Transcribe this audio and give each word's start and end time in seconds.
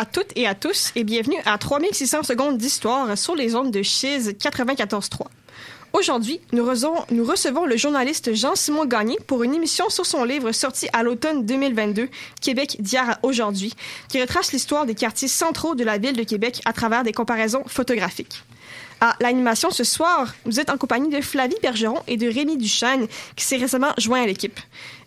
à 0.00 0.06
toutes 0.06 0.32
et 0.34 0.46
à 0.46 0.54
tous 0.54 0.92
et 0.96 1.04
bienvenue 1.04 1.36
à 1.44 1.58
3600 1.58 2.22
secondes 2.22 2.56
d'histoire 2.56 3.18
sur 3.18 3.36
les 3.36 3.54
ondes 3.54 3.70
de 3.70 3.82
Chiz 3.82 4.30
94.3. 4.30 5.26
Aujourd'hui, 5.92 6.40
nous, 6.52 6.64
nous, 7.10 7.24
recevons 7.24 7.66
le 7.66 7.76
journaliste 7.76 8.32
Jean-Simon 8.32 8.86
Gagné 8.86 9.18
pour 9.26 9.42
une 9.42 9.54
émission 9.54 9.90
sur 9.90 10.06
son 10.06 10.24
livre 10.24 10.52
sorti 10.52 10.88
à 10.94 11.02
l'automne 11.02 11.44
2022, 11.44 12.08
Québec 12.40 12.78
d'hier 12.80 13.10
à 13.10 13.18
aujourd'hui, 13.22 13.74
qui 14.08 14.18
retrace 14.22 14.52
l'histoire 14.52 14.86
des 14.86 14.94
quartiers 14.94 15.28
centraux 15.28 15.74
de 15.74 15.84
la 15.84 15.98
ville 15.98 16.16
de 16.16 16.24
Québec 16.24 16.62
à 16.64 16.72
travers 16.72 17.02
des 17.02 17.12
comparaisons 17.12 17.64
photographiques. 17.66 18.42
À 19.02 19.16
l'animation 19.20 19.70
ce 19.70 19.82
soir, 19.82 20.34
vous 20.44 20.60
êtes 20.60 20.68
en 20.68 20.76
compagnie 20.76 21.08
de 21.08 21.22
Flavie 21.22 21.56
Bergeron 21.62 22.00
et 22.06 22.18
de 22.18 22.26
Rémi 22.26 22.58
Duchesne, 22.58 23.06
qui 23.34 23.44
s'est 23.46 23.56
récemment 23.56 23.94
joint 23.96 24.22
à 24.22 24.26
l'équipe. 24.26 24.60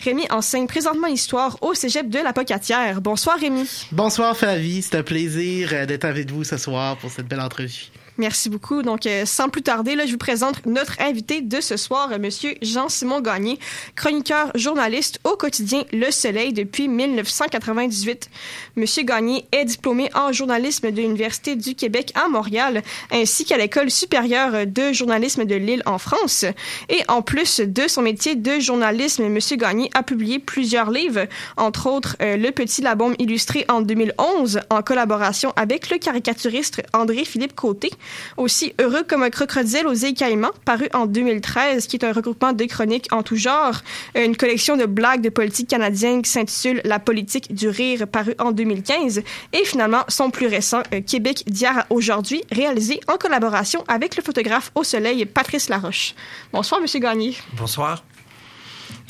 Rémi 0.03 0.25
enseigne 0.31 0.65
présentement 0.65 1.07
l'histoire 1.07 1.57
au 1.61 1.75
cégep 1.75 2.09
de 2.09 2.17
la 2.17 2.33
Pocatière. 2.33 3.01
Bonsoir 3.01 3.37
Rémi. 3.37 3.69
Bonsoir 3.91 4.35
Flavie, 4.35 4.81
c'est 4.81 4.97
un 4.97 5.03
plaisir 5.03 5.69
euh, 5.73 5.85
d'être 5.85 6.05
avec 6.05 6.31
vous 6.31 6.43
ce 6.43 6.57
soir 6.57 6.97
pour 6.97 7.11
cette 7.11 7.27
belle 7.27 7.41
entrevue. 7.41 7.91
Merci 8.19 8.49
beaucoup. 8.49 8.83
Donc, 8.83 9.07
euh, 9.07 9.25
sans 9.25 9.49
plus 9.49 9.63
tarder, 9.63 9.95
là, 9.95 10.05
je 10.05 10.11
vous 10.11 10.19
présente 10.19 10.67
notre 10.67 11.01
invité 11.01 11.41
de 11.41 11.59
ce 11.61 11.77
soir, 11.77 12.09
euh, 12.11 12.19
Monsieur 12.19 12.53
Jean-Simon 12.61 13.21
Gagné, 13.21 13.57
chroniqueur 13.95 14.51
journaliste 14.53 15.19
au 15.23 15.35
quotidien 15.35 15.83
Le 15.91 16.11
Soleil 16.11 16.53
depuis 16.53 16.87
1998. 16.87 18.29
Monsieur 18.75 19.01
Gagné 19.01 19.45
est 19.51 19.65
diplômé 19.65 20.11
en 20.13 20.31
journalisme 20.31 20.91
de 20.91 21.01
l'Université 21.01 21.55
du 21.55 21.73
Québec 21.73 22.11
à 22.13 22.27
Montréal, 22.29 22.83
ainsi 23.11 23.45
qu'à 23.45 23.57
l'École 23.57 23.89
supérieure 23.89 24.67
de 24.67 24.93
journalisme 24.93 25.45
de 25.45 25.55
Lille 25.55 25.81
en 25.87 25.97
France. 25.97 26.45
Et 26.89 27.01
en 27.07 27.23
plus 27.23 27.61
de 27.61 27.87
son 27.87 28.03
métier 28.03 28.35
de 28.35 28.59
journalisme, 28.59 29.27
Monsieur 29.27 29.57
Gagné 29.57 29.89
a 29.95 30.03
publié 30.03 30.37
plusieurs 30.37 30.91
livres, 30.91 31.25
entre 31.57 31.87
autres 31.87 32.15
euh, 32.21 32.37
Le 32.37 32.51
Petit 32.51 32.83
Labombe 32.83 33.15
illustré 33.17 33.65
en 33.69 33.81
2011, 33.81 34.61
en 34.69 34.83
collaboration 34.83 35.51
avec 35.55 35.89
le 35.89 35.97
caricaturiste 35.97 36.83
André-Philippe 36.93 37.55
Côté, 37.55 37.89
aussi 38.37 38.73
Heureux 38.79 39.03
comme 39.07 39.23
un 39.23 39.29
crocodile 39.29 39.87
aux 39.87 39.93
îles 39.93 40.13
Caïmans, 40.13 40.51
paru 40.65 40.87
en 40.93 41.05
2013, 41.05 41.87
qui 41.87 41.97
est 41.97 42.05
un 42.05 42.11
regroupement 42.11 42.53
de 42.53 42.65
chroniques 42.65 43.07
en 43.11 43.23
tout 43.23 43.35
genre, 43.35 43.81
une 44.15 44.35
collection 44.35 44.77
de 44.77 44.85
blagues 44.85 45.21
de 45.21 45.29
politique 45.29 45.69
canadienne 45.69 46.21
qui 46.21 46.29
s'intitule 46.29 46.81
La 46.85 46.99
politique 46.99 47.53
du 47.53 47.69
rire, 47.69 48.07
paru 48.07 48.35
en 48.39 48.51
2015, 48.51 49.21
et 49.53 49.65
finalement 49.65 50.03
son 50.07 50.29
plus 50.29 50.47
récent, 50.47 50.83
euh, 50.93 51.01
Québec 51.01 51.43
d'hier 51.47 51.79
à 51.79 51.85
aujourd'hui, 51.89 52.43
réalisé 52.51 52.99
en 53.07 53.17
collaboration 53.17 53.83
avec 53.87 54.15
le 54.15 54.23
photographe 54.23 54.71
au 54.75 54.83
soleil 54.83 55.25
Patrice 55.25 55.69
Laroche. 55.69 56.15
Bonsoir, 56.51 56.81
Monsieur 56.81 56.99
Gagné. 56.99 57.35
Bonsoir. 57.53 58.03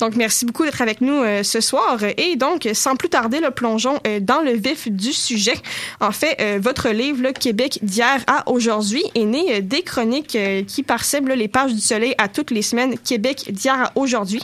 Donc, 0.04 0.16
merci 0.16 0.44
beaucoup 0.44 0.66
d'être 0.66 0.82
avec 0.82 1.00
nous 1.00 1.22
euh, 1.22 1.42
ce 1.42 1.62
soir. 1.62 1.98
Et 2.18 2.36
donc, 2.36 2.68
sans 2.74 2.94
plus 2.94 3.08
tarder, 3.08 3.40
le 3.40 3.50
plongeons 3.50 3.98
euh, 4.06 4.20
dans 4.20 4.42
le 4.42 4.50
vif 4.52 4.86
du 4.86 5.14
sujet. 5.14 5.54
En 5.98 6.12
fait, 6.12 6.36
euh, 6.42 6.58
votre 6.60 6.90
livre, 6.90 7.22
le 7.22 7.32
Québec 7.32 7.78
d'hier 7.80 8.22
à 8.26 8.46
aujourd'hui, 8.50 9.02
est 9.14 9.24
né 9.24 9.62
des 9.62 9.80
chroniques 9.80 10.36
qui 10.66 10.82
parsèment 10.82 11.28
les 11.28 11.48
pages 11.48 11.72
du 11.72 11.80
Soleil 11.80 12.14
à 12.18 12.28
toutes 12.28 12.50
les 12.50 12.60
semaines, 12.60 12.98
Québec 12.98 13.46
d'hier 13.50 13.80
à 13.80 13.92
aujourd'hui, 13.94 14.42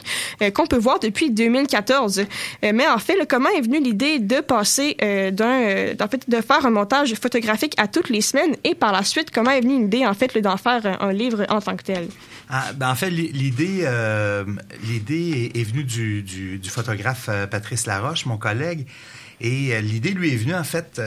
qu'on 0.55 0.67
peut 0.67 0.79
voir 0.79 0.99
depuis 0.99 1.31
2014. 1.31 2.23
mais 2.63 2.89
en 2.89 2.99
fait, 2.99 3.19
comment 3.29 3.51
est 3.51 3.61
venue 3.61 3.81
l'idée 3.81 4.19
de 4.19 4.41
passer 4.41 4.97
d'un, 5.33 5.93
en 6.01 6.09
fait, 6.09 6.29
de 6.29 6.41
faire 6.41 6.65
un 6.65 6.71
montage 6.71 7.15
photographique 7.15 7.75
à 7.77 7.87
toutes 7.87 8.09
les 8.09 8.23
semaines? 8.23 8.57
Et 8.65 8.75
par 8.75 8.93
la 8.93 9.05
suite, 9.05 9.31
comment 9.31 9.51
est 9.51 9.61
venue 9.61 9.81
l'idée, 9.81 10.07
en 10.07 10.15
fait, 10.15 10.37
d'en 10.39 10.57
faire 10.57 10.99
un 11.01 11.13
livre 11.13 11.45
en 11.51 11.61
tant 11.61 11.77
que 11.77 11.83
tel? 11.83 12.09
Ah, 12.53 12.73
ben 12.73 12.91
en 12.91 12.97
fait, 12.97 13.11
l'idée, 13.11 13.83
euh, 13.85 14.45
l'idée 14.83 15.53
est, 15.55 15.63
venue 15.63 15.85
du, 15.85 16.23
du, 16.23 16.69
photographe 16.69 17.29
euh, 17.29 17.47
Patrice 17.47 17.87
Laroche, 17.87 18.27
mon 18.27 18.39
collègue. 18.39 18.89
Et 19.41 19.73
euh, 19.73 19.81
l'idée 19.81 20.11
lui 20.11 20.35
est 20.35 20.37
venue, 20.37 20.57
en 20.57 20.65
fait, 20.65 21.01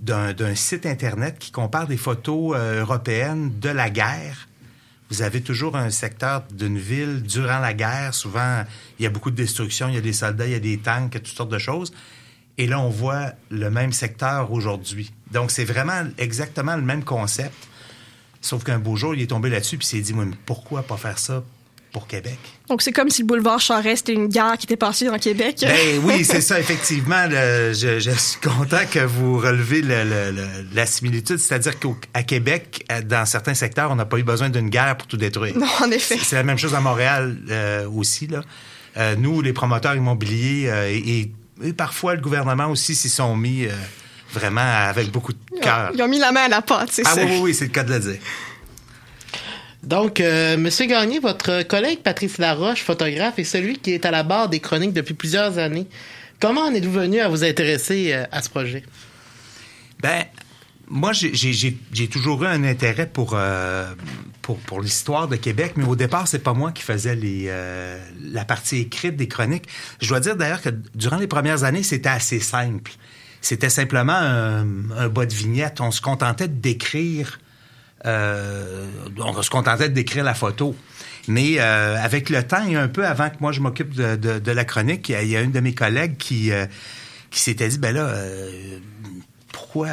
d'un 0.00 0.54
site 0.54 0.86
Internet 0.86 1.38
qui 1.38 1.50
compare 1.50 1.86
des 1.86 1.98
photos 1.98 2.56
européennes 2.56 3.52
de 3.60 3.68
la 3.68 3.90
guerre. 3.90 4.48
Vous 5.10 5.20
avez 5.20 5.42
toujours 5.42 5.76
un 5.76 5.90
secteur 5.90 6.44
d'une 6.50 6.78
ville 6.78 7.22
durant 7.22 7.58
la 7.58 7.74
guerre. 7.74 8.14
Souvent, 8.14 8.64
il 8.98 9.02
y 9.02 9.06
a 9.06 9.10
beaucoup 9.10 9.30
de 9.30 9.36
destruction, 9.36 9.88
il 9.88 9.96
y 9.96 9.98
a 9.98 10.00
des 10.00 10.14
soldats, 10.14 10.46
il 10.46 10.52
y 10.52 10.56
a 10.56 10.60
des 10.60 10.78
tanks, 10.78 11.12
toutes 11.12 11.26
sortes 11.26 11.52
de 11.52 11.58
choses. 11.58 11.92
Et 12.56 12.66
là, 12.66 12.80
on 12.80 12.88
voit 12.88 13.32
le 13.50 13.70
même 13.70 13.92
secteur 13.92 14.50
aujourd'hui. 14.50 15.12
Donc, 15.30 15.50
c'est 15.50 15.66
vraiment 15.66 16.04
exactement 16.16 16.74
le 16.74 16.82
même 16.82 17.04
concept. 17.04 17.68
Sauf 18.40 18.64
qu'un 18.64 18.78
beau 18.78 18.96
jour, 18.96 19.14
il 19.14 19.22
est 19.22 19.26
tombé 19.26 19.50
là-dessus 19.50 19.78
puis 19.78 19.86
s'est 19.86 20.00
dit, 20.00 20.14
mais 20.14 20.26
pourquoi 20.44 20.82
pas 20.82 20.96
faire 20.96 21.18
ça 21.18 21.42
pour 21.92 22.06
Québec? 22.06 22.38
Donc, 22.68 22.82
c'est 22.82 22.92
comme 22.92 23.10
si 23.10 23.22
le 23.22 23.26
boulevard 23.26 23.60
Charest 23.60 24.08
était 24.08 24.18
une 24.18 24.28
gare 24.28 24.58
qui 24.58 24.66
était 24.66 24.76
passée 24.76 25.06
dans 25.06 25.18
Québec. 25.18 25.58
Ben, 25.62 26.00
oui, 26.04 26.24
c'est 26.26 26.40
ça, 26.40 26.58
effectivement. 26.60 27.28
je, 27.30 28.14
suis 28.18 28.40
content 28.40 28.84
que 28.90 28.98
vous 28.98 29.38
relevez 29.38 29.82
la 29.82 30.86
similitude. 30.86 31.38
C'est-à-dire 31.38 31.74
qu'à 31.78 32.22
Québec, 32.22 32.86
dans 33.06 33.24
certains 33.24 33.54
secteurs, 33.54 33.90
on 33.90 33.96
n'a 33.96 34.04
pas 34.04 34.18
eu 34.18 34.24
besoin 34.24 34.50
d'une 34.50 34.68
guerre 34.68 34.96
pour 34.96 35.06
tout 35.06 35.16
détruire. 35.16 35.56
Non, 35.56 35.66
en 35.82 35.90
effet. 35.90 36.18
C'est 36.22 36.36
la 36.36 36.42
même 36.42 36.58
chose 36.58 36.74
à 36.74 36.80
Montréal 36.80 37.36
euh, 37.50 37.88
aussi. 37.88 38.26
Là. 38.26 38.42
Euh, 38.96 39.14
nous, 39.16 39.40
les 39.40 39.52
promoteurs 39.52 39.94
immobiliers 39.94 40.68
euh, 40.68 40.88
et, 40.88 41.30
parfois 41.76 42.14
le 42.14 42.20
gouvernement 42.20 42.66
aussi 42.66 42.94
s'y 42.94 43.08
sont 43.08 43.34
mis 43.34 43.66
vraiment 44.38 44.60
avec 44.60 45.10
beaucoup 45.10 45.32
de 45.32 45.60
cœur. 45.60 45.90
Ils 45.94 46.02
ont 46.02 46.08
mis 46.08 46.18
la 46.18 46.32
main 46.32 46.42
à 46.42 46.48
la 46.48 46.62
pâte, 46.62 46.90
c'est 46.92 47.04
ça. 47.04 47.10
Ah 47.12 47.18
oui, 47.18 47.26
oui, 47.30 47.38
oui, 47.42 47.54
c'est 47.54 47.66
le 47.66 47.70
cas 47.70 47.84
de 47.84 47.92
le 47.92 48.00
dire. 48.00 48.18
Donc, 49.86 50.20
euh, 50.20 50.56
Monsieur 50.56 50.86
Gagné, 50.86 51.20
votre 51.20 51.62
collègue 51.62 52.00
Patrice 52.00 52.38
Laroche, 52.38 52.82
photographe, 52.82 53.38
est 53.38 53.44
celui 53.44 53.78
qui 53.78 53.92
est 53.92 54.04
à 54.04 54.10
la 54.10 54.24
barre 54.24 54.48
des 54.48 54.58
chroniques 54.58 54.92
depuis 54.92 55.14
plusieurs 55.14 55.58
années. 55.58 55.86
Comment 56.40 56.62
en 56.62 56.74
êtes-vous 56.74 56.90
venu 56.90 57.20
à 57.20 57.28
vous 57.28 57.44
intéresser 57.44 58.12
euh, 58.12 58.24
à 58.32 58.42
ce 58.42 58.50
projet? 58.50 58.82
Ben, 60.00 60.24
moi, 60.88 61.12
j'ai 61.12 62.08
toujours 62.10 62.42
eu 62.42 62.46
un 62.48 62.64
intérêt 62.64 63.06
pour, 63.06 63.34
euh, 63.34 63.94
pour, 64.42 64.58
pour 64.58 64.80
l'histoire 64.80 65.28
de 65.28 65.36
Québec, 65.36 65.74
mais 65.76 65.86
au 65.86 65.94
départ, 65.96 66.26
c'est 66.26 66.42
pas 66.42 66.52
moi 66.52 66.72
qui 66.72 66.82
faisais 66.82 67.14
les, 67.14 67.50
la 68.22 68.44
partie 68.44 68.78
écrite 68.78 69.16
des 69.16 69.28
chroniques. 69.28 69.66
Je 70.00 70.08
dois 70.08 70.20
dire 70.20 70.36
d'ailleurs 70.36 70.62
que 70.62 70.70
durant 70.94 71.16
les 71.16 71.26
premières 71.26 71.64
années, 71.64 71.82
c'était 71.82 72.08
assez 72.08 72.40
simple. 72.40 72.92
C'était 73.46 73.70
simplement 73.70 74.12
un, 74.12 74.90
un, 74.96 75.08
bas 75.08 75.24
de 75.24 75.32
vignette. 75.32 75.80
On 75.80 75.92
se 75.92 76.00
contentait 76.00 76.48
de 76.48 76.60
décrire 76.60 77.38
euh, 78.04 78.86
on 79.18 79.40
se 79.40 79.50
contentait 79.50 79.88
de 79.88 79.94
décrire 79.94 80.24
la 80.24 80.34
photo. 80.34 80.74
Mais 81.28 81.60
euh, 81.60 81.96
avec 81.96 82.28
le 82.28 82.42
temps 82.42 82.66
et 82.66 82.74
un 82.74 82.88
peu 82.88 83.06
avant 83.06 83.30
que 83.30 83.36
moi 83.38 83.52
je 83.52 83.60
m'occupe 83.60 83.94
de, 83.94 84.50
la 84.50 84.64
chronique, 84.64 85.08
il 85.10 85.28
y, 85.28 85.36
a, 85.36 85.42
une 85.42 85.52
de 85.52 85.60
mes 85.60 85.74
collègues 85.74 86.16
qui, 86.16 86.50
euh, 86.50 86.66
qui 87.30 87.38
s'était 87.38 87.68
dit, 87.68 87.78
ben 87.78 87.94
là, 87.94 88.12
pourquoi 89.66 89.88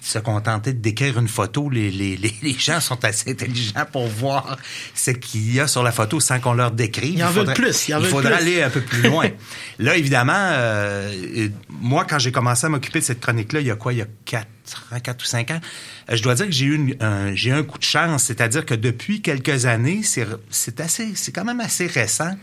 se 0.00 0.18
contenter 0.18 0.72
de 0.72 0.80
décrire 0.80 1.18
une 1.18 1.28
photo? 1.28 1.68
Les, 1.68 1.90
les, 1.90 2.16
les, 2.16 2.58
gens 2.58 2.80
sont 2.80 3.04
assez 3.04 3.30
intelligents 3.30 3.84
pour 3.90 4.06
voir 4.06 4.56
ce 4.94 5.10
qu'il 5.10 5.54
y 5.54 5.60
a 5.60 5.66
sur 5.66 5.82
la 5.82 5.92
photo 5.92 6.18
sans 6.18 6.40
qu'on 6.40 6.54
leur 6.54 6.70
décrive. 6.70 7.14
Il 7.14 7.24
en 7.24 7.30
veut 7.30 7.44
plus. 7.44 7.88
Il, 7.88 8.06
faudrait 8.06 8.34
aller 8.34 8.62
un 8.62 8.70
peu 8.70 8.80
plus 8.80 9.02
loin. 9.02 9.28
là, 9.78 9.96
évidemment, 9.96 10.50
moi, 11.68 12.06
quand 12.08 12.18
j'ai 12.18 12.32
commencé 12.32 12.66
à 12.66 12.68
m'occuper 12.68 13.00
de 13.00 13.04
cette 13.04 13.20
chronique-là, 13.20 13.60
il 13.60 13.66
y 13.66 13.70
a 13.70 13.76
quoi? 13.76 13.92
Il 13.92 13.98
y 13.98 14.02
a 14.02 14.06
quatre 14.24 14.48
4 15.02 15.22
ou 15.22 15.24
5 15.26 15.50
ans, 15.50 15.60
euh, 16.10 16.16
je 16.16 16.22
dois 16.22 16.34
dire 16.34 16.46
que 16.46 16.52
j'ai 16.52 16.66
eu 16.66 16.96
un, 17.00 17.34
j'ai 17.34 17.52
un 17.52 17.62
coup 17.62 17.78
de 17.78 17.84
chance. 17.84 18.24
C'est-à-dire 18.24 18.64
que 18.64 18.74
depuis 18.74 19.22
quelques 19.22 19.66
années, 19.66 20.02
c'est, 20.02 20.80
assez, 20.80 21.12
c'est 21.14 21.32
quand 21.32 21.44
même 21.44 21.60
assez 21.60 21.86
récent, 21.86 22.36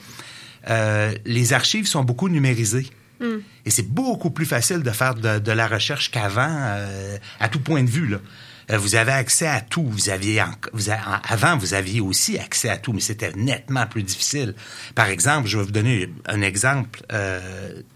euh, 0.70 1.14
les 1.26 1.54
archives 1.54 1.88
sont 1.88 2.04
beaucoup 2.04 2.30
numérisées. 2.30 2.88
Hmm. 3.20 3.40
Et 3.66 3.70
c'est 3.70 3.88
beaucoup 3.88 4.32
plus 4.32 4.46
facile 4.46 4.82
de 4.82 4.92
faire 4.92 5.16
de, 5.16 5.52
la 5.52 5.68
recherche 5.68 6.12
qu'avant, 6.12 6.48
euh, 6.50 7.18
à 7.40 7.50
tout 7.50 7.60
point 7.60 7.84
de 7.84 7.90
vue. 7.90 8.08
Là. 8.08 8.78
vous 8.78 8.96
avez 8.96 9.12
accès 9.12 9.48
à 9.48 9.62
tout. 9.62 9.86
Vous 9.86 10.10
aviez, 10.10 10.44
vous 10.74 10.90
avant, 10.90 11.58
vous 11.58 11.74
aviez 11.74 12.02
aussi 12.02 12.38
accès 12.38 12.70
à 12.70 12.78
tout, 12.78 12.94
mais 12.94 13.02
c'était 13.02 13.34
nettement 13.34 13.86
plus 13.88 14.04
difficile. 14.04 14.56
Par 14.96 15.08
exemple, 15.08 15.48
je 15.48 15.58
vais 15.58 15.64
vous 15.66 15.72
donner 15.72 16.10
un 16.28 16.42
exemple 16.42 17.02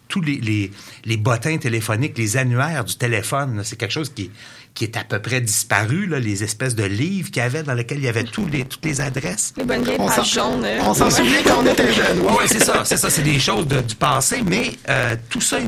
tous 0.08 0.22
les, 0.22 0.72
les, 1.06 1.18
bottins 1.18 1.58
téléphoniques, 1.58 2.18
les 2.18 2.38
annuaires 2.38 2.84
du 2.84 2.96
téléphone. 2.96 3.62
C'est 3.64 3.78
quelque 3.78 3.92
chose 3.92 4.14
qui, 4.14 4.30
qui 4.74 4.86
est 4.86 4.98
à 4.98 5.04
peu 5.04 5.20
près 5.20 5.40
disparu, 5.40 6.08
là, 6.08 6.20
les 6.20 6.44
espèces 6.44 6.76
de 6.76 6.84
livres 6.84 7.30
qu'il 7.30 7.42
y 7.42 7.46
avait 7.46 7.64
dans 7.64 7.74
lesquels 7.74 8.00
il 8.00 8.06
y 8.06 8.08
avait 8.08 8.24
tous 8.24 8.48
les, 8.48 8.66
toutes 8.66 8.84
les 8.86 9.02
adresses. 9.02 9.54
Les 9.58 9.64
bonnes 9.64 9.86
on 10.00 10.08
pages 10.08 10.34
jaunes. 10.34 10.66
On 10.82 10.94
s'en 10.94 11.10
souvient 11.10 11.44
quand 11.44 11.62
on 11.64 11.66
était 11.66 11.94
jeunes. 11.94 12.20
Oui, 12.22 12.46
c'est 12.48 12.64
ça. 12.64 12.84
C'est 12.84 12.98
ça. 12.98 13.10
C'est 13.10 13.22
des 13.22 13.40
choses 13.40 13.68
du 13.68 13.96
passé, 13.96 14.42
mais 14.46 14.72
euh, 14.90 15.16
tout 15.30 15.42
ça 15.42 15.60
est, 15.60 15.68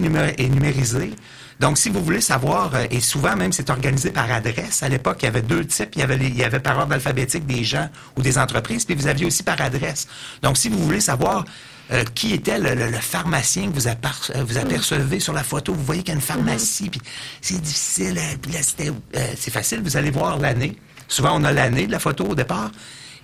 numérisé. 0.49 1.11
Donc, 1.59 1.77
si 1.77 1.89
vous 1.89 2.03
voulez 2.03 2.21
savoir, 2.21 2.71
euh, 2.73 2.85
et 2.89 2.99
souvent 2.99 3.35
même 3.35 3.53
c'est 3.53 3.69
organisé 3.69 4.09
par 4.09 4.29
adresse. 4.31 4.81
À 4.81 4.89
l'époque, 4.89 5.17
il 5.21 5.25
y 5.25 5.27
avait 5.27 5.43
deux 5.43 5.65
types. 5.65 5.91
Il 5.95 5.99
y 5.99 6.03
avait, 6.03 6.17
il 6.17 6.35
y 6.35 6.43
avait 6.43 6.59
par 6.59 6.77
ordre 6.79 6.93
alphabétique 6.93 7.45
des 7.45 7.63
gens 7.63 7.87
ou 8.17 8.21
des 8.21 8.37
entreprises, 8.37 8.85
puis 8.85 8.95
vous 8.95 9.07
aviez 9.07 9.25
aussi 9.25 9.43
par 9.43 9.61
adresse. 9.61 10.07
Donc, 10.41 10.57
si 10.57 10.67
vous 10.67 10.79
voulez 10.79 10.99
savoir 10.99 11.45
euh, 11.91 12.03
qui 12.15 12.33
était 12.33 12.57
le, 12.57 12.91
pharmacien 12.93 13.69
que 13.69 13.75
vous, 13.75 13.87
euh, 13.87 14.43
vous, 14.43 14.57
apercevez 14.57 15.19
sur 15.19 15.33
la 15.33 15.43
photo? 15.43 15.71
Vous 15.71 15.83
voyez 15.83 16.01
qu'il 16.01 16.09
y 16.09 16.11
a 16.13 16.15
une 16.15 16.21
pharmacie, 16.21 16.89
puis 16.89 16.99
c'est 17.41 17.61
difficile. 17.61 18.17
Euh, 18.17 19.27
c'est 19.37 19.51
facile, 19.51 19.81
vous 19.83 19.95
allez 19.95 20.09
voir 20.09 20.39
l'année. 20.39 20.77
Souvent, 21.07 21.39
on 21.39 21.43
a 21.43 21.51
l'année 21.51 21.85
de 21.85 21.91
la 21.91 21.99
photo 21.99 22.25
au 22.25 22.33
départ. 22.33 22.71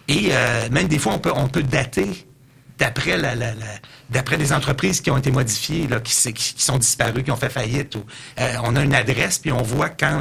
Et 0.07 0.31
même 0.71 0.87
des 0.87 0.99
fois, 0.99 1.13
on 1.13 1.19
peut, 1.19 1.31
on 1.33 1.47
peut 1.47 1.63
dater 1.63 2.27
d'après 2.77 3.15
la, 3.17 3.33
d'après 4.09 4.37
des 4.37 4.51
entreprises 4.51 4.99
qui 4.99 5.09
ont 5.09 5.17
été 5.17 5.31
modifiées, 5.31 5.87
là, 5.87 5.99
qui, 6.01 6.33
qui, 6.33 6.53
sont 6.57 6.77
disparues, 6.77 7.23
qui 7.23 7.31
ont 7.31 7.37
fait 7.37 7.49
faillite. 7.49 7.95
Ou, 7.95 8.03
on 8.63 8.75
a 8.75 8.83
une 8.83 8.93
adresse, 8.93 9.39
puis 9.39 9.51
on 9.51 9.61
voit 9.61 9.89
quand 9.89 10.19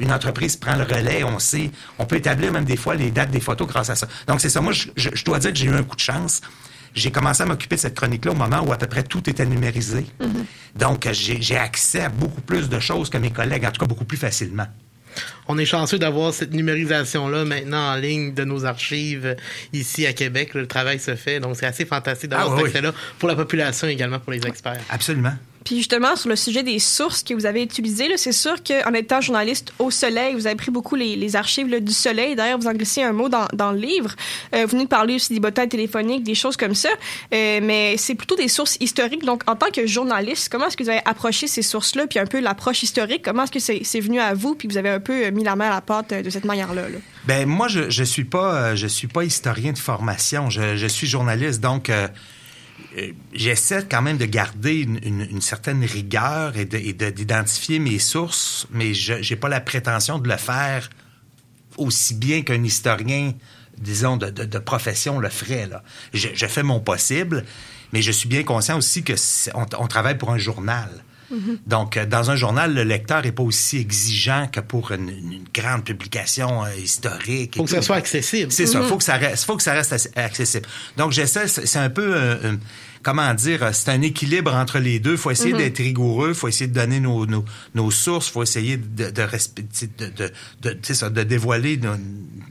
une 0.00 0.12
entreprise 0.12 0.56
prend 0.56 0.76
le 0.76 0.84
relais, 0.84 1.24
on 1.24 1.38
sait, 1.38 1.70
on 1.98 2.06
peut 2.06 2.16
établir 2.16 2.52
même 2.52 2.64
des 2.64 2.76
fois 2.76 2.94
les 2.94 3.10
dates 3.10 3.30
des 3.30 3.40
photos 3.40 3.68
grâce 3.68 3.90
à 3.90 3.96
ça. 3.96 4.08
Donc 4.26 4.40
c'est 4.40 4.48
ça. 4.48 4.60
Moi, 4.60 4.72
je, 4.72 4.88
je 4.96 5.24
dois 5.24 5.38
dire 5.38 5.52
que 5.52 5.58
j'ai 5.58 5.66
eu 5.66 5.74
un 5.74 5.82
coup 5.82 5.96
de 5.96 6.00
chance 6.00 6.40
j'ai 6.98 7.10
commencé 7.10 7.42
à 7.42 7.46
m'occuper 7.46 7.76
de 7.76 7.80
cette 7.80 7.94
chronique-là 7.94 8.32
au 8.32 8.34
moment 8.34 8.60
où 8.66 8.72
à 8.72 8.76
peu 8.76 8.86
près 8.86 9.02
tout 9.02 9.28
était 9.28 9.46
numérisé. 9.46 10.06
Mhm. 10.20 10.44
Donc, 10.76 11.08
j'ai 11.12 11.56
accès 11.56 12.02
à 12.02 12.08
beaucoup 12.08 12.40
plus 12.40 12.68
de 12.68 12.78
choses 12.78 13.10
que 13.10 13.18
mes 13.18 13.30
collègues, 13.30 13.64
en 13.64 13.70
tout 13.70 13.80
cas 13.80 13.86
beaucoup 13.86 14.04
plus 14.04 14.18
facilement. 14.18 14.66
On 15.48 15.58
est 15.58 15.64
chanceux 15.64 15.98
d'avoir 15.98 16.32
cette 16.32 16.52
numérisation-là 16.52 17.44
maintenant 17.44 17.92
en 17.92 17.96
ligne 17.96 18.34
de 18.34 18.44
nos 18.44 18.64
archives 18.64 19.36
ici 19.72 20.06
à 20.06 20.12
Québec. 20.12 20.54
Le 20.54 20.66
travail 20.66 21.00
se 21.00 21.16
fait, 21.16 21.40
donc 21.40 21.56
c'est 21.56 21.66
assez 21.66 21.84
fantastique 21.84 22.30
d'avoir 22.30 22.52
ah 22.52 22.56
cet 22.58 22.66
accès-là 22.66 22.92
pour 23.18 23.28
la 23.28 23.34
population 23.34 23.88
également 23.88 24.18
pour 24.20 24.32
les 24.32 24.46
experts. 24.46 24.80
Absolument. 24.90 25.34
Puis 25.68 25.76
justement, 25.76 26.16
sur 26.16 26.30
le 26.30 26.36
sujet 26.36 26.62
des 26.62 26.78
sources 26.78 27.22
que 27.22 27.34
vous 27.34 27.44
avez 27.44 27.62
utilisées, 27.62 28.08
c'est 28.16 28.32
sûr 28.32 28.54
qu'en 28.64 28.94
étant 28.94 29.20
journaliste 29.20 29.74
au 29.78 29.90
Soleil, 29.90 30.32
vous 30.32 30.46
avez 30.46 30.56
pris 30.56 30.70
beaucoup 30.70 30.94
les, 30.94 31.36
archives 31.36 31.68
du 31.84 31.92
Soleil. 31.92 32.34
D'ailleurs, 32.36 32.58
vous 32.58 32.68
en 32.68 32.72
glissez 32.72 33.02
un 33.02 33.12
mot 33.12 33.28
dans, 33.28 33.72
le 33.72 33.78
livre. 33.78 34.16
Euh, 34.54 34.62
vous 34.62 34.68
venez 34.68 34.84
de 34.84 34.88
parler 34.88 35.16
aussi 35.16 35.34
des 35.34 35.40
bottins 35.40 35.66
téléphoniques, 35.66 36.22
des 36.22 36.34
choses 36.34 36.56
comme 36.56 36.74
ça. 36.74 36.88
Euh, 37.34 37.60
mais 37.62 37.98
c'est 37.98 38.14
plutôt 38.14 38.34
des 38.34 38.48
sources 38.48 38.78
historiques. 38.80 39.26
Donc, 39.26 39.42
en 39.46 39.56
tant 39.56 39.70
que 39.70 39.86
journaliste, 39.86 40.48
comment 40.50 40.68
est-ce 40.68 40.76
que 40.78 40.84
vous 40.84 40.88
avez 40.88 41.02
approché 41.04 41.46
ces 41.46 41.60
sources-là, 41.60 42.06
puis 42.06 42.18
un 42.18 42.24
peu 42.24 42.40
l'approche 42.40 42.82
historique? 42.82 43.20
Comment 43.22 43.42
est-ce 43.42 43.52
que 43.52 43.84
c'est 43.84 44.00
venu 44.00 44.20
à 44.20 44.32
vous, 44.32 44.54
puis 44.54 44.68
vous 44.68 44.78
avez 44.78 44.88
un 44.88 45.00
peu 45.00 45.28
mis 45.28 45.44
la 45.44 45.54
main 45.54 45.66
à 45.66 45.74
la 45.74 45.80
pâte 45.82 46.14
de 46.14 46.30
cette 46.30 46.46
manière-là? 46.46 46.84
Ben 47.26 47.46
moi, 47.46 47.68
je, 47.68 47.90
je 47.90 48.04
suis 48.04 48.24
pas, 48.24 48.74
je 48.74 48.86
suis 48.86 49.06
pas 49.06 49.22
historien 49.22 49.72
de 49.72 49.78
formation. 49.78 50.48
Je, 50.48 50.86
suis 50.86 51.06
journaliste, 51.06 51.60
donc... 51.60 51.90
Euh, 51.90 52.08
euh, 52.08 52.08
j'essaie 53.32 53.86
quand 53.88 54.02
même 54.02 54.18
de 54.18 54.24
garder 54.24 54.80
une, 54.80 55.40
certaine 55.40 55.84
rigueur 55.84 56.56
et 56.56 56.64
d'identifier 56.64 57.78
mes 57.78 57.98
sources, 57.98 58.66
mais 58.70 58.94
je 58.94 59.14
n'ai 59.14 59.36
pas 59.36 59.48
la 59.48 59.60
prétention 59.60 60.18
de 60.18 60.28
le 60.28 60.36
faire 60.36 60.88
aussi 61.78 62.14
bien 62.14 62.42
qu'un 62.42 62.62
historien, 62.62 63.32
disons, 63.78 64.16
de, 64.16 64.58
profession 64.58 65.18
le 65.18 65.28
ferait. 65.28 65.66
Là. 65.66 65.82
Je, 66.12 66.46
fais 66.46 66.62
mon 66.62 66.80
possible, 66.80 67.44
mais 67.92 68.02
je 68.02 68.12
suis 68.12 68.28
bien 68.28 68.42
conscient 68.42 68.76
aussi 68.76 69.02
que 69.02 69.14
on, 69.54 69.86
travaille 69.86 70.18
pour 70.18 70.30
un 70.30 70.38
journal. 70.38 70.90
Donc, 71.66 71.96
euh, 71.96 72.06
dans 72.06 72.30
un 72.30 72.36
journal, 72.36 72.74
le 72.74 72.82
lecteur 72.84 73.24
est 73.26 73.32
pas 73.32 73.42
aussi 73.42 73.78
exigeant 73.78 74.48
que 74.50 74.60
pour 74.60 74.92
une, 74.92 75.08
une 75.08 75.44
grande 75.54 75.84
publication 75.84 76.64
euh, 76.64 76.68
historique. 76.82 77.56
Faut 77.56 77.64
que 77.64 77.70
ça 77.70 77.82
soit 77.82 77.96
accessible. 77.96 78.50
C'est 78.52 78.66
ça. 78.66 78.80
Faut 78.82 78.96
que 78.96 79.04
ça 79.04 79.16
reste, 79.16 79.44
faut 79.44 79.56
que 79.56 79.62
ça 79.62 79.72
reste 79.72 80.10
accessible. 80.16 80.66
Donc, 80.96 81.12
j'essaie, 81.12 81.48
c'est 81.48 81.66
c'est 81.66 81.78
un 81.78 81.90
peu, 81.90 82.14
euh, 82.14 82.52
un- 82.52 82.58
comment 83.02 83.32
dire, 83.34 83.62
euh, 83.62 83.70
c'est 83.72 83.90
un 83.90 84.02
équilibre 84.02 84.54
entre 84.54 84.78
les 84.78 84.98
deux. 84.98 85.16
Faut 85.16 85.30
essayer 85.30 85.52
d'être 85.54 85.78
rigoureux, 85.78 86.34
faut 86.34 86.48
essayer 86.48 86.66
de 86.68 86.74
donner 86.74 87.00
nos, 87.00 87.26
nos, 87.26 87.44
nos 87.74 87.90
sources, 87.90 88.28
faut 88.28 88.42
essayer 88.42 88.76
de, 88.76 89.10
de, 89.10 89.10
de, 89.10 90.32
de, 90.62 90.72
de, 90.72 90.92
ça, 90.94 91.10
dévoiler 91.10 91.80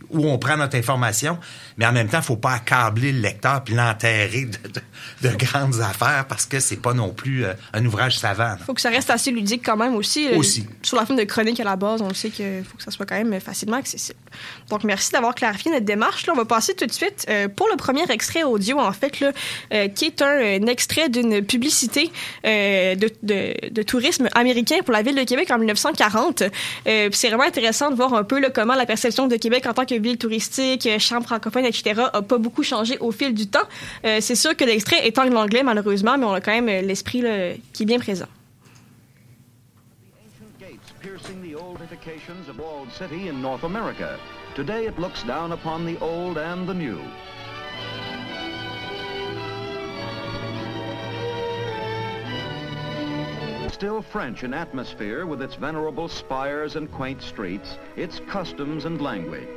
où 0.09 0.25
on 0.25 0.37
prend 0.37 0.55
notre 0.55 0.77
information, 0.77 1.37
mais 1.77 1.85
en 1.85 1.91
même 1.91 2.07
temps, 2.07 2.21
faut 2.21 2.37
pas 2.37 2.53
accabler 2.53 3.11
le 3.11 3.19
lecteur 3.19 3.61
puis 3.63 3.73
l'enterrer 3.75 4.45
de, 4.45 4.69
de, 4.69 5.29
de 5.29 5.35
grandes 5.35 5.81
affaires 5.81 6.25
parce 6.29 6.45
que 6.45 6.59
c'est 6.61 6.77
pas 6.77 6.93
non 6.93 7.09
plus 7.09 7.43
euh, 7.45 7.53
un 7.73 7.85
ouvrage 7.85 8.17
savant. 8.17 8.43
là. 8.43 8.57
Faut 8.65 8.73
que 8.73 8.79
ça 8.81 8.89
reste 8.89 9.09
assez 9.09 9.31
ludique 9.31 9.63
quand 9.65 9.75
même 9.75 9.95
aussi. 9.95 10.27
Euh, 10.29 10.37
Aussi. 10.37 10.65
Sur 10.81 10.97
la 10.97 11.05
forme 11.05 11.19
de 11.19 11.25
chronique 11.25 11.59
à 11.59 11.63
la 11.65 11.75
base, 11.75 12.01
on 12.01 12.13
sait 12.13 12.29
qu'il 12.29 12.63
faut 12.63 12.77
que 12.77 12.83
ça 12.83 12.91
soit 12.91 13.05
quand 13.05 13.21
même 13.21 13.39
facilement 13.41 13.77
accessible. 13.77 14.19
Donc, 14.69 14.83
merci 14.85 15.11
d'avoir 15.11 15.35
clarifié 15.35 15.71
notre 15.71 15.85
démarche. 15.85 16.25
Là, 16.25 16.33
on 16.33 16.37
va 16.37 16.45
passer 16.45 16.73
tout 16.73 16.85
de 16.85 16.91
suite 16.91 17.25
euh, 17.29 17.47
pour 17.49 17.67
le 17.69 17.75
premier 17.75 18.09
extrait 18.09 18.43
audio, 18.43 18.79
en 18.79 18.91
fait, 18.93 19.19
là, 19.19 19.31
euh, 19.73 19.87
qui 19.89 20.05
est 20.05 20.21
un, 20.21 20.36
un 20.37 20.65
extrait 20.67 21.09
d'une 21.09 21.43
publicité 21.43 22.11
euh, 22.45 22.95
de, 22.95 23.83
tourisme 23.83 24.29
américain 24.33 24.77
pour 24.83 24.93
la 24.93 25.01
ville 25.01 25.15
de 25.15 25.23
Québec 25.23 25.49
en 25.51 25.57
1940. 25.57 26.43
Euh, 26.87 27.09
c'est 27.11 27.27
vraiment 27.29 27.43
intéressant 27.43 27.89
de 27.89 27.95
voir 27.95 28.13
un 28.13 28.23
peu 28.23 28.41
comment 28.53 28.75
la 28.75 28.85
perception 28.85 29.27
de 29.27 29.35
Québec 29.35 29.65
en 29.65 29.73
tant 29.73 29.85
que 29.85 29.95
ville 29.95 30.17
touristique, 30.17 30.85
euh, 30.87 30.99
chambre 30.99 31.25
francophone, 31.25 31.65
etc., 31.65 32.01
a 32.13 32.21
pas 32.21 32.37
beaucoup 32.37 32.63
changé 32.63 32.97
au 32.99 33.11
fil 33.11 33.33
du 33.33 33.47
temps. 33.47 33.67
C'est 34.03 34.35
sûr 34.35 34.55
que 34.55 34.63
l'extrait 34.63 35.05
est 35.07 35.17
en 35.19 35.31
anglais, 35.35 35.63
malheureusement, 35.63 36.17
mais 36.17 36.25
on 36.25 36.33
a 36.33 36.41
quand 36.41 36.51
même 36.51 36.85
l'esprit 36.85 37.23
qui 37.73 37.83
est 37.83 37.85
bien 37.85 37.99
présent. 37.99 38.27
Today 44.55 44.87
it 44.87 44.97
looks 44.97 45.21
down 45.21 45.51
upon 45.51 45.85
the 45.85 45.99
old 45.99 46.39
and 46.39 46.67
the 46.67 46.73
new. 46.73 46.99
Still 53.77 54.01
French 54.01 54.43
in 54.43 54.55
atmosphere 54.55 55.27
with 55.27 55.39
its 55.39 55.53
venerable 55.53 56.07
spires 56.07 56.75
and 56.75 56.91
quaint 56.91 57.21
streets, 57.21 57.77
its 57.95 58.19
customs 58.27 58.85
and 58.85 58.99
language. 58.99 59.47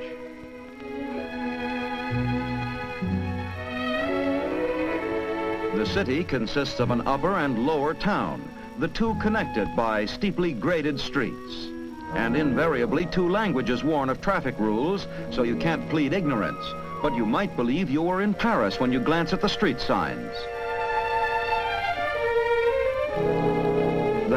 The 5.75 5.87
city 5.87 6.23
consists 6.23 6.81
of 6.81 6.91
an 6.91 7.01
upper 7.09 7.39
and 7.39 7.65
lower 7.65 7.95
town, 7.95 8.47
the 8.79 8.89
two 8.89 9.15
connected 9.23 9.75
by 9.75 10.05
steeply 10.05 10.53
graded 10.53 11.01
streets. 11.01 11.69
And 12.13 12.37
invariably 12.37 13.07
two 13.07 13.27
languages 13.27 13.83
warn 13.83 14.11
of 14.11 14.21
traffic 14.21 14.59
rules, 14.59 15.07
so 15.31 15.45
you 15.45 15.57
can't 15.57 15.89
plead 15.89 16.13
ignorance. 16.13 16.63
But 17.01 17.17
you 17.17 17.25
might 17.25 17.57
believe 17.57 17.89
you 17.89 18.03
were 18.03 18.21
in 18.21 18.35
Paris 18.35 18.79
when 18.79 18.93
you 18.93 19.01
glance 19.01 19.33
at 19.33 19.41
the 19.41 19.49
street 19.49 19.81
signs. 19.81 20.37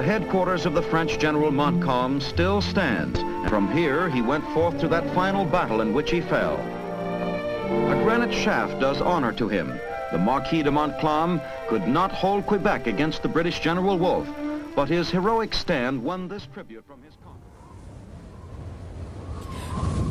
The 0.03 0.09
headquarters 0.09 0.65
of 0.65 0.73
the 0.73 0.81
French 0.81 1.17
General 1.17 1.49
Montcalm 1.49 2.19
still 2.19 2.59
stands. 2.59 3.17
And 3.19 3.49
from 3.49 3.71
here, 3.71 4.09
he 4.09 4.21
went 4.21 4.43
forth 4.49 4.77
to 4.81 4.89
that 4.89 5.09
final 5.15 5.45
battle 5.45 5.79
in 5.79 5.93
which 5.93 6.11
he 6.11 6.19
fell. 6.19 6.55
A 6.57 8.03
granite 8.03 8.33
shaft 8.33 8.81
does 8.81 8.99
honor 8.99 9.31
to 9.31 9.47
him. 9.47 9.79
The 10.11 10.17
Marquis 10.17 10.61
de 10.61 10.69
Montcalm 10.69 11.39
could 11.69 11.87
not 11.87 12.11
hold 12.11 12.45
Quebec 12.45 12.85
against 12.85 13.23
the 13.23 13.29
British 13.29 13.61
General 13.61 13.97
Wolfe, 13.97 14.27
but 14.75 14.89
his 14.89 15.09
heroic 15.09 15.53
stand 15.53 16.03
won 16.03 16.27
this 16.27 16.49
tribute 16.53 16.83
from 16.85 17.01
his. 17.01 17.13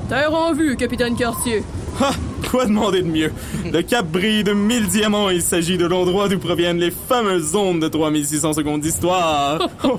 Terre 0.09 0.35
en 0.35 0.55
vue, 0.55 0.75
capitaine 0.75 1.19
Cartier. 1.19 1.63
Ha! 2.01 2.13
Quoi 2.51 2.67
demander 2.67 3.03
de 3.03 3.09
mieux? 3.09 3.33
Le 3.73 3.83
cap 3.83 4.07
brille 4.07 4.45
de 4.45 4.53
mille 4.53 4.87
diamants. 4.87 5.31
Il 5.31 5.43
s'agit 5.43 5.79
de 5.79 5.87
l'endroit 5.87 6.29
d'où 6.29 6.39
proviennent 6.39 6.79
les 6.79 6.91
fameuses 6.91 7.55
ondes 7.55 7.81
de 7.81 7.89
3600 7.89 8.55
secondes 8.55 8.81
d'histoire. 8.81 9.69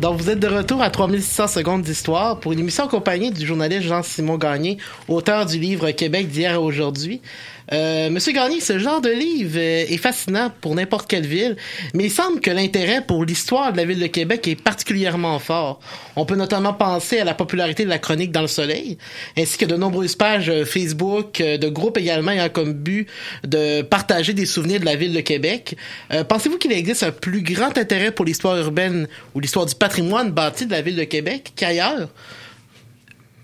Donc, 0.00 0.20
vous 0.20 0.28
êtes 0.28 0.40
de 0.40 0.48
retour 0.48 0.82
à 0.82 0.90
3600 0.90 1.46
secondes 1.46 1.82
d'histoire 1.82 2.40
pour 2.40 2.52
une 2.52 2.58
émission 2.58 2.84
accompagnée 2.84 3.30
du 3.30 3.46
journaliste 3.46 3.82
Jean-Simon 3.82 4.38
Gagné, 4.38 4.78
auteur 5.08 5.46
du 5.46 5.58
livre 5.58 5.90
Québec 5.92 6.28
d'hier 6.28 6.56
à 6.56 6.60
aujourd'hui. 6.60 7.22
Euh, 7.72 8.10
Monsieur 8.10 8.32
Gagné, 8.32 8.60
ce 8.60 8.78
genre 8.78 9.00
de 9.00 9.08
livre 9.08 9.56
euh, 9.56 9.84
est 9.88 9.96
fascinant 9.96 10.52
pour 10.60 10.74
n'importe 10.74 11.08
quelle 11.08 11.26
ville, 11.26 11.56
mais 11.94 12.04
il 12.04 12.10
semble 12.10 12.40
que 12.40 12.50
l'intérêt 12.50 13.00
pour 13.00 13.24
l'histoire 13.24 13.72
de 13.72 13.78
la 13.78 13.84
ville 13.84 14.00
de 14.00 14.06
Québec 14.06 14.46
est 14.48 14.60
particulièrement 14.60 15.38
fort. 15.38 15.80
On 16.16 16.26
peut 16.26 16.36
notamment 16.36 16.74
penser 16.74 17.18
à 17.18 17.24
la 17.24 17.34
popularité 17.34 17.84
de 17.84 17.88
la 17.88 17.98
chronique 17.98 18.32
dans 18.32 18.42
le 18.42 18.48
soleil, 18.48 18.98
ainsi 19.38 19.56
que 19.56 19.64
de 19.64 19.76
nombreuses 19.76 20.16
pages 20.16 20.50
euh, 20.50 20.64
Facebook, 20.64 21.42
de 21.42 21.68
groupes 21.68 21.96
également 21.98 22.32
ayant 22.32 22.48
comme 22.48 22.72
but 22.72 23.08
de 23.46 23.82
partager 23.82 24.34
des 24.34 24.46
souvenirs 24.46 24.80
de 24.80 24.84
la 24.84 24.96
ville 24.96 25.12
de 25.12 25.20
Québec. 25.20 25.76
Pensez-vous 26.28 26.58
qu'il 26.58 26.72
existe 26.72 27.02
un 27.02 27.10
plus 27.10 27.42
grand 27.42 27.76
intérêt 27.78 28.10
pour 28.10 28.24
l'histoire 28.24 28.56
urbaine 28.56 29.08
ou 29.34 29.40
l'histoire 29.40 29.66
du 29.66 29.74
patrimoine 29.74 30.30
bâti 30.30 30.66
de 30.66 30.70
la 30.70 30.82
ville 30.82 30.96
de 30.96 31.04
Québec 31.04 31.52
qu'ailleurs? 31.56 32.08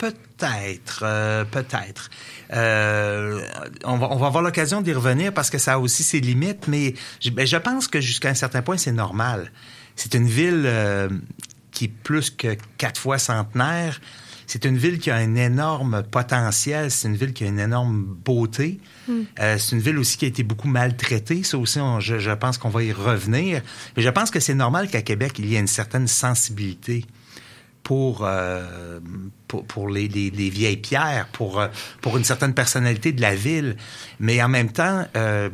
Peut-être, 0.00 1.02
euh, 1.04 1.44
peut-être. 1.44 2.08
Euh, 2.54 3.40
on, 3.84 3.98
va, 3.98 4.08
on 4.10 4.16
va 4.16 4.26
avoir 4.28 4.42
l'occasion 4.42 4.80
d'y 4.80 4.92
revenir 4.94 5.32
parce 5.34 5.50
que 5.50 5.58
ça 5.58 5.74
a 5.74 5.78
aussi 5.78 6.02
ses 6.02 6.20
limites, 6.20 6.68
mais 6.68 6.94
je, 7.20 7.28
ben, 7.30 7.46
je 7.46 7.56
pense 7.58 7.86
que 7.86 8.00
jusqu'à 8.00 8.30
un 8.30 8.34
certain 8.34 8.62
point, 8.62 8.78
c'est 8.78 8.92
normal. 8.92 9.52
C'est 9.96 10.14
une 10.14 10.26
ville 10.26 10.62
euh, 10.64 11.08
qui 11.70 11.84
est 11.84 11.88
plus 12.02 12.30
que 12.30 12.56
quatre 12.78 12.98
fois 13.00 13.18
centenaire. 13.18 14.00
C'est 14.46 14.64
une 14.64 14.78
ville 14.78 14.98
qui 14.98 15.10
a 15.10 15.16
un 15.16 15.34
énorme 15.36 16.02
potentiel. 16.10 16.90
C'est 16.90 17.06
une 17.06 17.16
ville 17.16 17.32
qui 17.34 17.44
a 17.44 17.46
une 17.46 17.60
énorme 17.60 18.02
beauté. 18.02 18.80
Euh, 19.38 19.58
c'est 19.58 19.76
une 19.76 19.82
ville 19.82 19.98
aussi 19.98 20.16
qui 20.16 20.24
a 20.24 20.28
été 20.28 20.42
beaucoup 20.42 20.66
maltraitée. 20.66 21.42
Ça 21.44 21.56
aussi, 21.58 21.78
on- 21.78 22.00
je, 22.00 22.18
je 22.18 22.30
pense 22.32 22.58
qu'on 22.58 22.68
va 22.70 22.82
y 22.82 22.92
revenir. 22.92 23.60
Mais 23.96 24.02
je 24.02 24.08
pense 24.08 24.30
que 24.30 24.40
c'est 24.40 24.54
normal 24.54 24.88
qu'à 24.88 25.02
Québec, 25.02 25.34
il 25.38 25.46
y 25.46 25.54
ait 25.56 25.60
une 25.60 25.66
certaine 25.68 26.08
sensibilité 26.08 27.04
pour, 27.90 28.20
euh, 28.24 29.00
pour, 29.48 29.64
pour 29.66 29.88
les, 29.88 30.06
les, 30.06 30.30
les 30.30 30.48
vieilles 30.48 30.76
pierres, 30.76 31.26
pour, 31.32 31.58
euh, 31.58 31.66
pour 32.02 32.16
une 32.16 32.22
certaine 32.22 32.54
personnalité 32.54 33.10
de 33.10 33.20
la 33.20 33.34
ville. 33.34 33.76
Mais 34.20 34.40
en 34.40 34.48
même 34.48 34.70
temps, 34.70 35.04
euh, 35.16 35.50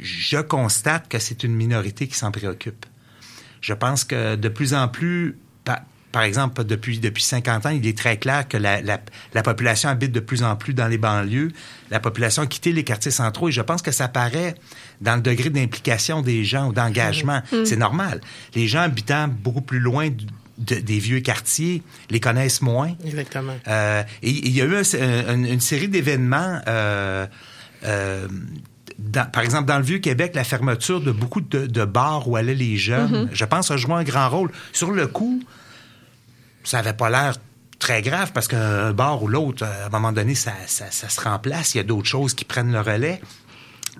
je 0.00 0.38
constate 0.38 1.08
que 1.08 1.18
c'est 1.18 1.42
une 1.42 1.56
minorité 1.56 2.06
qui 2.06 2.14
s'en 2.16 2.30
préoccupe. 2.30 2.86
Je 3.60 3.74
pense 3.74 4.04
que 4.04 4.36
de 4.36 4.48
plus 4.48 4.72
en 4.72 4.86
plus, 4.86 5.36
par, 5.64 5.80
par 6.12 6.22
exemple, 6.22 6.62
depuis, 6.62 7.00
depuis 7.00 7.24
50 7.24 7.66
ans, 7.66 7.70
il 7.70 7.84
est 7.84 7.98
très 7.98 8.18
clair 8.18 8.46
que 8.46 8.56
la, 8.56 8.80
la, 8.82 9.00
la 9.34 9.42
population 9.42 9.88
habite 9.88 10.12
de 10.12 10.20
plus 10.20 10.44
en 10.44 10.54
plus 10.54 10.74
dans 10.74 10.86
les 10.86 10.96
banlieues. 10.98 11.50
La 11.90 11.98
population 11.98 12.42
a 12.42 12.46
quitté 12.46 12.72
les 12.72 12.84
quartiers 12.84 13.10
centraux 13.10 13.48
et 13.48 13.52
je 13.52 13.62
pense 13.62 13.82
que 13.82 13.90
ça 13.90 14.06
paraît 14.06 14.54
dans 15.00 15.16
le 15.16 15.22
degré 15.22 15.50
d'implication 15.50 16.22
des 16.22 16.44
gens 16.44 16.68
ou 16.68 16.72
d'engagement. 16.72 17.42
C'est 17.64 17.74
normal. 17.76 18.20
Les 18.54 18.68
gens 18.68 18.82
habitant 18.82 19.26
beaucoup 19.26 19.60
plus 19.62 19.80
loin 19.80 20.08
du- 20.08 20.26
de- 20.60 20.76
des 20.76 20.98
vieux 21.00 21.20
quartiers 21.20 21.82
les 22.10 22.20
connaissent 22.20 22.62
moins. 22.62 22.92
Exactement. 23.04 23.56
Euh, 23.66 24.02
et 24.22 24.30
il 24.30 24.52
y 24.56 24.60
a 24.62 24.64
eu 24.66 24.76
un- 24.76 25.28
un- 25.28 25.44
une 25.44 25.60
série 25.60 25.88
d'événements. 25.88 26.60
euh, 26.68 27.26
euh, 27.84 28.28
dans- 28.98 29.28
par 29.30 29.42
exemple, 29.42 29.66
dans 29.66 29.78
le 29.78 29.84
Vieux-Québec, 29.84 30.32
la 30.34 30.44
fermeture 30.44 31.00
de 31.00 31.10
beaucoup 31.10 31.40
de, 31.40 31.66
de 31.66 31.84
bars 31.84 32.28
où 32.28 32.36
allaient 32.36 32.54
les 32.54 32.76
jeunes, 32.76 33.28
je 33.32 33.44
pense, 33.46 33.70
a 33.70 33.76
joué 33.78 33.94
un 33.94 34.04
grand 34.04 34.28
rôle. 34.28 34.50
Sur 34.72 34.90
le 34.90 35.06
coup, 35.06 35.42
ça 36.64 36.78
avait 36.80 36.92
pas 36.92 37.08
l'air 37.10 37.34
très 37.78 38.02
grave 38.02 38.32
parce 38.34 38.46
qu'un 38.46 38.92
bar 38.92 39.22
ou 39.22 39.28
l'autre, 39.28 39.64
à 39.64 39.86
un 39.86 39.88
moment 39.88 40.12
donné, 40.12 40.34
ça, 40.34 40.52
ça, 40.66 40.90
ça 40.90 41.08
se 41.08 41.18
remplace. 41.22 41.74
Il 41.74 41.78
y 41.78 41.80
a 41.80 41.84
d'autres 41.84 42.08
choses 42.08 42.34
qui 42.34 42.44
prennent 42.44 42.72
le 42.72 42.80
relais. 42.82 43.22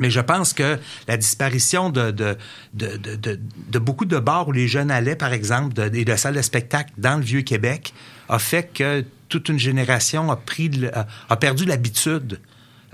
Mais 0.01 0.11
je 0.11 0.21
pense 0.21 0.53
que 0.53 0.79
la 1.07 1.17
disparition 1.17 1.91
de, 1.91 2.11
de, 2.11 2.37
de, 2.75 2.97
de, 2.97 3.39
de- 3.69 3.79
beaucoup 3.79 4.07
de 4.07 4.19
bars 4.19 4.49
où 4.49 4.53
les 4.53 4.67
jeunes 4.67 4.91
allaient, 4.91 5.15
par 5.17 5.33
exemple, 5.33 5.81
et 5.95 6.05
de 6.05 6.17
salles 6.17 6.35
de 6.35 6.43
spectacle 6.43 6.91
dans 6.99 7.17
le 7.17 7.23
Vieux-Québec, 7.23 7.95
a 8.29 8.39
fait 8.39 8.71
que 8.73 9.05
toute 9.29 9.49
une 9.49 9.59
génération 9.59 10.31
a, 10.31 10.37
pris 10.37 10.71
a 11.29 11.37
perdu 11.37 11.65
l'habitude 11.65 12.41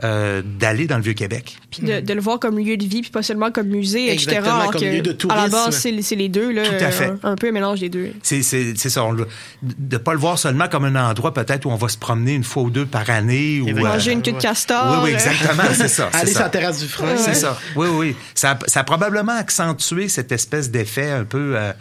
euh, 0.04 0.42
d'aller 0.44 0.86
dans 0.86 0.96
le 0.96 1.02
Vieux-Québec. 1.02 1.56
Puis 1.70 1.82
de, 1.82 2.00
de 2.00 2.12
le 2.12 2.20
voir 2.20 2.38
comme 2.38 2.58
lieu 2.58 2.76
de 2.76 2.84
vie, 2.84 3.00
puis 3.00 3.10
pas 3.10 3.22
seulement 3.22 3.50
comme 3.50 3.68
musée, 3.68 4.12
etc. 4.12 4.28
Exactement, 4.28 4.54
alors 4.56 4.70
comme 4.72 4.80
que, 4.82 4.86
lieu 4.86 5.00
de 5.00 5.10
À 5.30 5.36
la 5.36 5.48
tourisme. 5.48 5.50
base, 5.50 6.02
c'est 6.02 6.14
les 6.16 6.28
deux, 6.28 6.52
là, 6.52 6.64
Tout 6.66 6.84
à 6.84 6.90
fait. 6.90 7.06
Un, 7.22 7.30
un 7.32 7.34
peu 7.36 7.48
un 7.48 7.52
mélange 7.52 7.80
des 7.80 7.88
deux. 7.88 8.12
C'est, 8.22 8.42
ça. 8.42 9.04
on 9.04 9.14
de 9.14 9.26
ne 9.62 9.96
pas 9.98 10.12
le 10.12 10.18
voir 10.18 10.38
seulement 10.38 10.68
comme 10.68 10.84
un 10.84 11.10
endroit 11.10 11.32
peut-être 11.32 11.64
où 11.64 11.70
on 11.70 11.76
va 11.76 11.88
se 11.88 11.96
promener 11.98 12.34
une 12.34 12.44
fois 12.44 12.62
ou 12.64 12.70
deux 12.70 12.84
par 12.86 13.08
année. 13.08 13.60
Ou, 13.62 13.68
Et 13.68 13.72
Manger 13.72 14.10
euh, 14.10 14.14
une 14.14 14.22
queue 14.22 14.32
de 14.32 14.38
castor. 14.40 14.98
Oui, 15.02 15.04
oui, 15.04 15.10
euh, 15.10 15.14
exactement, 15.14 15.62
c'est 15.74 15.88
ça. 15.88 16.10
Aller 16.12 16.30
sur 16.32 16.40
la 16.40 16.48
terrasse 16.50 16.80
du 16.80 16.88
front. 16.88 17.06
C'est 17.16 17.34
ça. 17.34 17.58
Oui, 17.74 17.88
oui. 17.90 18.16
Ça, 18.34 18.50
a- 18.52 18.58
ça 18.68 18.80
a 18.80 18.84
probablement 18.84 19.36
accentué 19.38 20.08
cette 20.08 20.30
espèce 20.32 20.70
d'effet 20.70 21.10
un 21.10 21.24
peu 21.24 21.54
euh, 21.56 21.72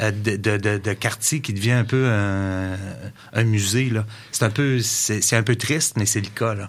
euh, 0.00 0.10
de, 0.10 0.36
de, 0.36 0.56
de, 0.56 0.78
de 0.78 0.92
quartier 0.94 1.40
qui 1.40 1.52
devient 1.52 1.72
un 1.72 1.84
peu 1.84 2.06
un, 2.06 2.76
un 3.34 3.44
musée. 3.44 3.90
Là. 3.90 4.06
C'est 4.32 4.44
un 4.44 4.50
peu, 4.50 4.78
un 5.32 5.42
peu 5.42 5.56
triste, 5.56 5.94
mais 5.96 6.06
c'est 6.06 6.20
le 6.20 6.28
cas. 6.34 6.54
Là. 6.54 6.68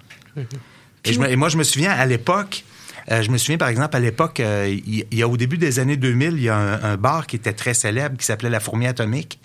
Et, 1.05 1.13
je 1.13 1.19
me- 1.19 1.29
et 1.29 1.35
moi, 1.35 1.49
je 1.49 1.57
me 1.57 1.63
souviens 1.63 1.91
à 1.91 2.05
l'époque. 2.05 2.63
Euh, 3.11 3.21
je 3.23 3.31
me 3.31 3.37
souviens, 3.37 3.57
par 3.57 3.69
exemple, 3.69 3.95
à 3.95 3.99
l'époque, 3.99 4.39
euh, 4.39 4.67
il 4.85 5.05
il 5.11 5.17
y, 5.17 5.23
a 5.23 5.27
au 5.27 5.37
début 5.37 5.57
des 5.57 5.79
années 5.79 5.97
2000, 5.97 6.33
il 6.33 6.43
y 6.43 6.49
a 6.49 6.55
un, 6.57 6.83
un 6.93 6.97
bar 6.97 7.25
qui 7.27 7.35
était 7.37 7.53
très 7.53 7.73
célèbre 7.73 8.17
qui 8.17 8.25
s'appelait 8.25 8.49
La 8.49 8.59
Fourmi 8.59 8.85
Atomique. 8.87 9.39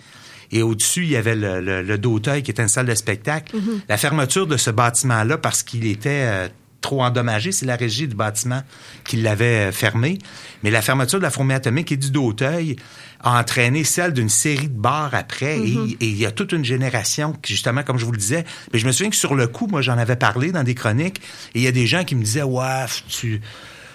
Et 0.51 0.61
au-dessus, 0.61 1.03
il 1.03 1.09
y 1.09 1.15
avait 1.17 1.35
le, 1.35 1.59
le, 1.61 2.41
qui 2.41 2.51
était 2.51 2.61
une 2.61 2.67
salle 2.67 2.85
de 2.85 2.93
spectacle. 2.93 3.55
La 3.89 3.97
fermeture 3.97 4.45
de 4.45 4.57
ce 4.57 4.69
bâtiment-là, 4.69 5.37
parce 5.39 5.63
qu'il 5.63 5.87
était 5.87 6.09
euh, 6.27 6.47
trop 6.85 7.03
endommagé, 7.03 7.51
c'est 7.51 7.65
la 7.65 7.75
régie 7.75 8.07
du 8.07 8.15
bâtiment 8.15 8.61
qui 9.03 9.17
l'avait 9.17 9.71
fermé. 9.71 10.19
Mais 10.63 10.69
la 10.69 10.81
fermeture 10.83 11.17
de 11.19 11.23
la 11.23 11.31
Fourmi 11.31 11.53
Atomique 11.53 11.91
et 11.91 11.97
du 11.97 12.11
Dauteuil 12.11 12.75
a 13.23 13.39
entraîné 13.39 13.83
celle 13.83 14.13
d'une 14.13 14.29
série 14.29 14.67
de 14.69 14.77
bars 14.79 15.13
après. 15.13 15.57
Et- 15.57 15.97
Et 15.99 16.05
il 16.09 16.17
y 16.17 16.25
a 16.27 16.31
toute 16.31 16.51
une 16.51 16.63
génération 16.63 17.33
qui, 17.41 17.53
justement, 17.53 17.81
comme 17.83 17.97
je 17.97 18.05
vous 18.05 18.11
le 18.11 18.19
disais, 18.19 18.43
mais 18.71 18.77
je 18.79 18.85
me 18.85 18.91
souviens 18.91 19.09
que 19.09 19.15
sur 19.15 19.33
le 19.33 19.47
coup, 19.47 19.65
moi, 19.67 19.81
j'en 19.81 19.97
avais 19.97 20.15
parlé 20.15 20.51
dans 20.51 20.63
des 20.63 20.75
chroniques. 20.75 21.21
Et 21.55 21.59
il 21.59 21.61
y 21.63 21.67
a 21.67 21.71
des 21.71 21.87
gens 21.87 22.03
qui 22.03 22.13
me 22.15 22.23
disaient, 22.23 22.43
ouais, 22.43 22.85
tu... 23.09 23.41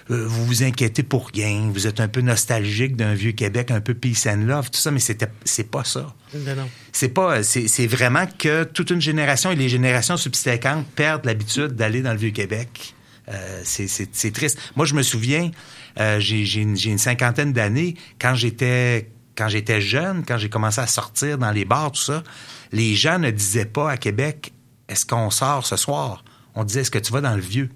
euh, 0.09 0.25
vous 0.25 0.45
vous 0.45 0.63
inquiétez 0.63 1.03
pour 1.03 1.29
rien, 1.33 1.69
vous 1.71 1.87
êtes 1.87 1.99
un 1.99 2.07
peu 2.07 2.21
nostalgique 2.21 2.95
d'un 2.95 3.13
vieux 3.13 3.31
Québec, 3.33 3.71
un 3.71 3.81
peu 3.81 3.93
peace 3.93 4.27
and 4.27 4.45
love, 4.45 4.69
tout 4.71 4.79
ça, 4.79 4.91
mais 4.91 4.99
c'était, 4.99 5.27
c'est 5.45 5.69
pas 5.69 5.83
ça. 5.83 6.13
Non. 6.33 6.69
C'est 6.91 7.09
pas, 7.09 7.43
c'est, 7.43 7.67
c'est 7.67 7.87
vraiment 7.87 8.25
que 8.25 8.63
toute 8.63 8.89
une 8.89 9.01
génération 9.01 9.51
et 9.51 9.55
les 9.55 9.69
générations 9.69 10.17
subséquentes 10.17 10.87
perdent 10.95 11.25
l'habitude 11.25 11.75
d'aller 11.75 12.01
dans 12.01 12.13
le 12.13 12.19
vieux 12.19 12.31
Québec. 12.31 12.95
Euh, 13.29 13.61
c'est, 13.63 13.87
c'est, 13.87 14.09
c'est 14.11 14.31
triste. 14.31 14.57
Moi, 14.75 14.85
je 14.85 14.95
me 14.95 15.03
souviens, 15.03 15.51
euh, 15.99 16.19
j'ai, 16.19 16.45
j'ai, 16.45 16.61
une, 16.61 16.75
j'ai 16.75 16.89
une 16.89 16.97
cinquantaine 16.97 17.53
d'années, 17.53 17.95
quand 18.19 18.35
j'étais, 18.35 19.11
quand 19.35 19.47
j'étais 19.47 19.79
jeune, 19.81 20.23
quand 20.27 20.37
j'ai 20.37 20.49
commencé 20.49 20.81
à 20.81 20.87
sortir 20.87 21.37
dans 21.37 21.51
les 21.51 21.65
bars, 21.65 21.91
tout 21.91 22.01
ça, 22.01 22.23
les 22.71 22.95
gens 22.95 23.19
ne 23.19 23.31
disaient 23.31 23.65
pas 23.65 23.91
à 23.91 23.97
Québec, 23.97 24.53
est-ce 24.89 25.05
qu'on 25.05 25.29
sort 25.29 25.65
ce 25.65 25.77
soir? 25.77 26.23
On 26.55 26.63
disait, 26.63 26.81
est-ce 26.81 26.91
que 26.91 26.99
tu 26.99 27.13
vas 27.13 27.21
dans 27.21 27.35
le 27.35 27.41
vieux? 27.41 27.69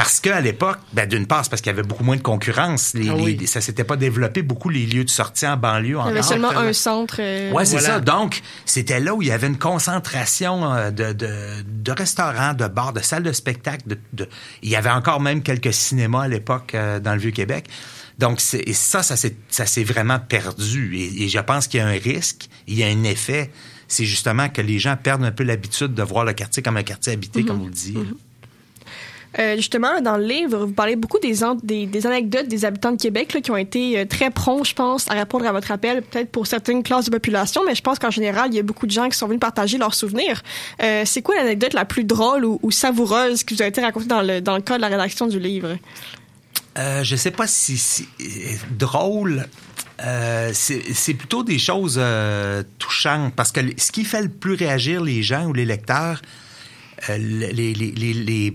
Parce 0.00 0.20
qu'à 0.20 0.40
l'époque, 0.40 0.78
ben, 0.92 1.08
d'une 1.08 1.26
part, 1.26 1.42
c'est 1.44 1.50
parce 1.50 1.60
qu'il 1.60 1.70
y 1.70 1.74
avait 1.76 1.82
beaucoup 1.82 2.04
moins 2.04 2.14
de 2.16 2.22
concurrence. 2.22 2.94
Les, 2.94 3.08
Ah 3.08 3.14
oui. 3.16 3.36
les- 3.40 3.46
ça 3.48 3.60
s'était 3.60 3.82
pas 3.82 3.96
développé 3.96 4.42
beaucoup 4.42 4.68
les 4.68 4.86
lieux 4.86 5.02
de 5.04 5.10
sortie 5.10 5.44
en 5.44 5.56
banlieue 5.56 5.98
Il 6.04 6.06
y 6.06 6.10
avait 6.10 6.22
seulement 6.22 6.50
un 6.56 6.72
centre. 6.72 7.16
euh, 7.18 7.50
Ouais, 7.50 7.64
c'est 7.64 7.78
Voilà. 7.78 7.94
ça. 7.94 8.00
Donc, 8.00 8.40
c'était 8.64 9.00
là 9.00 9.14
où 9.16 9.22
il 9.22 9.28
y 9.28 9.32
avait 9.32 9.48
une 9.48 9.58
concentration 9.58 10.72
euh, 10.72 10.90
de, 10.92 11.12
de, 11.12 11.28
de 11.66 11.90
restaurants, 11.92 12.54
de 12.54 12.68
bars, 12.68 12.92
de 12.92 13.00
salles 13.00 13.24
de 13.24 13.32
spectacle. 13.32 13.88
De, 13.88 13.98
de- 14.12 14.28
Il 14.62 14.68
y 14.70 14.76
avait 14.76 14.90
encore 14.90 15.20
même 15.20 15.42
quelques 15.42 15.72
cinémas 15.72 16.22
à 16.22 16.28
l'époque 16.28 16.76
euh, 16.76 17.00
dans 17.00 17.14
le 17.14 17.18
Vieux-Québec. 17.20 17.66
Donc, 18.18 18.40
c'est- 18.40 18.62
et 18.68 18.74
ça, 18.74 19.02
ça 19.02 19.16
s'est 19.16 19.34
ça 19.48 19.66
s'est 19.66 19.82
vraiment 19.84 20.20
perdu. 20.20 20.96
Et, 20.96 21.24
et 21.24 21.28
je 21.28 21.40
pense 21.40 21.66
qu'il 21.66 21.80
y 21.80 21.82
a 21.82 21.86
un 21.88 21.98
risque, 21.98 22.48
il 22.68 22.78
y 22.78 22.84
a 22.84 22.86
un 22.86 23.02
effet. 23.02 23.50
C'est 23.88 24.04
justement 24.04 24.48
que 24.48 24.60
les 24.62 24.78
gens 24.78 24.96
perdent 24.96 25.24
un 25.24 25.32
peu 25.32 25.42
l'habitude 25.44 25.94
de 25.94 26.02
voir 26.04 26.24
le 26.24 26.34
quartier 26.34 26.62
comme 26.62 26.76
un 26.76 26.82
quartier 26.84 27.14
habité, 27.14 27.44
comme 27.44 27.58
vous 27.58 27.66
le 27.66 27.72
disiez. 27.72 27.98
Euh, 29.38 29.56
justement, 29.56 30.00
dans 30.00 30.16
le 30.16 30.24
livre, 30.24 30.64
vous 30.64 30.72
parlez 30.72 30.96
beaucoup 30.96 31.18
des, 31.18 31.44
an- 31.44 31.58
des, 31.62 31.84
des 31.84 32.06
anecdotes 32.06 32.48
des 32.48 32.64
habitants 32.64 32.92
de 32.92 32.96
Québec 33.00 33.38
qui 33.42 33.50
ont 33.50 33.56
été 33.58 33.98
euh, 33.98 34.04
très 34.06 34.30
prompts, 34.30 34.66
je 34.66 34.74
pense, 34.74 35.10
à 35.10 35.14
répondre 35.14 35.46
à 35.46 35.52
votre 35.52 35.70
appel, 35.70 36.00
peut-être 36.02 36.30
pour 36.30 36.46
certaines 36.46 36.82
classes 36.82 37.04
de 37.04 37.10
population, 37.10 37.60
mais 37.66 37.74
je 37.74 37.82
pense 37.82 37.98
qu'en 37.98 38.10
général, 38.10 38.48
il 38.50 38.56
y 38.56 38.58
a 38.58 38.62
beaucoup 38.62 38.86
de 38.86 38.90
gens 38.90 39.08
qui 39.10 39.18
sont 39.18 39.26
venus 39.26 39.40
partager 39.40 39.76
leurs 39.76 39.92
souvenirs. 39.92 40.42
Euh, 40.82 41.02
c'est 41.04 41.20
quoi 41.20 41.34
l'anecdote 41.36 41.74
la 41.74 41.84
plus 41.84 42.04
drôle 42.04 42.46
ou, 42.46 42.58
ou 42.62 42.70
savoureuse 42.70 43.44
qui 43.44 43.54
vous 43.54 43.62
a 43.62 43.66
été 43.66 43.82
racontée 43.82 44.06
dans 44.06 44.22
le, 44.22 44.40
dans 44.40 44.56
le 44.56 44.62
de 44.62 44.80
la 44.80 44.88
rédaction 44.88 45.26
du 45.26 45.38
livre? 45.38 45.76
Euh, 46.78 47.04
je 47.04 47.16
sais 47.16 47.30
pas 47.30 47.46
si 47.46 48.06
euh, 48.20 48.24
drôle. 48.78 49.46
C'est 50.52 51.14
plutôt 51.14 51.42
des 51.42 51.58
choses 51.58 52.00
touchantes 52.78 53.34
parce 53.34 53.50
que 53.50 53.60
ce 53.76 53.90
qui 53.90 54.04
fait 54.04 54.22
le 54.22 54.28
plus 54.28 54.54
réagir 54.54 55.02
les 55.02 55.22
gens 55.24 55.46
ou 55.46 55.52
les 55.52 55.64
lecteurs, 55.64 56.22
les, 57.08 58.54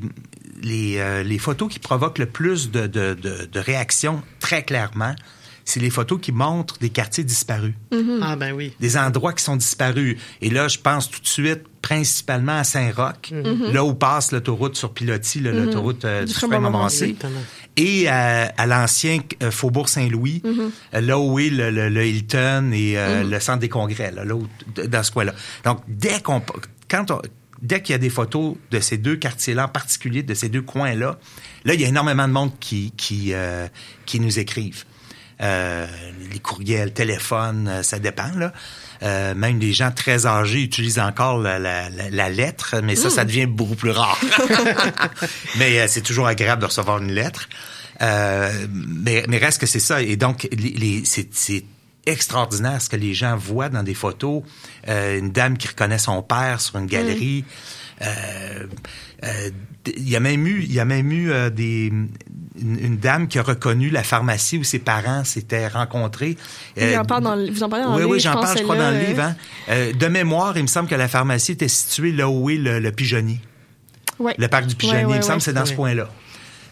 les, 0.63 0.97
euh, 0.97 1.23
les 1.23 1.37
photos 1.39 1.71
qui 1.71 1.79
provoquent 1.79 2.17
le 2.19 2.25
plus 2.27 2.71
de, 2.71 2.87
de, 2.87 3.13
de, 3.13 3.45
de 3.51 3.59
réactions, 3.59 4.21
très 4.39 4.63
clairement, 4.63 5.15
c'est 5.65 5.79
les 5.79 5.89
photos 5.89 6.19
qui 6.21 6.31
montrent 6.33 6.77
des 6.79 6.89
quartiers 6.89 7.23
disparus 7.23 7.73
Ah, 8.21 8.35
ben 8.35 8.51
oui. 8.53 8.73
des 8.81 8.97
endroits 8.97 9.31
qui 9.31 9.43
sont 9.43 9.55
disparus. 9.55 10.17
Et 10.41 10.49
là, 10.49 10.67
je 10.67 10.77
pense 10.77 11.09
tout 11.09 11.21
de 11.21 11.27
suite 11.27 11.61
principalement 11.81 12.57
à 12.59 12.63
Saint-Roch, 12.65 13.31
là 13.71 13.83
où 13.85 13.93
passe 13.93 14.31
l'autoroute 14.33 14.75
sur 14.75 14.93
Pilotis, 14.93 15.39
là, 15.39 15.51
l'autoroute 15.51 16.03
euh, 16.05 16.25
Du 16.25 16.33
du. 16.33 16.39
Frein-Montmorency, 16.39 17.03
Exactement. 17.03 17.39
et 17.77 18.07
à 18.09 18.65
l'ancien 18.65 19.19
euh, 19.41 19.51
Faubourg 19.51 19.87
Saint-Louis, 19.89 20.41
euh, 20.45 21.01
là 21.01 21.17
où 21.19 21.39
est 21.39 21.49
le, 21.49 21.71
le- 21.71 21.89
le 21.89 22.05
Hilton 22.07 22.71
et 22.73 22.97
euh, 22.97 23.23
le 23.23 23.39
centre 23.39 23.59
des 23.59 23.69
congrès, 23.69 24.11
là, 24.11 24.23
là 24.25 24.35
où- 24.35 24.47
dans 24.87 25.03
ce 25.03 25.11
coin-là. 25.11 25.33
Donc, 25.65 25.79
dès 25.87 26.21
qu'on... 26.21 26.41
Quand 26.89 27.09
on, 27.11 27.21
Dès 27.63 27.81
qu'il 27.81 27.93
y 27.93 27.95
a 27.95 27.99
des 27.99 28.09
photos 28.11 28.55
de 28.71 28.79
ces 28.79 28.97
deux 28.97 29.15
quartiers-là, 29.15 29.65
en 29.65 29.69
particulier 29.69 30.21
de 30.21 30.33
ces 30.33 30.49
deux 30.49 30.61
coins-là, 30.61 31.17
là, 31.65 31.73
il 31.73 31.81
y 31.81 31.85
a 31.85 31.87
énormément 31.87 32.27
de 32.27 32.33
monde 32.33 32.51
qui, 32.59 32.91
qui, 32.97 33.33
euh, 33.33 33.67
qui 34.05 34.19
nous 34.19 34.37
écrivent. 34.37 34.83
Euh, 35.41 35.87
les 36.31 36.39
courriels, 36.39 36.93
téléphones, 36.93 37.67
euh, 37.67 37.83
ça 37.83 37.99
dépend. 37.99 38.31
Là. 38.35 38.53
Euh, 39.01 39.33
même 39.33 39.59
des 39.59 39.73
gens 39.73 39.91
très 39.91 40.25
âgés 40.25 40.61
utilisent 40.61 40.99
encore 40.99 41.39
la, 41.39 41.57
la, 41.57 41.89
la, 41.89 42.09
la 42.09 42.29
lettre, 42.29 42.75
mais 42.83 42.95
ça, 42.95 43.09
ça 43.09 43.25
devient 43.25 43.47
beaucoup 43.47 43.75
plus 43.75 43.89
rare. 43.91 44.19
mais 45.57 45.87
c'est 45.87 46.01
toujours 46.01 46.27
agréable 46.27 46.61
de 46.61 46.67
recevoir 46.67 46.99
une 46.99 47.11
lettre. 47.11 47.49
Mais, 47.99 49.23
mais 49.27 49.37
reste 49.37 49.59
que 49.59 49.65
c'est 49.67 49.79
ça. 49.79 50.01
Et 50.01 50.15
donc, 50.17 50.47
les, 50.51 50.69
les- 50.71 51.05
c'est, 51.05 51.27
c'est 51.33 51.63
extraordinaire 52.05 52.81
ce 52.81 52.89
que 52.89 52.95
les 52.97 53.13
gens 53.13 53.35
voient 53.37 53.69
dans 53.69 53.83
des 53.83 53.93
photos. 53.93 54.43
Euh, 54.87 55.19
une 55.19 55.31
dame 55.31 55.57
qui 55.57 55.67
reconnaît 55.67 55.97
son 55.97 56.21
père 56.21 56.59
sur 56.61 56.77
une 56.77 56.85
galerie. 56.87 57.45
Euh, 58.01 58.67
euh, 59.23 59.49
Il 59.97 60.09
y 60.09 60.15
a 60.15 60.19
même 60.21 60.47
eu, 60.47 60.63
y 60.63 60.79
a 60.79 60.85
même 60.85 61.11
eu 61.11 61.31
des, 61.51 61.87
une, 61.87 62.09
une 62.79 62.97
dame 62.97 63.27
qui 63.27 63.37
a 63.39 63.43
reconnu 63.43 63.89
la 63.89 64.01
pharmacie 64.03 64.57
où 64.57 64.63
ses 64.63 64.79
parents 64.79 65.23
s'étaient 65.25 65.67
rencontrés. 65.67 66.37
Vous 66.77 66.95
en 66.95 67.03
parlez 67.05 67.23
dans 67.23 67.35
le- 67.35 67.49
dans 67.49 67.95
oui, 67.97 68.03
oui, 68.03 68.17
livre, 68.17 68.19
j'en 68.19 68.39
parle, 68.41 68.57
je 68.57 68.63
crois, 68.63 68.77
dans 68.77 68.91
le 68.91 68.99
livre. 68.99 69.23
hein. 69.23 69.35
De 69.93 70.07
mémoire, 70.07 70.57
il 70.57 70.61
me 70.63 70.67
semble 70.67 70.87
que 70.89 70.95
la 70.95 71.07
pharmacie 71.09 71.51
était 71.53 71.67
située 71.67 72.11
là 72.13 72.29
où 72.29 72.49
est 72.49 72.55
le, 72.57 72.79
le 72.79 72.91
pigeonnier. 72.93 73.39
Ouais. 74.19 74.35
Le 74.37 74.47
parc 74.47 74.67
du 74.67 74.75
pigeonnier, 74.75 74.99
Ouais, 75.05 75.11
ouais, 75.11 75.15
il 75.15 75.19
me 75.19 75.23
semble 75.23 75.39
que 75.39 75.43
c'est 75.43 75.53
dans 75.53 75.65
ce 75.65 75.73
coin-là. 75.73 76.09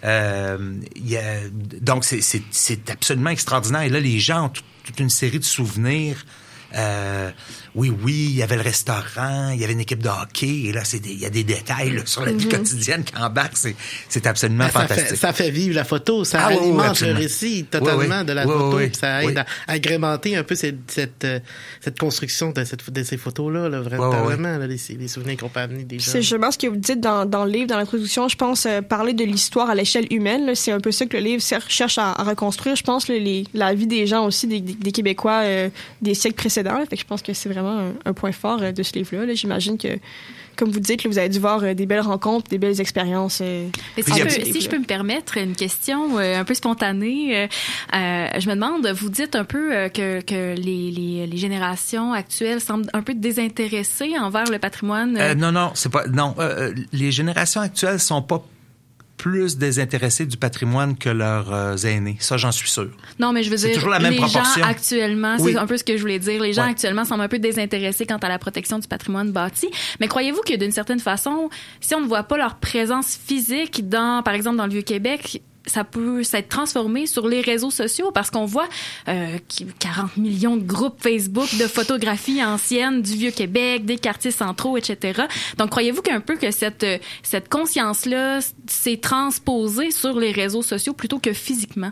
Euh, 0.04 0.76
y 0.96 1.18
a- 1.18 1.50
donc, 1.82 2.06
c'est 2.06 2.90
absolument 2.90 3.30
extraordinaire. 3.30 3.82
Et 3.82 3.90
là, 3.90 4.00
les 4.00 4.20
gens 4.20 4.46
ont 4.46 4.50
tout- 4.50 4.64
une 5.00 5.10
série 5.10 5.40
de 5.40 5.44
souvenirs. 5.44 6.26
Euh, 6.74 7.32
oui, 7.76 7.92
oui, 8.04 8.28
il 8.32 8.36
y 8.36 8.44
avait 8.44 8.56
le 8.58 8.62
restaurant, 8.62 9.50
il 9.54 9.60
y 9.60 9.64
avait 9.64 9.74
une 9.74 9.80
équipe 9.80 10.04
de 10.04 10.10
hockey, 10.10 10.64
et 10.66 10.72
là, 10.74 10.84
c'est 10.84 11.06
il 11.06 11.20
y 11.20 11.26
a 11.26 11.30
des 11.30 11.44
détails 11.44 11.92
là, 11.92 12.02
sur 12.06 12.26
la 12.26 12.32
vie 12.34 12.48
quotidienne 12.48 13.04
qui 13.04 13.16
embarquent. 13.16 13.58
C'est- 13.58 13.76
C'est 14.10 14.28
absolument 14.28 14.66
ça, 14.66 14.82
fantastique. 14.82 15.08
fait, 15.10 15.16
ça 15.16 15.34
fait 15.34 15.50
vivre 15.52 15.76
la 15.76 15.84
photo, 15.84 16.24
ça 16.24 16.40
Ah 16.44 16.50
oui, 16.50 16.56
oui, 16.62 16.64
alimente 16.68 17.02
le 17.02 17.14
récit 17.14 17.66
totalement 17.70 17.98
Oui, 18.00 18.08
oui. 18.20 18.26
de 18.26 18.34
la 18.34 18.46
Oui, 18.46 18.52
photo, 18.54 18.78
oui, 18.78 18.88
puis 18.88 18.98
ça 19.00 19.20
oui. 19.24 19.32
aide 19.32 19.38
à 19.40 19.46
agrémenter 19.68 20.36
un 20.36 20.44
peu 20.44 20.56
cette, 20.56 20.80
cette, 20.92 21.24
euh, 21.24 21.40
cette 21.80 21.98
construction 22.00 22.52
de, 22.52 22.64
cette, 22.64 22.90
de 22.90 23.04
ces 23.04 23.18
photos-là, 23.18 23.70
là, 23.70 23.80
vraiment, 23.82 24.10
Oui, 24.10 24.16
oui, 24.16 24.22
oui. 24.22 24.34
vraiment 24.36 24.58
là, 24.58 24.68
les, 24.68 24.78
les 24.98 25.08
souvenirs 25.08 25.38
qu'on 25.38 25.50
peut 25.50 25.60
amener 25.62 25.84
des 25.84 26.00
gens. 26.00 26.12
C'est 26.12 26.22
justement 26.22 26.52
ce 26.52 26.58
que 26.58 26.68
vous 26.68 26.76
dites 26.76 27.00
dans, 27.00 27.26
dans 27.26 27.46
le 27.46 27.52
livre, 27.52 27.68
dans 27.68 27.78
l'introduction. 27.78 28.28
Je 28.28 28.36
pense 28.36 28.66
euh, 28.66 28.82
parler 28.82 29.14
de 29.14 29.24
l'histoire 29.24 29.70
à 29.70 29.76
l'échelle 29.76 30.08
humaine. 30.12 30.46
là, 30.46 30.56
C'est 30.56 30.72
un 30.72 30.80
peu 30.80 30.92
ça 30.92 31.06
que 31.06 31.16
le 31.18 31.24
livre 31.24 31.42
cherche 31.68 31.98
à, 31.98 32.12
à 32.12 32.24
reconstruire. 32.24 32.76
Je 32.76 32.84
pense 32.84 33.08
là, 33.08 33.16
les, 33.18 33.46
la 33.54 33.74
vie 33.74 33.88
des 33.88 34.08
gens 34.08 34.26
aussi, 34.26 34.48
des, 34.48 34.60
des- 34.62 34.74
des 34.74 34.92
Québécois 34.92 35.42
euh, 35.44 35.70
des 36.02 36.14
siècles 36.14 36.36
précédents. 36.36 36.78
là. 36.78 36.86
Fait 36.90 36.96
que 36.96 37.02
je 37.02 37.08
pense 37.08 37.22
que 37.22 37.34
c'est 37.34 37.50
vraiment 37.50 37.61
un, 37.70 37.94
un 38.06 38.14
point 38.14 38.32
fort 38.32 38.62
euh, 38.62 38.72
de 38.72 38.84
ce 38.84 38.94
livre-là. 38.94 39.26
là. 39.26 39.34
J'imagine 39.34 39.78
que, 39.78 39.88
comme 40.56 40.70
vous 40.72 40.80
dites, 40.80 41.04
là, 41.04 41.10
vous 41.10 41.18
avez 41.18 41.30
dû 41.30 41.40
voir 41.40 41.64
euh, 41.64 41.74
des 41.74 41.86
belles 41.86 42.02
rencontres, 42.02 42.50
des 42.50 42.58
belles 42.58 42.80
expériences. 42.82 43.40
euh, 43.42 43.68
si, 43.98 44.04
je 44.14 44.22
a- 44.22 44.26
peux, 44.26 44.30
si 44.30 44.62
je 44.62 44.70
peux 44.70 44.78
me 44.80 44.86
permettre 44.86 45.38
une 45.38 45.56
question 45.56 46.20
euh, 46.20 46.40
un 46.40 46.44
peu 46.44 46.54
spontanée, 46.54 47.38
euh, 47.38 47.48
euh, 47.96 48.28
je 48.40 48.50
me 48.50 48.56
demande, 48.56 48.88
vous 48.88 49.10
dites 49.10 49.36
un 49.36 49.46
peu 49.46 49.76
euh, 49.76 49.90
que, 49.90 50.22
que 50.22 50.56
les, 50.56 50.92
les, 50.92 51.28
les 51.28 51.38
générations 51.38 52.14
actuelles 52.14 52.62
semblent 52.62 52.90
un 52.94 53.02
peu 53.02 53.14
désintéressées 53.14 54.18
envers 54.20 54.46
le 54.46 54.60
patrimoine. 54.60 55.18
Euh, 55.18 55.36
non, 55.36 55.52
non, 55.52 55.72
c'est 55.74 55.92
pas. 55.92 56.06
Non, 56.08 56.36
euh, 56.40 56.74
les 56.92 57.12
générations 57.12 57.62
actuelles 57.62 58.00
sont 58.00 58.22
pas 58.22 58.44
plus 59.22 59.56
désintéressées 59.58 60.26
du 60.26 60.36
patrimoine 60.36 60.98
que 60.98 61.10
leurs 61.10 61.54
euh, 61.54 61.76
aînés. 61.78 62.18
Ça, 62.20 62.38
j'en 62.38 62.52
suis 62.52 62.68
sûr. 62.70 62.90
Non, 63.20 63.34
mais 63.34 63.44
je 63.44 63.52
veux 63.52 63.56
dire, 63.56 63.72
toujours 63.72 63.92
la 63.92 64.00
même 64.00 64.14
les 64.14 64.18
proportion. 64.18 64.64
gens 64.64 64.68
actuellement, 64.68 65.36
Oui. 65.40 65.52
c'est 65.54 65.60
un 65.60 65.68
peu 65.68 65.78
ce 65.78 65.84
que 65.84 65.96
je 65.96 66.02
voulais 66.02 66.18
dire, 66.18 66.42
les 66.42 66.54
gens 66.54 66.64
Ouais. 66.64 66.72
actuellement 66.72 67.06
semblent 67.06 67.22
un 67.22 67.28
peu 67.28 67.38
désintéressés 67.38 68.08
quant 68.08 68.18
à 68.18 68.30
la 68.30 68.40
protection 68.40 68.80
du 68.80 68.88
patrimoine 68.88 69.32
bâti. 69.32 69.70
Mais 70.00 70.08
croyez-vous 70.08 70.42
que 70.42 70.56
d'une 70.58 70.72
certaine 70.72 71.00
façon, 71.00 71.50
si 71.82 71.94
on 71.94 72.02
ne 72.02 72.08
voit 72.08 72.24
pas 72.24 72.38
leur 72.38 72.56
présence 72.56 73.16
physique 73.16 73.88
dans, 73.88 74.24
par 74.24 74.34
exemple, 74.34 74.58
dans 74.58 74.66
le 74.66 74.72
Vieux-Québec, 74.72 75.44
ça 75.68 75.84
peut 75.84 76.24
s'être 76.24 76.50
transformé 76.50 77.06
sur 77.06 77.28
les 77.28 77.42
réseaux 77.42 77.70
sociaux 77.70 78.12
parce 78.12 78.32
qu'on 78.32 78.46
voit 78.46 78.68
euh, 79.08 79.38
qui- 79.48 79.66
40 79.80 80.18
millions 80.18 80.58
de 80.58 80.64
groupes 80.64 81.02
Facebook 81.02 81.48
de 81.60 81.68
photographies 81.68 82.44
anciennes 82.44 83.02
du 83.02 83.14
Vieux-Québec, 83.16 83.86
des 83.86 83.98
quartiers 83.98 84.32
centraux, 84.32 84.78
etc. 84.78 85.22
Donc, 85.58 85.70
croyez-vous 85.70 86.02
qu'un 86.02 86.20
peu 86.20 86.36
que 86.38 86.50
cette, 86.52 86.84
euh, 86.84 86.98
cette 87.24 87.48
conscience-là 87.50 88.40
s'est 88.68 88.98
transposée 88.98 89.92
sur 89.92 90.20
les 90.20 90.32
réseaux 90.32 90.64
sociaux 90.64 90.94
plutôt 90.94 91.20
que 91.20 91.34
physiquement? 91.34 91.92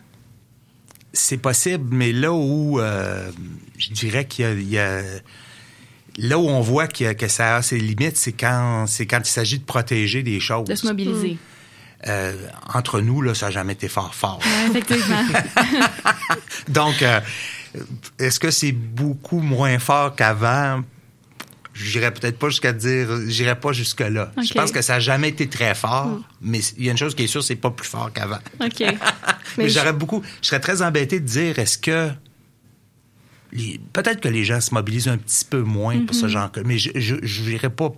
C'est 1.13 1.37
possible, 1.37 1.87
mais 1.91 2.11
là 2.11 2.33
où 2.33 2.79
euh, 2.79 3.31
je 3.77 3.91
dirais 3.91 4.25
qu'il 4.25 4.45
y 4.45 4.47
a, 4.47 4.53
il 4.53 4.69
y 4.69 4.77
a- 4.79 5.01
là 6.17 6.37
où 6.37 6.47
on 6.47 6.61
voit 6.61 6.87
que 6.87 7.27
ça 7.27 7.57
a 7.57 7.61
ses 7.61 7.79
limites, 7.79 8.17
c'est 8.17 8.31
quand 8.33 8.85
c'est 8.87 9.05
quand 9.05 9.19
il 9.19 9.25
s'agit 9.29 9.59
de 9.59 9.63
protéger 9.63 10.21
des 10.21 10.39
choses. 10.39 10.65
de 10.67 10.75
se 10.75 10.85
mobiliser. 10.87 11.37
Euh, 12.07 12.33
entre 12.73 13.01
nous, 13.01 13.21
là, 13.21 13.33
ça 13.35 13.47
n'a 13.47 13.51
jamais 13.51 13.73
été 13.73 13.87
fort 13.87 14.13
fort. 14.15 14.39
Ouais, 14.43 14.69
effectivement. 14.69 15.23
Donc, 16.69 17.01
euh, 17.01 17.19
est-ce 18.17 18.39
que 18.39 18.51
c'est 18.51 18.71
beaucoup 18.71 19.39
moins 19.41 19.79
fort 19.79 20.15
qu'avant? 20.15 20.81
J'irais 21.73 22.11
peut-être 22.13 22.37
pas 22.37 22.49
jusqu'à 22.49 22.73
dire, 22.73 23.07
j'irais 23.27 23.57
pas 23.59 23.71
jusque 23.71 24.01
là. 24.01 24.31
Je 24.43 24.53
pense 24.53 24.71
que 24.71 24.81
ça 24.81 24.93
n'a 24.93 24.99
jamais 24.99 25.29
été 25.29 25.47
très 25.47 25.73
fort, 25.75 26.19
mais 26.41 26.59
il 26.77 26.85
y 26.85 26.89
a 26.89 26.91
une 26.91 26.97
chose 26.97 27.15
qui 27.15 27.23
est 27.23 27.27
sûre, 27.27 27.43
c'est 27.43 27.55
pas 27.55 27.71
plus 27.71 27.87
fort 27.87 28.11
qu'avant. 28.11 28.39
OK. 28.59 28.79
Mais, 28.81 28.95
Mais 29.57 29.69
j'aurais 29.69 29.93
beaucoup, 29.93 30.21
je 30.41 30.47
serais 30.47 30.59
très 30.59 30.81
embêté 30.81 31.19
de 31.19 31.25
dire, 31.25 31.57
est-ce 31.57 31.77
que 31.77 32.09
peut-être 33.93 34.19
que 34.21 34.27
les 34.27 34.43
gens 34.43 34.61
se 34.61 34.73
mobilisent 34.73 35.07
un 35.07 35.17
petit 35.17 35.43
peu 35.45 35.61
moins 35.61 36.05
pour 36.05 36.15
ce 36.15 36.25
Mhm. 36.25 36.31
genre 36.31 36.51
mais 36.65 36.77
je, 36.77 36.91
je, 36.95 37.15
je 37.23 37.41
n'irais 37.43 37.69
pas 37.69 37.91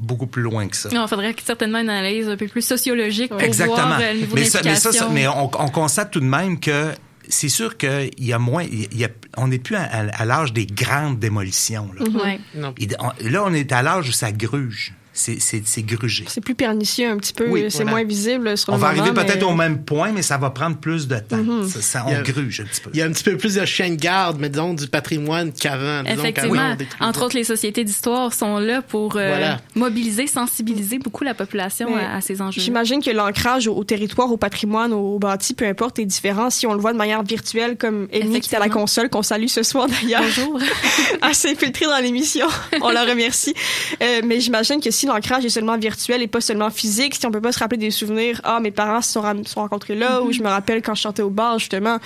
beaucoup 0.00 0.26
plus 0.26 0.42
loin 0.42 0.66
que 0.68 0.76
ça. 0.76 0.88
Non, 0.90 1.04
il 1.04 1.08
faudrait 1.08 1.34
certainement 1.44 1.78
une 1.78 1.90
analyse 1.90 2.28
un 2.28 2.36
peu 2.36 2.48
plus 2.48 2.62
sociologique 2.62 3.30
pour 3.30 3.40
Exactement. 3.40 3.76
voir 3.86 4.00
euh, 4.00 4.12
le 4.12 4.18
niveau 4.20 4.34
mais, 4.34 4.44
ça, 4.44 4.60
mais, 4.64 4.74
ça, 4.74 5.08
mais 5.10 5.28
on, 5.28 5.44
on 5.44 5.68
constate 5.68 6.10
tout 6.10 6.20
de 6.20 6.24
même 6.24 6.58
que 6.58 6.92
c'est 7.28 7.48
sûr 7.48 7.76
qu'il 7.76 8.10
y 8.18 8.32
a 8.32 8.38
moins, 8.38 8.64
il 8.64 8.96
y 8.98 9.04
a, 9.04 9.08
on 9.36 9.48
n'est 9.48 9.58
plus 9.60 9.76
à, 9.76 9.82
à- 9.84 10.08
à 10.22 10.24
l'âge 10.24 10.52
des 10.52 10.66
grandes 10.66 11.18
démolitions. 11.20 11.90
Là. 11.96 12.04
Ouais. 12.24 12.40
Non. 12.54 12.74
Il- 12.78 12.96
on- 12.98 13.28
là, 13.30 13.44
on 13.46 13.52
est 13.54 13.70
à 13.72 13.82
l'âge 13.82 14.08
où 14.08 14.12
ça 14.12 14.32
gruge. 14.32 14.94
C'est, 15.20 15.82
grugé. 15.82 16.24
C'est 16.28 16.40
plus 16.40 16.54
pernicieux 16.54 17.08
un 17.10 17.16
petit 17.16 17.32
peu, 17.32 17.46
Oui, 17.48 17.66
c'est 17.68 17.78
voilà. 17.82 17.90
moins 17.90 18.04
visible 18.04 18.56
sur 18.56 18.72
On 18.72 18.76
le 18.76 18.80
va 18.82 18.88
arriver 18.88 19.12
peut-être 19.12 19.36
mais- 19.38 19.42
au 19.44 19.54
même 19.54 19.82
point, 19.82 20.12
mais 20.12 20.22
ça 20.22 20.38
va 20.38 20.50
prendre 20.50 20.76
plus 20.76 21.06
de 21.08 21.18
temps. 21.18 21.36
Mhm. 21.36 21.68
Ça- 21.68 21.80
ça- 21.82 22.04
on 22.08 22.14
a- 22.14 22.22
gruge 22.22 22.60
un 22.60 22.64
petit 22.64 22.80
peu. 22.80 22.90
Il 22.94 22.98
y 22.98 23.02
a 23.02 23.06
un 23.06 23.10
petit 23.12 23.24
peu 23.24 23.36
plus 23.36 23.54
de 23.56 23.64
chien 23.64 23.90
de 23.90 23.94
garde, 23.96 24.38
mais 24.40 24.48
disons, 24.48 24.74
du 24.74 24.86
patrimoine 24.86 25.52
qu'avant. 25.52 26.04
Effectivement. 26.06 26.74
Entre 27.00 27.22
autres, 27.24 27.36
les 27.36 27.44
sociétés 27.44 27.84
d'histoire 27.84 28.32
sont 28.32 28.58
là 28.58 28.82
pour 28.82 29.16
euh, 29.16 29.28
Voilà. 29.28 29.60
mobiliser, 29.74 30.26
sensibiliser 30.26 30.98
beaucoup 30.98 31.24
la 31.24 31.34
population 31.34 31.94
à, 31.96 32.16
à 32.16 32.20
ces 32.20 32.40
enjeux. 32.40 32.60
J'imagine 32.60 33.02
que 33.02 33.10
l'ancrage 33.10 33.66
au, 33.68 33.74
au 33.76 33.84
territoire, 33.84 34.30
au 34.32 34.36
patrimoine, 34.36 34.92
au 34.92 35.18
bâti, 35.18 35.54
peu 35.54 35.66
importe, 35.66 35.98
est 35.98 36.04
différent 36.06 36.50
si 36.50 36.66
on 36.66 36.72
le 36.74 36.80
voit 36.80 36.92
de 36.92 36.98
manière 36.98 37.22
virtuelle, 37.22 37.76
comme 37.76 38.08
Amy 38.12 38.40
qui 38.40 38.52
est 38.54 38.56
à 38.56 38.60
la 38.60 38.68
console, 38.68 39.08
qu'on 39.10 39.22
salue 39.22 39.46
ce 39.48 39.62
soir 39.62 39.86
d'ailleurs. 39.88 40.22
Bonjour. 40.22 40.58
assez 41.22 41.50
infiltrée 41.50 41.86
dans 41.86 41.98
l'émission. 42.02 42.46
On 42.80 42.90
la 42.90 43.04
remercie. 43.04 43.54
Euh, 44.02 44.20
mais 44.24 44.40
j'imagine 44.40 44.80
que 44.80 44.90
si 44.90 45.06
l'ancrage 45.12 45.44
est 45.44 45.50
seulement 45.50 45.78
virtuel 45.78 46.22
et 46.22 46.26
pas 46.26 46.40
seulement 46.40 46.70
physique, 46.70 47.14
si 47.14 47.26
on 47.26 47.30
peut 47.30 47.40
pas 47.40 47.52
se 47.52 47.58
rappeler 47.58 47.78
des 47.78 47.90
souvenirs, 47.90 48.40
ah, 48.44 48.60
mes 48.60 48.70
parents 48.70 49.02
se 49.02 49.12
sont, 49.12 49.60
rencontrés 49.60 49.94
là, 49.94 50.22
ou 50.22 50.32
je 50.32 50.42
me 50.42 50.48
rappelle 50.48 50.82
quand 50.82 50.94
je 50.94 51.02
chantais 51.02 51.22
au 51.22 51.30
bar, 51.30 51.58
justement, 51.58 51.98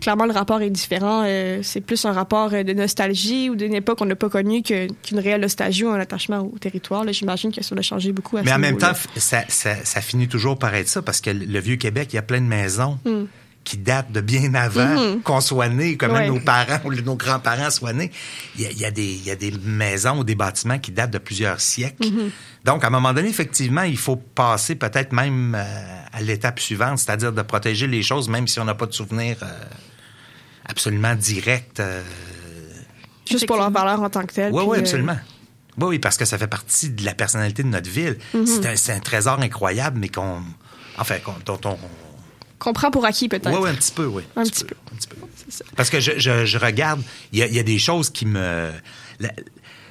clairement, 0.00 0.26
le 0.26 0.32
rapport 0.32 0.60
est 0.62 0.70
différent. 0.70 1.24
Euh, 1.26 1.60
c'est 1.62 1.80
plus 1.80 2.04
un 2.04 2.12
rapport 2.12 2.50
euh, 2.52 2.62
de 2.62 2.72
nostalgie 2.72 3.50
ou 3.50 3.56
d'une 3.56 3.74
époque 3.74 3.98
qu'on 3.98 4.06
n'a 4.06 4.16
pas 4.16 4.28
connue 4.28 4.62
qu'une 4.62 5.18
réelle 5.18 5.40
nostalgie 5.40 5.84
ou 5.84 5.90
un 5.90 6.00
attachement 6.00 6.40
au 6.40 6.58
territoire. 6.58 7.04
Là, 7.04 7.12
j'imagine 7.12 7.52
que 7.52 7.62
ça 7.62 7.74
a 7.76 7.82
changé 7.82 8.12
beaucoup 8.12 8.36
à 8.36 8.42
Mais 8.42 8.50
ce 8.50 8.54
en 8.54 8.58
même 8.58 8.78
temps, 8.78 8.92
ça, 9.16 9.42
ça, 9.48 9.74
ça 9.84 10.00
finit 10.00 10.28
toujours 10.28 10.58
par 10.58 10.74
être 10.74 10.88
ça, 10.88 11.02
parce 11.02 11.20
que 11.20 11.30
le 11.30 11.58
Vieux-Québec, 11.58 12.08
il 12.12 12.16
y 12.16 12.18
a 12.18 12.22
plein 12.22 12.40
de 12.40 12.46
maisons 12.46 12.82
Hmm. 13.04 13.24
Qui 13.64 13.76
datent 13.78 14.10
de 14.10 14.20
bien 14.20 14.54
avant 14.54 15.20
qu'on 15.24 15.40
soit 15.40 15.68
né, 15.68 15.96
que 15.96 16.06
même 16.06 16.14
Ouais. 16.14 16.28
nos 16.28 16.40
parents 16.40 16.80
ou 16.84 16.92
nos 16.92 17.14
grands-parents 17.16 17.70
soient 17.70 17.92
nés. 17.92 18.10
Il 18.56 18.62
y, 18.62 18.66
a, 18.66 18.70
il, 18.70 18.78
y 18.78 18.84
a 18.84 18.90
des, 18.90 19.04
il 19.04 19.24
y 19.24 19.30
a 19.30 19.36
des 19.36 19.52
maisons 19.64 20.18
ou 20.18 20.24
des 20.24 20.34
bâtiments 20.34 20.78
qui 20.78 20.90
datent 20.90 21.12
de 21.12 21.18
plusieurs 21.18 21.60
siècles. 21.60 22.02
Mm-hmm. 22.04 22.30
Donc, 22.64 22.82
à 22.84 22.88
un 22.88 22.90
moment 22.90 23.12
donné, 23.12 23.28
effectivement, 23.28 23.82
il 23.82 23.96
faut 23.96 24.16
passer 24.16 24.74
peut-être 24.74 25.12
même 25.12 25.54
euh, 25.56 26.02
à 26.12 26.20
l'étape 26.22 26.58
suivante, 26.60 26.98
c'est-à-dire 26.98 27.32
de 27.32 27.42
protéger 27.42 27.86
les 27.86 28.02
choses, 28.02 28.28
même 28.28 28.48
si 28.48 28.58
on 28.60 28.64
n'a 28.64 28.74
pas 28.74 28.86
de 28.86 28.92
souvenir 28.92 29.36
euh, 29.42 29.46
absolument 30.68 31.14
direct. 31.14 31.80
euh, 31.80 32.02
Juste 33.30 33.46
pour 33.46 33.56
leur 33.56 33.70
valeur 33.70 34.00
en 34.02 34.10
tant 34.10 34.22
que 34.26 34.34
telle. 34.34 34.52
oui, 34.52 34.64
oui, 34.66 34.76
euh, 34.78 34.80
absolument. 34.80 35.16
Oui, 35.78 35.86
oui, 35.86 35.98
parce 35.98 36.16
que 36.16 36.24
ça 36.24 36.36
fait 36.36 36.48
partie 36.48 36.90
de 36.90 37.04
la 37.04 37.14
personnalité 37.14 37.62
de 37.62 37.68
notre 37.68 37.88
ville. 37.88 38.18
Mm-hmm. 38.34 38.76
C'est 38.76 38.92
un, 38.92 39.00
trésor 39.00 39.40
incroyable, 39.40 39.98
mais 40.00 40.08
qu'on. 40.08 40.42
Enfin, 40.98 41.18
qu'on, 41.20 41.34
dont 41.46 41.60
on. 41.64 41.78
Qu'on 42.62 42.72
prend 42.72 42.90
pour 42.90 43.04
acquis, 43.04 43.28
peut-être. 43.28 43.50
Oui, 43.50 43.58
oui, 43.62 43.70
un 43.70 43.74
petit 43.74 43.92
peu, 43.92 44.06
oui. 44.06 44.22
Un 44.36 44.44
petit 44.44 44.64
peu. 44.64 44.74
Un 44.92 44.96
petit 44.96 45.08
peu. 45.08 45.16
Parce 45.76 45.90
que 45.90 46.00
je, 46.00 46.12
je, 46.18 46.46
je 46.46 46.58
regarde, 46.58 47.02
il 47.32 47.38
y 47.38 47.42
a, 47.42 47.46
il 47.46 47.54
y 47.54 47.58
a 47.58 47.62
des 47.62 47.78
choses 47.78 48.10
qui 48.10 48.24
me. 48.26 48.70
la- 49.20 49.32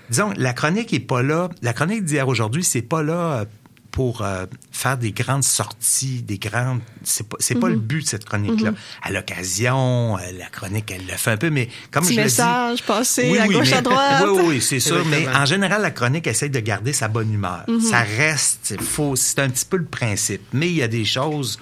disons, 0.10 0.34
la 0.38 0.54
chronique 0.54 0.94
est 0.94 1.00
pas 1.00 1.22
là. 1.22 1.50
La 1.62 1.74
chronique 1.74 2.04
d'hier 2.04 2.28
aujourd'hui, 2.28 2.64
c'est 2.64 2.82
pas 2.82 3.04
là 3.04 3.14
euh, 3.42 3.46
pour 3.92 4.22
euh, 4.22 4.46
faire 4.72 4.98
des 4.98 5.12
grandes 5.12 5.44
sorties, 5.44 6.22
des 6.24 6.38
grandes. 6.38 6.80
C'est 7.04 7.28
pas, 7.28 7.36
c'est 7.40 7.56
pas 7.56 7.68
le 7.70 7.76
but 7.76 8.04
de 8.04 8.08
cette 8.08 8.26
chronique-là. 8.26 8.72
À 9.04 9.12
l'occasion, 9.12 10.18
euh, 10.18 10.22
la 10.40 10.46
chronique, 10.48 10.90
elle 10.92 11.06
le 11.06 11.14
fait 11.18 11.32
un 11.32 11.38
peu, 11.38 11.50
mais 11.50 11.70
comme 11.92 12.04
Petit 12.06 12.16
je 12.16 12.22
le 12.22 12.28
dis. 12.28 12.32
message 12.32 12.84
passé 12.84 13.38
à 13.38 13.48
gauche, 13.48 13.70
mais- 13.70 13.74
à 13.78 13.82
droite. 13.82 14.24
Oui, 14.32 14.44
oui, 14.48 14.62
c'est 14.62 14.80
sûr. 14.80 15.06
Mais 15.06 15.28
en 15.28 15.46
général, 15.46 15.82
la 15.82 15.92
chronique 15.92 16.26
essaie 16.28 16.50
de 16.50 16.60
garder 16.60 16.94
sa 16.94 17.08
bonne 17.08 17.32
humeur. 17.34 17.64
Mhm. 17.68 17.82
Ça 17.82 18.00
reste. 18.02 18.74
C'est 19.16 19.40
un 19.40 19.50
petit 19.50 19.66
peu 19.66 19.78
le 19.78 19.86
principe. 19.86 20.42
Mais 20.54 20.70
il 20.70 20.76
y 20.76 20.84
a 20.84 20.88
des 20.88 21.06
choses, 21.06 21.60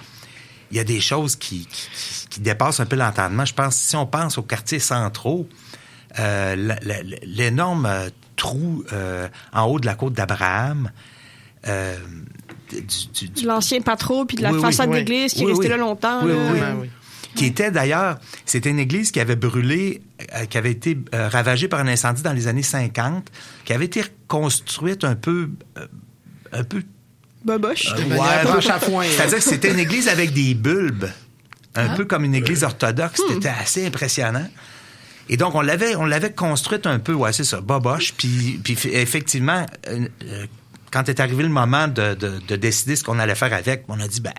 il 0.71 0.77
y 0.77 0.79
a 0.79 0.83
des 0.83 0.99
choses 1.01 1.35
qui, 1.35 1.65
qui, 1.65 1.89
qui- 1.91 2.27
qui 2.29 2.39
dépassent 2.41 2.79
un 2.79 2.85
peu 2.85 2.95
l'entendement. 2.95 3.45
Je 3.45 3.53
pense, 3.53 3.75
si 3.75 3.95
on 3.95 4.05
pense 4.05 4.37
aux 4.37 4.43
quartiers 4.43 4.79
centraux, 4.79 5.47
euh, 6.19 6.75
l'énorme 7.23 7.85
euh, 7.85 8.09
trou 8.35 8.83
euh, 8.93 9.27
en 9.53 9.63
haut 9.65 9.79
de 9.79 9.85
la 9.85 9.95
côte 9.95 10.13
d'Abraham, 10.13 10.91
euh, 11.67 11.95
du, 12.71 12.81
du- 12.81 13.29
du- 13.29 13.41
De 13.43 13.47
l'ancien 13.47 13.81
patron, 13.81 14.25
puis 14.25 14.37
de 14.37 14.43
la 14.43 14.51
Oui, 14.53 14.61
façade 14.61 14.89
oui. 14.89 14.97
d'église 14.97 15.33
qui 15.33 15.41
est 15.41 15.45
Oui, 15.45 15.51
restée 15.51 15.65
oui. 15.65 15.69
là 15.71 15.77
longtemps. 15.77 16.21
Oui, 16.23 16.29
là. 16.31 16.35
oui, 16.37 16.49
oui. 16.53 16.59
Vraiment, 16.59 16.81
oui. 16.81 16.89
qui 17.35 17.45
était 17.45 17.71
d'ailleurs, 17.71 18.19
c'était 18.45 18.69
une 18.69 18.79
église 18.79 19.11
qui 19.11 19.19
avait 19.19 19.35
brûlé, 19.35 20.01
euh, 20.35 20.45
qui 20.45 20.57
avait 20.57 20.71
été 20.71 20.97
euh, 21.13 21.27
ravagée 21.29 21.67
par 21.67 21.79
un 21.79 21.87
incendie 21.87 22.21
dans 22.21 22.33
les 22.33 22.47
années 22.47 22.63
50, 22.63 23.29
qui 23.65 23.73
avait 23.73 23.85
été 23.85 24.01
reconstruite 24.01 25.03
un 25.03 25.15
peu, 25.15 25.49
euh, 25.77 25.87
un 26.53 26.63
peu. 26.63 26.83
Boboche. 27.43 27.93
Un 27.93 27.95
peu- 28.43 28.49
branche 28.49 28.67
à 28.69 28.79
foin. 28.79 29.05
C'est-à-dire 29.05 29.37
que 29.37 29.43
c'était 29.43 29.71
une 29.71 29.79
église 29.79 30.07
avec 30.09 30.33
des 30.33 30.53
bulbes, 30.53 31.05
un 31.75 31.89
peu 31.95 32.05
comme 32.05 32.23
une 32.25 32.35
église 32.35 32.63
orthodoxe. 32.63 33.19
Hmm. 33.21 33.33
C'était 33.33 33.49
assez 33.61 33.85
impressionnant. 33.85 34.47
Et 35.29 35.37
donc, 35.37 35.53
on 35.55 35.61
l'avait, 35.61 35.95
on 35.95 36.05
l'avait 36.05 36.33
construite 36.33 36.87
un 36.87 36.99
peu, 36.99 37.13
ouais, 37.13 37.31
c'est 37.33 37.43
ça, 37.43 37.61
boboche. 37.61 38.13
Puis, 38.15 38.59
puis 38.63 38.77
effectivement, 38.91 39.65
euh, 39.87 40.07
euh, 40.25 40.45
quand 40.91 41.07
est 41.07 41.19
arrivé 41.19 41.43
le 41.43 41.49
moment 41.49 41.87
de, 41.87 42.15
de- 42.15 42.39
de 42.47 42.55
décider 42.55 42.95
ce 42.95 43.03
qu'on 43.03 43.19
allait 43.19 43.35
faire 43.35 43.53
avec, 43.53 43.83
on 43.89 43.99
a 43.99 44.07
dit, 44.07 44.21
ben, 44.21 44.33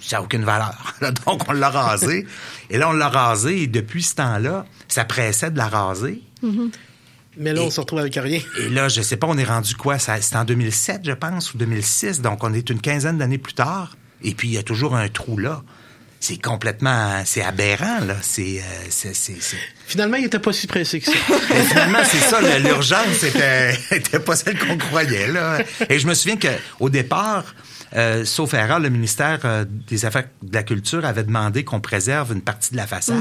ça 0.00 0.16
n'a 0.16 0.22
aucune 0.24 0.44
valeur. 0.44 0.94
donc, 1.26 1.48
on 1.48 1.52
l'a 1.52 1.70
rasé. 1.70 2.26
et 2.68 2.78
là, 2.78 2.88
on 2.88 2.92
l'a 2.94 3.08
rasé. 3.08 3.62
Et 3.62 3.66
depuis 3.68 4.02
ce 4.02 4.16
temps-là, 4.16 4.66
ça 4.88 5.04
pressait 5.04 5.50
de 5.52 5.56
la 5.58 5.68
raser. 5.68 6.20
Mais 7.38 7.52
là, 7.52 7.62
on 7.62 7.70
se 7.70 7.80
retrouve 7.80 8.00
avec 8.00 8.14
rien. 8.16 8.40
Et 8.60 8.68
là, 8.68 8.88
je 8.88 9.00
sais 9.00 9.16
pas, 9.16 9.26
on 9.28 9.38
est 9.38 9.44
rendu 9.44 9.74
quoi? 9.76 9.98
C'est 9.98 10.34
en 10.36 10.44
2007, 10.44 11.02
je 11.04 11.12
pense, 11.12 11.54
ou 11.54 11.58
2006. 11.58 12.20
Donc, 12.20 12.42
on 12.44 12.52
est 12.52 12.68
une 12.70 12.80
quinzaine 12.80 13.18
d'années 13.18 13.38
plus 13.38 13.54
tard. 13.54 13.96
Et 14.22 14.34
puis, 14.34 14.48
il 14.48 14.54
y 14.54 14.58
a 14.58 14.62
toujours 14.62 14.96
un 14.96 15.08
trou 15.08 15.38
là. 15.38 15.62
C'est 16.20 16.42
complètement... 16.42 17.22
C'est 17.24 17.42
aberrant, 17.42 18.00
là. 18.00 18.16
C'est... 18.22 18.60
euh, 18.60 19.12
Finalement, 19.86 20.16
il 20.16 20.24
était 20.24 20.40
pas 20.40 20.52
si 20.52 20.66
pressé 20.66 20.98
que 20.98 21.06
ça. 21.06 21.12
Et 21.56 21.62
finalement, 21.62 22.00
c'est 22.04 22.18
ça, 22.18 22.40
l'urgence 22.58 23.22
était, 23.22 23.78
était 23.92 24.18
pas 24.18 24.34
celle 24.34 24.58
qu'on 24.58 24.76
croyait. 24.76 25.28
Là. 25.28 25.60
Et 25.88 26.00
je 26.00 26.08
me 26.08 26.14
souviens 26.14 26.36
qu'au 26.36 26.90
départ, 26.90 27.54
euh, 27.96 28.24
sauf 28.24 28.54
erreur, 28.54 28.80
le 28.80 28.88
ministère 28.90 29.40
euh, 29.44 29.64
des 29.88 30.04
Affaires 30.04 30.24
de 30.42 30.54
la 30.54 30.62
Culture 30.62 31.04
avait 31.04 31.24
demandé 31.24 31.64
qu'on 31.64 31.80
préserve 31.80 32.32
une 32.32 32.42
partie 32.42 32.72
de 32.72 32.76
la 32.76 32.86
façade. 32.86 33.16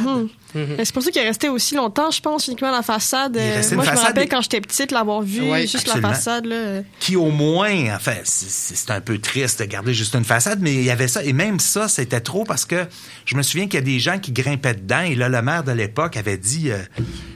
Mais 0.56 0.84
C'est 0.86 0.94
pour 0.94 1.04
ça 1.04 1.12
qu'il 1.12 1.22
est 1.22 1.28
resté 1.28 1.50
aussi 1.50 1.76
longtemps, 1.76 2.10
je 2.10 2.20
pense, 2.22 2.48
uniquement 2.48 2.72
la 2.72 2.82
façade. 2.82 3.36
Il 3.36 3.42
est 3.42 3.52
Euh, 3.52 3.56
resté 3.56 3.76
Moi, 3.76 3.84
une 3.86 3.92
je 3.92 3.96
me 3.96 4.02
rappelle 4.02 4.24
et- 4.24 4.28
quand 4.28 4.42
j'étais 4.42 4.62
petite 4.62 4.92
l'avoir 4.92 5.22
vu, 5.22 5.42
juste 5.62 5.76
absolument. 5.88 6.08
la 6.10 6.14
façade. 6.14 6.46
Là. 6.46 6.82
qui 7.00 7.16
au 7.16 7.30
moins, 7.32 7.96
enfin, 7.96 8.16
c'est- 8.24 8.90
un 8.92 9.02
peu 9.02 9.18
triste 9.20 9.60
de 9.60 9.66
garder 9.66 9.94
juste 9.94 10.16
une 10.16 10.24
façade, 10.24 10.60
mais 10.62 10.74
il 10.74 10.84
y 10.84 10.90
avait 10.90 11.08
ça. 11.10 11.24
Et 11.24 11.34
même 11.34 11.60
ça, 11.60 11.88
c'était 11.88 12.22
trop 12.22 12.44
parce 12.46 12.64
que 12.66 12.86
je 13.26 13.36
me 13.36 13.42
souviens 13.44 13.66
qu'il 13.66 13.76
y 13.76 13.84
a 13.84 13.86
des 13.86 14.00
gens 14.00 14.18
qui 14.18 14.32
grimpaient 14.32 14.74
dedans. 14.76 15.02
Et 15.02 15.14
là, 15.16 15.28
le 15.30 15.42
maire 15.42 15.64
de 15.64 15.72
l'époque 15.74 16.16
avait 16.18 16.38
dit, 16.38 16.72
euh, 16.72 16.78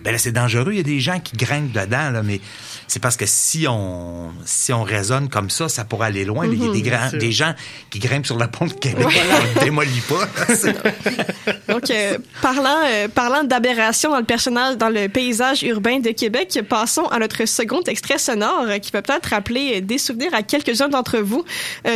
ben 0.03 0.11
là, 0.11 0.17
c'est 0.17 0.31
dangereux, 0.31 0.71
il 0.71 0.77
y 0.77 0.79
a 0.79 0.83
des 0.83 0.99
gens 1.01 1.19
qui 1.19 1.35
grimpent 1.35 1.73
dedans, 1.73 2.09
là, 2.11 2.23
mais 2.23 2.39
c'est 2.91 2.99
parce 2.99 3.15
que 3.15 3.25
si 3.25 3.67
on, 3.69 4.33
si 4.43 4.73
on 4.73 4.83
raisonne 4.83 5.29
comme 5.29 5.49
ça, 5.49 5.69
ça 5.69 5.85
pourrait 5.85 6.07
aller 6.07 6.25
loin. 6.25 6.45
Il 6.45 6.61
y 6.61 6.67
a 6.67 6.73
des, 6.73 6.81
grands- 6.81 7.09
sûr. 7.09 7.19
des 7.19 7.31
gens 7.31 7.53
qui 7.89 7.99
grimpent 7.99 8.25
sur 8.25 8.37
la 8.37 8.49
pont 8.49 8.65
de 8.65 8.73
Québec, 8.73 9.07
on 9.07 9.59
ne 9.59 9.63
démolit 9.63 10.01
pas. 10.09 10.27
Donc, 11.81 11.89
euh, 11.89 12.17
parlant, 12.41 12.77
euh, 12.85 13.07
parlant 13.07 13.43
d'aberration 13.43 14.11
dans 14.11 14.19
le 14.19 14.23
personnage, 14.23 14.77
dans 14.77 14.89
le 14.89 15.07
paysage 15.07 15.63
urbain 15.63 15.99
de 15.99 16.11
Québec, 16.11 16.59
passons 16.69 17.05
à 17.05 17.17
notre 17.17 17.45
second 17.45 17.81
extrait 17.81 18.19
sonore 18.19 18.65
euh, 18.67 18.77
qui 18.77 18.91
peut 18.91 19.01
peut-être 19.01 19.27
rappeler 19.27 19.77
euh, 19.77 19.81
des 19.81 19.97
souvenirs 19.97 20.33
à 20.33 20.43
quelques-uns 20.43 20.89
d'entre 20.89 21.17
vous. 21.19 21.43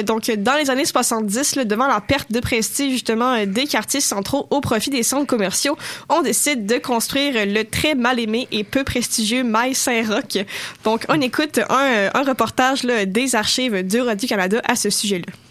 Donc, 0.06 0.30
dans 0.32 0.56
les 0.56 0.70
années 0.70 0.86
70, 0.86 1.56
là, 1.56 1.66
devant 1.66 1.88
la 1.88 2.02
perte 2.02 2.32
de 2.32 2.40
prestige 2.40 2.94
justement 2.94 3.46
des 3.46 3.66
quartiers 3.66 4.02
centraux 4.02 4.48
au 4.50 4.62
profit 4.62 4.90
des 4.90 5.04
centres 5.04 5.28
commerciaux, 5.28 5.78
on 6.10 6.22
décide 6.22 6.66
de 6.66 6.78
construire 6.78 7.46
le 7.46 7.64
très 7.64 7.96
mal 7.96 8.20
aimé 8.20 8.48
et 8.52 8.64
peu 8.64 8.84
prestigieux 8.84 9.44
Mail 9.44 9.76
Saint-Roch. 9.76 10.44
Donc, 10.84 11.06
on 11.10 11.22
écoute 11.22 11.60
un, 11.70 12.24
reportage 12.24 12.84
des 12.84 13.36
archives 13.36 13.86
du 13.86 14.02
Radio-Canada 14.02 14.62
à 14.68 14.76
ce 14.76 14.90
sujet-là. 14.90 15.45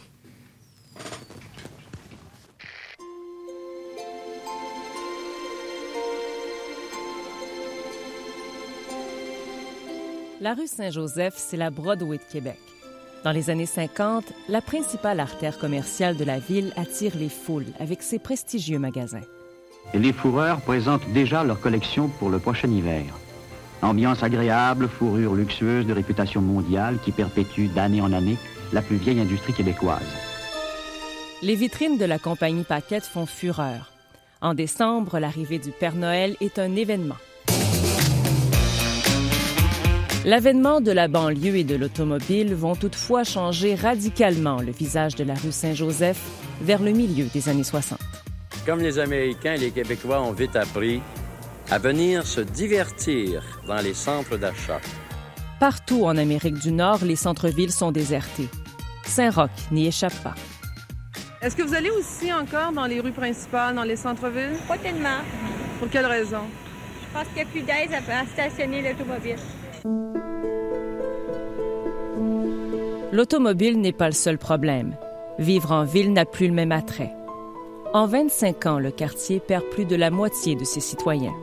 La 10.45 10.53
rue 10.53 10.67
Saint-Joseph, 10.67 11.33
c'est 11.39 11.57
la 11.57 11.71
Broadway 11.71 12.19
de 12.19 12.23
Québec. 12.31 12.59
Dans 13.25 13.33
les 13.33 13.49
années 13.49 13.65
50, 13.65 14.27
la 14.51 14.61
principale 14.61 15.19
artère 15.19 15.59
commerciale 15.59 16.19
de 16.19 16.25
la 16.25 16.39
ville 16.39 16.75
attire 16.77 17.17
les 17.17 17.31
foules 17.31 17.73
avec 17.81 18.03
ses 18.03 18.19
prestigieux 18.19 18.79
magasins. 18.79 19.25
Les 19.95 20.13
fourreurs 20.13 20.61
présentent 20.61 21.11
déjà 21.15 21.45
leur 21.45 21.61
collection 21.61 22.09
pour 22.09 22.29
le 22.29 22.39
prochain 22.41 22.69
hiver. 22.69 23.07
Ambiance 23.81 24.23
agréable, 24.23 24.87
fourrure 24.87 25.35
luxueuse 25.35 25.87
de 25.87 25.95
réputation 25.95 26.43
mondiale 26.43 26.99
qui 27.03 27.11
perpétue 27.11 27.69
d'année 27.75 28.03
en 28.03 28.13
année 28.13 28.37
la 28.75 28.83
plus 28.83 28.97
vieille 28.97 29.21
industrie 29.21 29.55
québécoise. 29.55 30.03
Les 31.41 31.55
vitrines 31.55 31.97
de 31.97 32.05
la 32.05 32.19
compagnie 32.19 32.65
Paquette 32.65 33.07
font 33.07 33.25
fureur. 33.25 33.93
En 34.43 34.53
décembre, 34.53 35.19
l'arrivée 35.19 35.59
du 35.59 35.71
Père 35.71 35.97
Noël 35.97 36.37
est 36.43 36.59
un 36.59 36.77
événement. 36.77 37.17
L'avènement 40.25 40.81
de 40.81 40.91
la 40.91 41.07
banlieue 41.07 41.57
et 41.57 41.65
de 41.65 41.75
l'automobile 41.75 42.55
vont 42.55 42.75
toutefois 42.75 43.25
changer 43.25 43.75
radicalement 43.75 44.63
le 44.63 44.73
visage 44.73 45.17
de 45.17 45.23
la 45.23 45.35
rue 45.35 45.53
Saint-Joseph 45.53 46.19
vers 46.63 46.81
le 46.81 46.93
milieu 46.93 47.27
des 47.27 47.51
années 47.51 47.63
60. 47.63 47.99
Comme 48.65 48.81
les 48.81 48.99
Américains, 48.99 49.57
les 49.57 49.71
Québécois 49.71 50.23
ont 50.23 50.33
vite 50.33 50.57
appris 50.57 51.03
à 51.71 51.79
venir 51.79 52.27
se 52.27 52.41
divertir 52.41 53.43
dans 53.67 53.83
les 53.83 53.93
centres 53.93 54.39
d'achat. 54.39 54.81
Partout 55.61 56.05
en 56.07 56.17
Amérique 56.17 56.59
du 56.59 56.73
Nord, 56.73 57.05
les 57.05 57.17
centres-villes 57.17 57.73
sont 57.73 57.93
désertés. 57.93 58.49
Saint-Roch 59.05 59.51
n'y 59.73 59.89
échappe 59.89 60.17
pas. 60.23 60.35
Est-ce 61.43 61.55
que 61.55 61.63
vous 61.63 61.75
allez 61.75 61.91
aussi 61.91 62.33
encore 62.33 62.73
dans 62.73 62.87
les 62.87 63.01
rues 63.01 63.13
principales, 63.13 63.75
dans 63.75 63.83
les 63.83 63.97
centres-villes? 63.97 64.57
Pas 64.67 64.79
tellement. 64.79 65.21
Pour 65.79 65.91
quelle 65.91 66.07
raison? 66.07 66.45
Je 67.03 67.19
pense 67.19 67.27
qu'il 67.29 67.37
n'y 67.37 67.43
a 67.43 67.45
plus 67.45 67.61
d'aise 67.61 67.91
à 67.93 68.27
stationner 68.27 68.81
l'automobile. 68.81 69.37
L'automobile 73.13 73.81
n'est 73.81 73.93
pas 73.93 74.09
le 74.09 74.13
seul 74.13 74.39
problème. 74.39 74.97
Vivre 75.39 75.71
en 75.71 75.85
ville 75.85 76.13
n'a 76.13 76.25
plus 76.25 76.49
le 76.49 76.53
même 76.53 76.73
attrait. 76.73 77.15
En 77.93 78.07
25 78.07 78.67
ans, 78.67 78.79
le 78.81 78.91
quartier 78.91 79.39
perd 79.39 79.63
plus 79.71 79.85
de 79.85 79.95
la 79.95 80.11
moitié 80.11 80.57
de 80.57 80.65
ses 80.65 80.81
citoyens. 80.81 81.35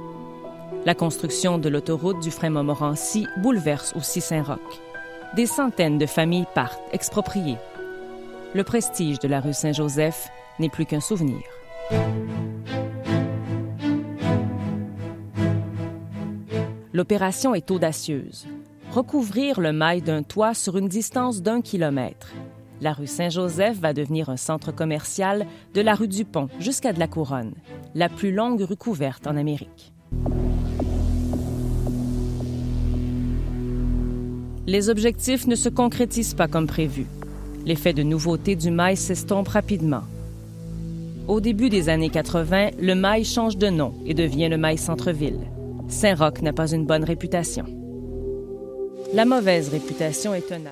La 0.86 0.95
construction 0.95 1.60
de 1.60 1.69
l'autoroute 1.69 2.19
du 2.19 2.30
Fray-Montmorency 2.30 3.25
bouleverse 3.38 3.93
aussi 3.95 4.19
Saint-Roch. 4.19 4.82
Des 5.36 5.45
centaines 5.45 5.97
de 5.97 6.06
familles 6.06 6.47
partent, 6.54 6.82
expropriées. 6.91 7.58
Le 8.54 8.65
prestige 8.65 9.19
de 9.19 9.30
la 9.30 9.39
rue 9.39 9.54
Saint-Joseph 9.54 10.27
n'est 10.60 10.67
plus 10.67 10.86
qu'un 10.86 10.99
souvenir. 10.99 11.41
L'opération 16.93 17.56
est 17.56 17.71
audacieuse. 17.71 18.47
Recouvrir 18.91 19.62
le 19.62 19.71
mail 19.71 20.01
d'un 20.01 20.23
toit 20.23 20.54
sur 20.54 20.77
une 20.77 20.89
distance 20.89 21.41
d'un 21.41 21.62
kilomètre. 21.62 22.34
La 22.82 22.91
rue 22.91 23.08
Saint-Joseph 23.08 23.80
va 23.80 23.93
devenir 23.93 24.30
un 24.30 24.36
centre 24.36 24.73
commercial 24.73 25.45
de 25.73 25.80
la 25.80 25.95
rue 25.95 26.10
du 26.10 26.25
Pont 26.25 26.49
jusqu'à 26.60 26.91
de 26.91 26.99
la 26.99 27.08
Couronne, 27.08 27.54
la 27.95 28.10
plus 28.10 28.34
longue 28.34 28.62
rue 28.62 28.75
couverte 28.75 29.25
en 29.25 29.38
Amérique. 29.38 29.93
Les 34.67 34.89
objectifs 34.89 35.47
ne 35.47 35.56
se 35.56 35.69
concrétisent 35.69 36.34
pas 36.34 36.47
comme 36.47 36.67
prévu. 36.67 37.06
L'effet 37.65 37.93
de 37.93 38.04
nouveauté 38.04 38.56
du 38.58 38.69
mail 38.69 38.97
s'estompe 38.97 39.47
rapidement. 39.47 40.04
Au 41.30 41.39
début 41.39 41.69
des 41.69 41.88
années 41.88 42.10
80, 42.10 42.71
le 42.80 42.95
mail 42.95 43.23
change 43.23 43.56
de 43.56 43.69
nom 43.69 43.93
et 44.06 44.13
devient 44.13 44.49
le 44.49 44.58
mail 44.58 44.77
centre-ville. 44.77 45.51
Saint-Roch 45.91 46.41
n'a 46.41 46.54
pas 46.54 46.71
une 46.71 46.86
bonne 46.86 47.04
réputation. 47.04 47.65
La 49.13 49.25
mauvaise 49.25 49.69
réputation 49.69 50.34
est 50.34 50.47
tenace. 50.47 50.71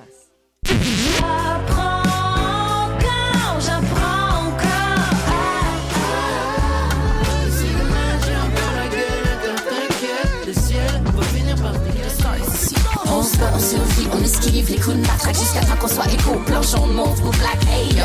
On 13.12 13.22
se 13.22 13.36
bat, 13.36 13.50
on 13.54 13.58
survit, 13.58 14.06
on 14.12 14.24
esquive 14.24 14.70
les 14.70 14.76
coups 14.76 14.96
de 14.96 15.00
matraque 15.02 15.34
jusqu'à 15.34 15.60
temps 15.60 15.76
qu'on 15.78 15.88
soit 15.88 16.06
égaux. 16.06 16.40
Planche, 16.46 16.74
on 16.74 16.86
monte 16.86 17.20
pour 17.20 17.32
black. 17.32 17.58
Hey 17.70 17.94
yo, 17.94 18.04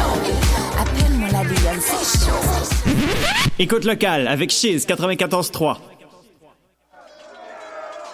appelle-moi 0.80 1.30
la 1.32 1.44
Lyon, 1.44 1.80
c'est 1.80 2.26
chaud. 2.26 3.46
Écoute 3.58 3.86
locale 3.86 4.28
avec 4.28 4.50
Chiz 4.50 4.86
94.3. 4.86 5.95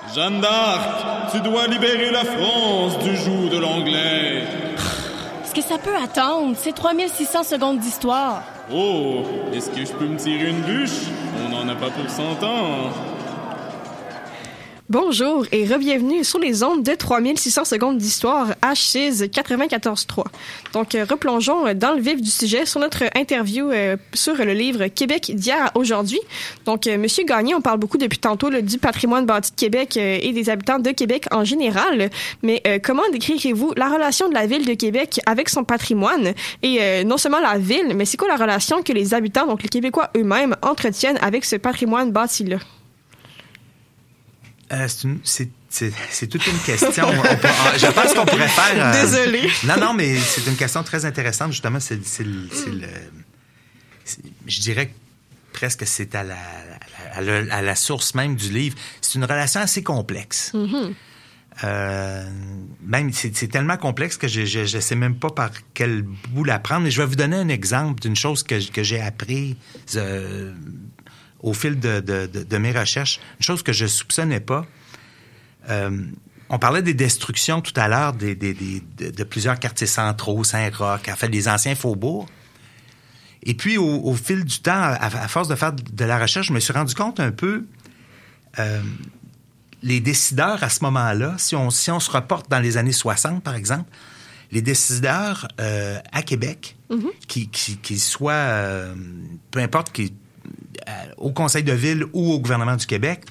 Jeanne 0.09 0.41
d'Arc, 0.41 1.31
tu 1.31 1.39
dois 1.41 1.67
libérer 1.67 2.11
la 2.11 2.25
France 2.25 2.97
du 2.99 3.15
joug 3.15 3.49
de 3.49 3.57
l'anglais. 3.57 4.43
Est-ce 5.43 5.53
que 5.53 5.61
ça 5.61 5.77
peut 5.77 5.95
attendre? 5.95 6.55
C'est 6.57 6.73
3600 6.73 7.43
secondes 7.43 7.79
d'histoire. 7.79 8.41
Oh, 8.73 9.23
est-ce 9.53 9.69
que 9.69 9.85
je 9.85 9.93
peux 9.93 10.05
me 10.05 10.17
tirer 10.17 10.49
une 10.49 10.61
bûche? 10.61 11.07
On 11.45 11.49
n'en 11.49 11.71
a 11.71 11.75
pas 11.75 11.89
pour 11.89 12.09
100 12.09 12.43
ans. 12.43 12.89
Bonjour 14.91 15.45
et 15.53 15.63
re-bienvenue 15.63 16.25
sur 16.25 16.37
les 16.37 16.63
ondes 16.63 16.83
de 16.83 16.93
3600 16.93 17.63
secondes 17.63 17.97
d'histoire 17.97 18.49
H6 18.61 19.29
94.3. 19.29 20.25
Donc, 20.73 20.95
euh, 20.95 21.05
replongeons 21.09 21.73
dans 21.73 21.93
le 21.93 22.01
vif 22.01 22.21
du 22.21 22.29
sujet 22.29 22.65
sur 22.65 22.81
notre 22.81 23.03
interview 23.15 23.71
euh, 23.71 23.95
sur 24.13 24.35
le 24.35 24.51
livre 24.51 24.87
Québec 24.87 25.31
d'hier 25.33 25.71
aujourd'hui. 25.75 26.19
Donc, 26.65 26.87
euh, 26.87 26.97
Monsieur 26.97 27.23
Gagné, 27.23 27.55
on 27.55 27.61
parle 27.61 27.79
beaucoup 27.79 27.97
depuis 27.97 28.19
tantôt 28.19 28.49
du 28.49 28.79
patrimoine 28.79 29.25
bâti 29.25 29.51
de 29.51 29.55
Québec 29.55 29.95
et 29.95 30.33
des 30.33 30.49
habitants 30.49 30.79
de 30.79 30.91
Québec 30.91 31.23
en 31.31 31.45
général. 31.45 32.09
Mais 32.43 32.61
comment 32.83 33.03
décrirez-vous 33.13 33.71
la 33.77 33.87
relation 33.87 34.27
de 34.27 34.33
la 34.33 34.45
ville 34.45 34.65
de 34.65 34.73
Québec 34.73 35.21
avec 35.25 35.47
son 35.47 35.63
patrimoine? 35.63 36.33
Et 36.63 37.05
non 37.05 37.15
seulement 37.15 37.39
la 37.39 37.57
ville, 37.57 37.95
mais 37.95 38.03
c'est 38.03 38.17
quoi 38.17 38.27
la 38.27 38.35
relation 38.35 38.83
que 38.83 38.91
les 38.91 39.13
habitants, 39.13 39.47
donc 39.47 39.63
les 39.63 39.69
Québécois 39.69 40.09
eux-mêmes, 40.17 40.57
entretiennent 40.61 41.19
avec 41.21 41.45
ce 41.45 41.55
patrimoine 41.55 42.11
bâti-là? 42.11 42.57
Euh, 44.71 44.87
c'est 45.69 46.27
toute 46.27 46.47
une 46.47 46.57
question. 46.59 46.91
Peut- 46.91 47.37
ah, 47.43 47.77
je 47.77 47.87
pense 47.87 48.13
qu'on 48.13 48.25
pourrait 48.25 48.47
faire. 48.47 48.73
euh, 48.95 49.01
Désolée. 49.01 49.49
Non, 49.65 49.75
non, 49.79 49.93
mais 49.93 50.17
c'est 50.17 50.45
une 50.47 50.55
question 50.55 50.81
très 50.83 51.03
intéressante. 51.05 51.51
Justement, 51.51 51.79
c'est 51.79 51.99
le, 52.23 52.47
Je 54.47 54.59
dirais 54.61 54.87
que 54.87 54.93
presque 55.53 55.83
c'est 55.85 56.15
à 56.15 56.23
la, 56.23 56.37
à, 57.13 57.21
la, 57.21 57.53
à 57.55 57.61
la 57.61 57.75
source 57.75 58.15
même 58.15 58.35
du 58.35 58.49
livre. 58.49 58.75
C'est 59.01 59.15
une 59.15 59.25
relation 59.25 59.59
assez 59.61 59.83
complexe. 59.83 60.53
Euh, 61.65 62.25
même 62.81 63.11
c'est 63.11 63.47
tellement 63.49 63.75
complexe 63.77 64.15
que 64.15 64.27
je, 64.27 64.45
je 64.45 64.79
sais 64.79 64.95
même 64.95 65.15
pas 65.15 65.29
par 65.29 65.51
quel 65.73 66.03
bout 66.29 66.45
la 66.45 66.59
prendre. 66.59 66.83
Mais 66.83 66.91
je 66.91 67.01
vais 67.01 67.07
vous 67.07 67.15
donner 67.17 67.35
un 67.35 67.49
exemple 67.49 67.99
d'une 68.01 68.15
chose 68.15 68.41
que, 68.43 68.71
que 68.71 68.83
j'ai 68.83 69.01
appris 69.01 69.57
euh, 69.95 70.53
au 71.41 71.53
fil 71.53 71.79
de, 71.79 71.99
de, 71.99 72.27
de, 72.27 72.43
de 72.43 72.57
mes 72.57 72.71
recherches, 72.71 73.19
une 73.39 73.43
chose 73.43 73.63
que 73.63 73.73
je 73.73 73.85
soupçonnais 73.85 74.39
pas. 74.39 74.65
Euh, 75.69 76.05
on 76.49 76.59
parlait 76.59 76.81
des 76.81 76.93
destructions 76.93 77.61
tout 77.61 77.73
à 77.75 77.87
l'heure 77.87 78.13
des, 78.13 78.35
des, 78.35 78.53
des- 78.53 79.11
de, 79.11 79.23
plusieurs 79.23 79.57
quartiers 79.59 79.87
centraux, 79.87 80.43
Saint-Roch, 80.43 81.07
en 81.09 81.15
fait 81.15 81.29
des 81.29 81.47
anciens 81.47 81.75
faubourgs. 81.75 82.27
Et 83.43 83.53
puis 83.53 83.77
au, 83.77 84.01
au 84.03 84.13
fil 84.15 84.43
du 84.43 84.59
temps, 84.59 84.71
à, 84.81 85.05
à 85.05 85.27
force 85.27 85.47
de 85.47 85.55
faire 85.55 85.73
de 85.73 86.05
la 86.05 86.19
recherche, 86.19 86.47
je 86.47 86.53
me 86.53 86.59
suis 86.59 86.73
rendu 86.73 86.93
compte 86.93 87.19
un 87.19 87.31
peu 87.31 87.65
euh, 88.59 88.81
les 89.81 89.99
décideurs 89.99 90.61
à 90.63 90.69
ce 90.69 90.83
moment-là, 90.83 91.35
si 91.37 91.55
on, 91.55 91.69
si 91.71 91.89
on 91.89 91.99
se 91.99 92.11
reporte 92.11 92.51
dans 92.51 92.59
les 92.59 92.77
années 92.77 92.91
60, 92.91 93.41
par 93.43 93.55
exemple, 93.55 93.89
les 94.51 94.61
décideurs 94.61 95.47
euh, 95.59 95.97
à 96.11 96.21
Québec, 96.21 96.75
qui, 97.29 97.47
qui, 97.47 97.77
qui 97.77 97.97
soient, 97.97 98.33
euh, 98.33 98.93
peu 99.49 99.59
importe, 99.59 99.93
qui, 99.93 100.13
au 101.17 101.31
Conseil 101.31 101.63
de 101.63 101.73
ville 101.73 102.05
ou 102.13 102.31
au 102.33 102.39
gouvernement 102.39 102.75
du 102.75 102.85
Québec, 102.85 103.21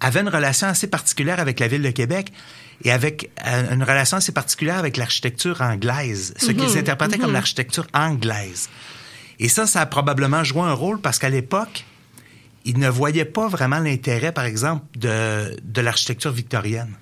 avaient 0.00 0.20
une 0.20 0.28
relation 0.28 0.66
assez 0.68 0.86
particulière 0.86 1.40
avec 1.40 1.58
la 1.60 1.68
ville 1.68 1.82
de 1.82 1.90
Québec 1.90 2.32
et 2.84 2.92
avec 2.92 3.30
euh, 3.46 3.74
une 3.74 3.82
relation 3.82 4.16
assez 4.18 4.30
particulière 4.32 4.78
avec 4.78 4.96
l'architecture 4.96 5.60
anglaise, 5.60 6.34
ce 6.36 6.52
qu'ils 6.52 6.68
Mhm, 6.68 6.76
interprétaient 6.78 7.18
comme 7.18 7.28
mhm. 7.30 7.34
l'architecture 7.34 7.86
anglaise. 7.92 8.68
Et 9.40 9.48
ça, 9.48 9.66
ça 9.66 9.80
a 9.80 9.86
probablement 9.86 10.44
joué 10.44 10.62
un 10.62 10.72
rôle 10.72 11.00
parce 11.00 11.18
qu'à 11.18 11.28
l'époque, 11.30 11.84
ils 12.64 12.78
ne 12.78 12.88
voyaient 12.88 13.24
pas 13.24 13.48
vraiment 13.48 13.78
l'intérêt, 13.78 14.30
par 14.32 14.44
exemple, 14.44 14.84
de, 14.96 15.56
de 15.64 15.80
l'architecture 15.80 16.30
victorienne. 16.32 16.94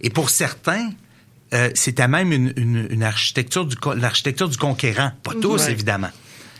Et 0.00 0.10
pour 0.10 0.30
certains, 0.30 0.90
euh, 1.54 1.70
c'était 1.74 2.08
même 2.08 2.32
une, 2.32 2.52
une- 2.56 2.86
une 2.90 3.02
architecture 3.02 3.66
du 3.66 3.76
l'architecture 3.96 4.48
du 4.48 4.56
conquérant. 4.56 5.12
Pas 5.22 5.32
tous, 5.40 5.62
Ouais. 5.64 5.72
évidemment. 5.72 6.10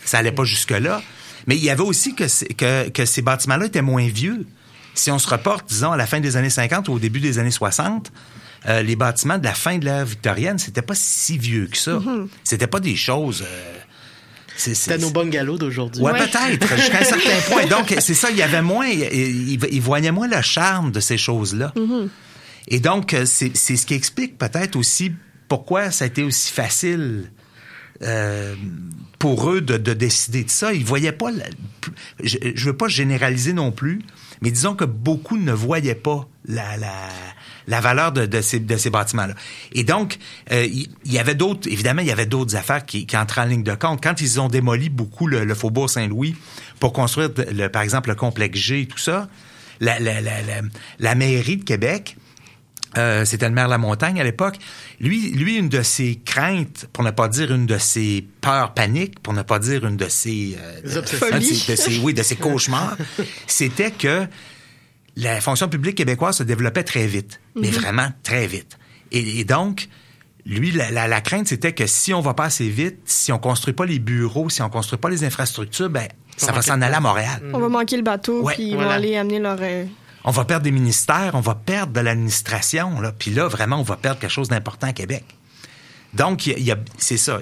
Ça 0.05 0.19
allait 0.19 0.33
pas 0.33 0.45
jusque-là. 0.45 1.03
Mais 1.47 1.57
il 1.57 1.63
y 1.65 1.71
avait 1.71 1.83
aussi 1.83 2.15
que, 2.15 2.29
c'est- 2.29 2.53
que, 2.55 2.89
que 2.91 3.05
ces 3.05 3.23
bâtiments-là 3.23 3.67
étaient 3.67 3.83
moins 3.83 4.07
vieux. 4.09 4.47
Si 4.95 5.11
on 5.11 5.19
se 5.19 5.29
reporte, 5.29 5.69
disons, 5.69 5.93
à 5.93 5.97
la 5.97 6.07
fin 6.07 6.21
des 6.21 6.37
années 6.37 6.51
50 6.51 6.89
ou 6.89 6.93
au 6.95 6.99
début 6.99 7.21
des 7.21 7.39
années 7.39 7.51
60, 7.51 8.13
euh, 8.69 8.83
les 8.83 8.95
bâtiments 8.95 9.39
de 9.39 9.45
la 9.45 9.55
fin 9.55 9.79
de 9.79 9.85
l'ère 9.85 10.05
victorienne, 10.05 10.59
c'était 10.59 10.83
pas 10.83 10.95
si 10.95 11.39
vieux 11.39 11.67
que 11.67 11.77
ça. 11.79 11.95
Mhm. 11.99 12.29
C'était 12.45 12.67
pas 12.69 12.79
des 12.81 12.95
choses... 12.95 13.43
euh, 13.43 13.75
C'était 14.57 14.99
nos 14.99 15.11
bungalows 15.11 15.59
d'aujourd'hui. 15.59 16.03
Ouais, 16.03 16.13
peut-être, 16.13 16.77
jusqu'à 16.77 17.01
un 17.01 17.05
certain 17.05 17.41
point. 17.51 17.67
Donc, 17.67 17.95
c'est 17.99 18.15
ça, 18.15 18.31
il 18.31 18.37
y 18.37 18.43
avait 18.43 18.63
moins, 18.63 18.87
il, 18.87 19.01
il- 19.53 19.65
il 19.73 19.81
voyait 19.81 20.13
moins 20.13 20.29
le 20.29 20.43
charme 20.43 20.93
de 20.93 21.01
ces 21.01 21.17
choses-là. 21.19 21.73
Et 22.69 22.79
donc, 22.79 23.15
euh, 23.15 23.25
c'est 23.27 23.57
c'est 23.57 23.77
ce 23.77 23.85
qui 23.87 23.95
explique 23.95 24.39
peut-être 24.39 24.77
aussi 24.77 25.13
pourquoi 25.49 25.91
ça 25.91 26.05
a 26.05 26.07
été 26.07 26.23
aussi 26.23 26.53
facile 26.53 27.31
euh, 28.03 28.55
pour 29.23 29.49
eux 29.53 29.61
de, 29.61 29.77
de 29.77 29.93
décider 29.93 30.43
de 30.43 30.51
ça. 30.51 30.73
Ils 30.73 30.85
voyaient 30.85 31.13
pas, 31.13 31.31
la- 31.31 31.45
je, 32.25 32.39
je 32.57 32.65
veux 32.67 32.77
pas 32.77 32.89
généraliser 32.89 33.53
non 33.53 33.71
plus, 33.71 34.03
mais 34.41 34.51
disons 34.51 34.75
que 34.75 34.85
beaucoup 34.85 35.37
ne 35.37 35.53
voyaient 35.53 35.95
pas 35.95 36.29
la, 36.49 36.77
la, 36.77 36.93
la 37.69 37.81
valeur 37.81 38.11
de, 38.11 38.27
de 38.27 38.41
ces, 38.41 38.59
de 38.59 38.77
ces 38.77 38.91
bâtiments-là. 38.91 39.35
Et 39.75 39.85
donc, 39.85 40.19
euh, 40.51 40.67
il 40.67 40.89
y, 41.07 41.21
avait 41.21 41.37
d'autres, 41.37 41.71
évidemment, 41.71 42.03
il 42.03 42.09
y 42.09 42.11
avait 42.11 42.27
d'autres 42.27 42.57
affaires 42.57 42.85
qui, 42.85 43.07
qui 43.07 43.17
entraient 43.17 43.43
en 43.43 43.45
ligne 43.45 43.63
de 43.63 43.77
compte. 43.77 44.03
Quand 44.03 44.21
ils 44.21 44.41
ont 44.41 44.49
démoli 44.49 44.89
beaucoup 44.89 45.29
le, 45.29 45.45
le 45.45 45.55
faubourg 45.55 45.89
Saint-Louis 45.89 46.35
pour 46.81 46.93
construire, 46.93 47.31
le, 47.53 47.69
par 47.69 47.83
exemple, 47.83 48.09
le 48.09 48.17
complexe 48.17 48.59
G 48.59 48.81
et 48.81 48.87
tout 48.87 48.99
ça, 48.99 49.29
la, 49.79 50.01
la, 50.01 50.21
la, 50.21 50.33
la 50.99 51.15
mairie 51.15 51.59
de 51.59 51.65
Québec, 51.65 52.17
euh, 52.99 53.25
c'était 53.25 53.49
le 53.49 53.55
maire 53.55 53.69
La 53.69 53.79
Montagne 53.79 54.21
à 54.21 54.25
l'époque. 54.25 54.57
Lui, 55.01 55.31
lui, 55.31 55.57
une 55.57 55.69
de 55.69 55.83
ses 55.83 56.17
craintes, 56.25 56.87
pour 56.93 57.05
ne 57.05 57.11
pas 57.11 57.29
dire 57.29 57.53
une 57.53 57.67
de 57.67 57.79
ses 57.79 58.27
peurs 58.41 58.75
paniques, 58.75 59.19
pour 59.21 59.33
ne 59.33 59.43
pas 59.43 59.59
dire 59.59 59.87
une 59.87 59.97
de 59.97 60.09
ses, 60.09 60.57
euh, 60.59 60.81
de 60.83 61.07
ses- 61.07 61.73
de 61.73 61.77
ses- 61.77 61.99
oui, 62.01 62.15
de 62.15 62.23
ses 62.23 62.37
cauchemars, 62.37 62.97
c'était 63.47 63.91
que 63.91 64.27
la 65.17 65.41
fonction 65.41 65.69
publique 65.69 65.97
québécoise 65.97 66.39
se 66.39 66.43
développait 66.43 66.85
très 66.85 67.07
vite, 67.07 67.41
mais 67.55 67.69
Mhm. 67.69 67.75
vraiment 67.75 68.09
très 68.23 68.47
vite. 68.47 68.79
Et, 69.11 69.41
et 69.41 69.45
donc, 69.45 69.89
lui, 70.47 70.71
la, 70.71 70.91
la- 70.91 71.07
la 71.09 71.21
crainte, 71.21 71.49
c'était 71.49 71.73
que 71.73 71.87
si 71.87 72.13
on 72.15 72.21
va 72.21 72.35
pas 72.35 72.45
assez 72.47 72.69
vite, 72.69 72.99
si 73.05 73.31
on 73.33 73.39
construit 73.39 73.75
pas 73.75 73.85
les 73.87 73.99
bureaux, 73.99 74.49
si 74.51 74.63
on 74.63 74.69
construit 74.71 74.99
pas 74.99 75.09
les 75.11 75.23
infrastructures, 75.25 75.91
ben, 75.91 76.09
ça 76.37 76.51
va 76.51 76.63
s'en 76.63 76.81
aller 76.81 76.95
à 76.95 77.01
Montréal. 77.01 77.43
On 77.53 77.59
va 77.59 77.69
manquer 77.69 77.97
le 77.97 78.03
bateau, 78.03 78.43
Ouais, 78.43 78.55
puis 78.55 78.69
ils 78.71 78.75
voilà. 78.75 78.89
vont 78.89 78.95
aller 78.97 79.17
amener 79.17 79.39
leur. 79.39 79.59
On 80.25 80.31
va 80.31 80.45
perdre 80.45 80.63
des 80.65 80.71
ministères, 80.71 81.33
on 81.35 81.41
va 81.41 81.55
perdre 81.55 81.93
de 81.93 82.01
l'administration, 82.01 83.01
là. 83.01 83.13
Puis 83.13 83.31
là, 83.33 83.49
vraiment, 83.49 83.79
on 83.81 83.83
va 83.83 83.97
perdre 83.97 84.21
quelque 84.21 84.31
chose 84.31 84.49
d'important 84.49 84.89
à 84.89 84.93
Québec. 84.93 85.25
Donc, 86.15 86.47
il 86.47 86.63
y 86.63 86.71
a- 86.71 86.79
c'est 86.99 87.17
ça. 87.17 87.41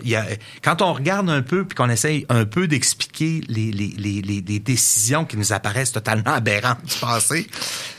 Quand 0.62 0.80
on 0.80 0.92
regarde 0.92 1.28
un 1.28 1.42
peu 1.42 1.64
puis 1.64 1.74
qu'on 1.74 1.90
essaye 1.90 2.24
un 2.28 2.44
peu 2.44 2.68
d'expliquer 2.68 3.40
les, 3.48 4.60
décisions 4.60 5.24
qui 5.24 5.36
nous 5.36 5.52
apparaissent 5.52 5.90
totalement 5.90 6.30
aberrantes 6.34 6.78
du 6.84 6.94
passé, 7.00 7.48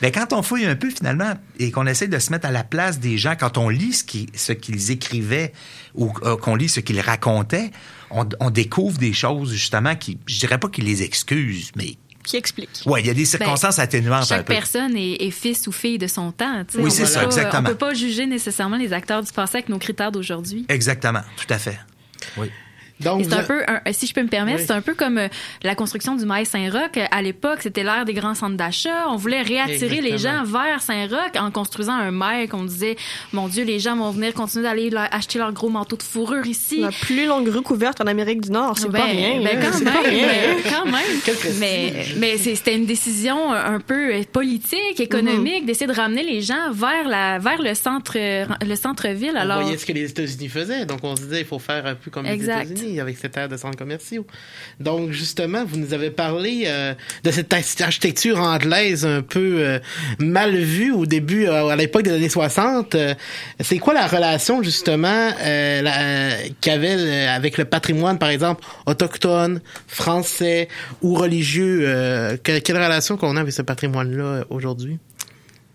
ben 0.02 0.12
quand 0.13 0.32
on 0.32 0.41
fouille 0.41 0.65
un 0.65 0.78
peu 0.78 0.89
finalement 0.89 1.34
et 1.60 1.72
qu'on 1.72 1.86
essaye 1.88 2.08
de 2.08 2.20
se 2.20 2.32
mettre 2.32 2.48
à 2.48 2.52
la 2.52 2.63
place 2.63 3.00
des 3.00 3.17
gens, 3.17 3.36
quand 3.38 3.58
on 3.58 3.67
lit 3.67 3.91
ce 3.91 4.06
qui- 4.06 4.30
ce 4.34 4.54
qu'ils 4.54 4.91
écrivaient 4.91 5.52
ou 5.94 6.13
euh, 6.24 6.38
qu'on 6.38 6.56
lit 6.56 6.70
ce 6.70 6.80
qu'ils 6.80 7.02
racontaient, 7.02 7.72
on, 8.10 8.28
on 8.39 8.50
découvre 8.50 8.98
des 8.98 9.12
choses 9.13 9.52
justement 9.52 9.96
qui, 9.98 10.20
je 10.26 10.39
dirais 10.39 10.58
pas 10.58 10.70
qu'ils 10.70 10.86
les 10.86 11.04
excusent, 11.04 11.72
mais 11.76 11.98
qui 12.23 12.38
explique. 12.38 12.81
ouais, 12.86 13.01
il 13.01 13.07
y 13.07 13.10
a 13.10 13.13
des 13.13 13.25
circonstances 13.25 13.77
Ben, 13.77 13.84
atténuantes 13.84 14.23
un 14.23 14.25
Chaque 14.25 14.45
peu. 14.45 14.53
personne 14.53 14.95
est, 14.95 15.13
est 15.23 15.31
fils 15.31 15.67
ou 15.67 15.71
fille 15.71 15.97
de 15.97 16.07
son 16.07 16.31
temps. 16.31 16.63
Oui, 16.75 16.91
c'est 16.91 17.05
ça, 17.05 17.19
pas- 17.21 17.25
exactement. 17.25 17.62
On 17.63 17.71
peut 17.71 17.75
pas 17.75 17.93
juger 17.93 18.25
nécessairement 18.25 18.77
les 18.77 18.93
acteurs 18.93 19.23
du 19.23 19.31
passé 19.31 19.57
avec 19.57 19.69
nos 19.69 19.79
critères 19.79 20.12
d'aujourd'hui. 20.12 20.65
Exactement, 20.69 21.21
tout 21.38 21.51
à 21.53 21.57
fait. 21.57 21.79
Oui. 22.38 22.49
Donc, 23.04 23.26
c'est 23.28 23.34
un 23.34 23.44
peu, 23.44 23.62
un- 23.68 23.92
si 23.92 24.08
je 24.08 24.14
peux 24.14 24.24
me 24.24 24.28
permettre, 24.28 24.60
Oui. 24.60 24.66
c'est 24.68 24.74
un 24.74 24.82
peu 24.82 24.94
comme 24.94 25.18
euh, 25.18 25.28
la 25.64 25.76
construction 25.76 26.16
du 26.16 26.26
maïs 26.26 26.50
Saint-Roch. 26.50 26.98
Euh, 26.98 27.06
À 27.12 27.22
l'époque, 27.22 27.60
c'était 27.62 27.84
l'ère 27.84 28.06
des 28.06 28.14
grands 28.14 28.36
centres 28.36 28.58
d'achat. 28.58 29.08
On 29.10 29.16
voulait 29.16 29.42
réattirer 29.42 30.02
les 30.02 30.18
gens 30.18 30.44
vers 30.44 30.82
Saint-Roch 30.82 31.32
en 31.40 31.52
construisant 31.52 31.94
un 31.94 32.12
mail 32.12 32.48
qu'on 32.50 32.64
disait, 32.64 32.96
mon 33.34 33.48
Dieu, 33.48 33.64
les 33.64 33.80
gens 33.80 33.96
vont 33.96 34.12
venir 34.12 34.34
continuer 34.34 34.64
d'aller 34.64 34.90
leur- 34.90 35.08
acheter 35.12 35.40
leur 35.40 35.52
gros 35.54 35.70
manteau 35.70 35.96
de 35.98 36.04
fourrure 36.04 36.46
ici. 36.46 36.82
La 36.82 36.92
plus 36.92 37.26
longue 37.26 37.48
rue 37.48 37.62
couverte 37.62 38.02
en 38.02 38.08
Amérique 38.08 38.42
du 38.42 38.52
Nord, 38.52 38.78
c'est 38.78 38.90
Ben, 38.90 39.00
pas 39.00 39.06
rien. 39.06 39.42
ben, 39.42 39.44
là. 39.44 39.52
quand 39.72 39.80
même, 39.84 39.94
pas 39.94 40.10
rien. 40.10 40.28
euh, 40.28 40.54
quand 40.70 40.86
même. 40.86 41.02
Mais, 41.60 41.94
mais 42.18 42.38
c'était 42.38 42.76
une 42.76 42.86
décision 42.86 43.52
un 43.54 43.80
peu 43.80 44.14
euh, 44.16 44.24
politique, 44.32 45.00
économique, 45.00 45.66
d'essayer 45.66 45.88
de 45.88 45.94
ramener 45.94 46.24
les 46.24 46.42
gens 46.42 46.72
vers 46.72 47.08
la, 47.08 47.40
vers 47.40 47.62
le 47.62 47.74
centre, 47.76 48.14
euh, 48.16 48.46
le 48.66 48.76
centre-ville. 48.76 49.36
Alors, 49.38 49.62
voyait 49.62 49.78
ce 49.78 49.86
que 49.86 49.92
les 49.94 50.10
États-Unis 50.10 50.50
faisaient, 50.50 50.86
donc 50.86 51.00
on 51.04 51.16
se 51.16 51.24
disait 51.24 51.42
il 51.42 51.46
faut 51.46 51.60
faire 51.60 51.86
un 51.86 51.96
peu 51.96 52.10
comme 52.12 52.26
Exact. 52.26 52.64
les 52.66 52.72
États-Unis 52.72 52.90
avec 52.99 53.17
cette 53.17 53.38
ère 53.38 53.47
de 53.49 53.58
centres 53.58 53.77
commerciaux. 53.77 54.25
Donc 54.80 55.12
justement, 55.12 55.63
vous 55.65 55.77
nous 55.77 55.93
avez 55.93 56.12
parlé 56.12 56.63
euh, 56.65 56.93
de 57.23 57.32
cette 57.32 57.54
architecture 57.54 58.39
anglaise 58.39 59.06
un 59.06 59.21
peu 59.21 59.60
euh, 59.60 59.80
mal 60.19 60.56
vue 60.56 60.91
au 60.91 61.06
début, 61.06 61.45
euh, 61.47 61.67
à 61.67 61.75
l'époque 61.75 62.04
des 62.04 62.12
années 62.12 62.30
60. 62.30 62.95
Euh, 62.95 63.13
C'est 63.60 63.77
quoi 63.80 63.93
la 63.93 64.08
relation 64.08 64.62
justement 64.63 65.32
qu'avait 66.62 67.27
avec 67.27 67.58
le 67.58 67.65
patrimoine, 67.65 68.17
par 68.19 68.30
exemple, 68.30 68.63
autochtone, 68.86 69.62
français 69.88 70.67
ou 71.01 71.15
religieux? 71.15 71.82
Que- 72.43 72.60
Quelle 72.60 72.77
relation 72.77 73.17
qu'on 73.17 73.38
a 73.38 73.41
avec 73.41 73.54
ce 73.54 73.62
patrimoine-là 73.62 74.45
aujourd'hui? 74.49 74.99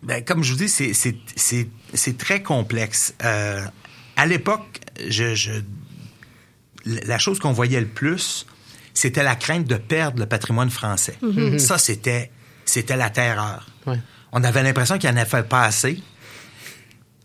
Ben, 0.03 0.23
comme 0.25 0.45
je 0.45 0.53
vous 0.53 0.59
dis, 0.59 0.69
c'est, 0.69 2.17
très 2.19 2.43
complexe. 2.43 3.15
À 3.21 4.27
l'époque, 4.27 4.81
je, 5.09 5.51
la 6.87 7.19
chose 7.19 7.39
qu'on 7.39 7.53
voyait 7.53 7.81
le 7.81 7.87
plus, 7.89 8.47
c'était 8.95 9.23
la 9.23 9.35
crainte 9.37 9.67
de 9.67 9.77
perdre 9.77 10.19
le 10.21 10.27
patrimoine 10.27 10.71
français. 10.71 11.17
Mhm. 11.23 11.59
Ça, 11.59 11.77
c'était, 11.79 12.31
c'était 12.65 12.97
la 12.97 13.11
terreur. 13.11 13.67
Ouais. 13.87 13.99
On 14.33 14.43
avait 14.45 14.63
l'impression 14.63 14.97
qu'il 14.99 15.11
n'y 15.11 15.19
en 15.19 15.21
avait 15.23 15.43
pas 15.43 15.65
assez. 15.65 16.01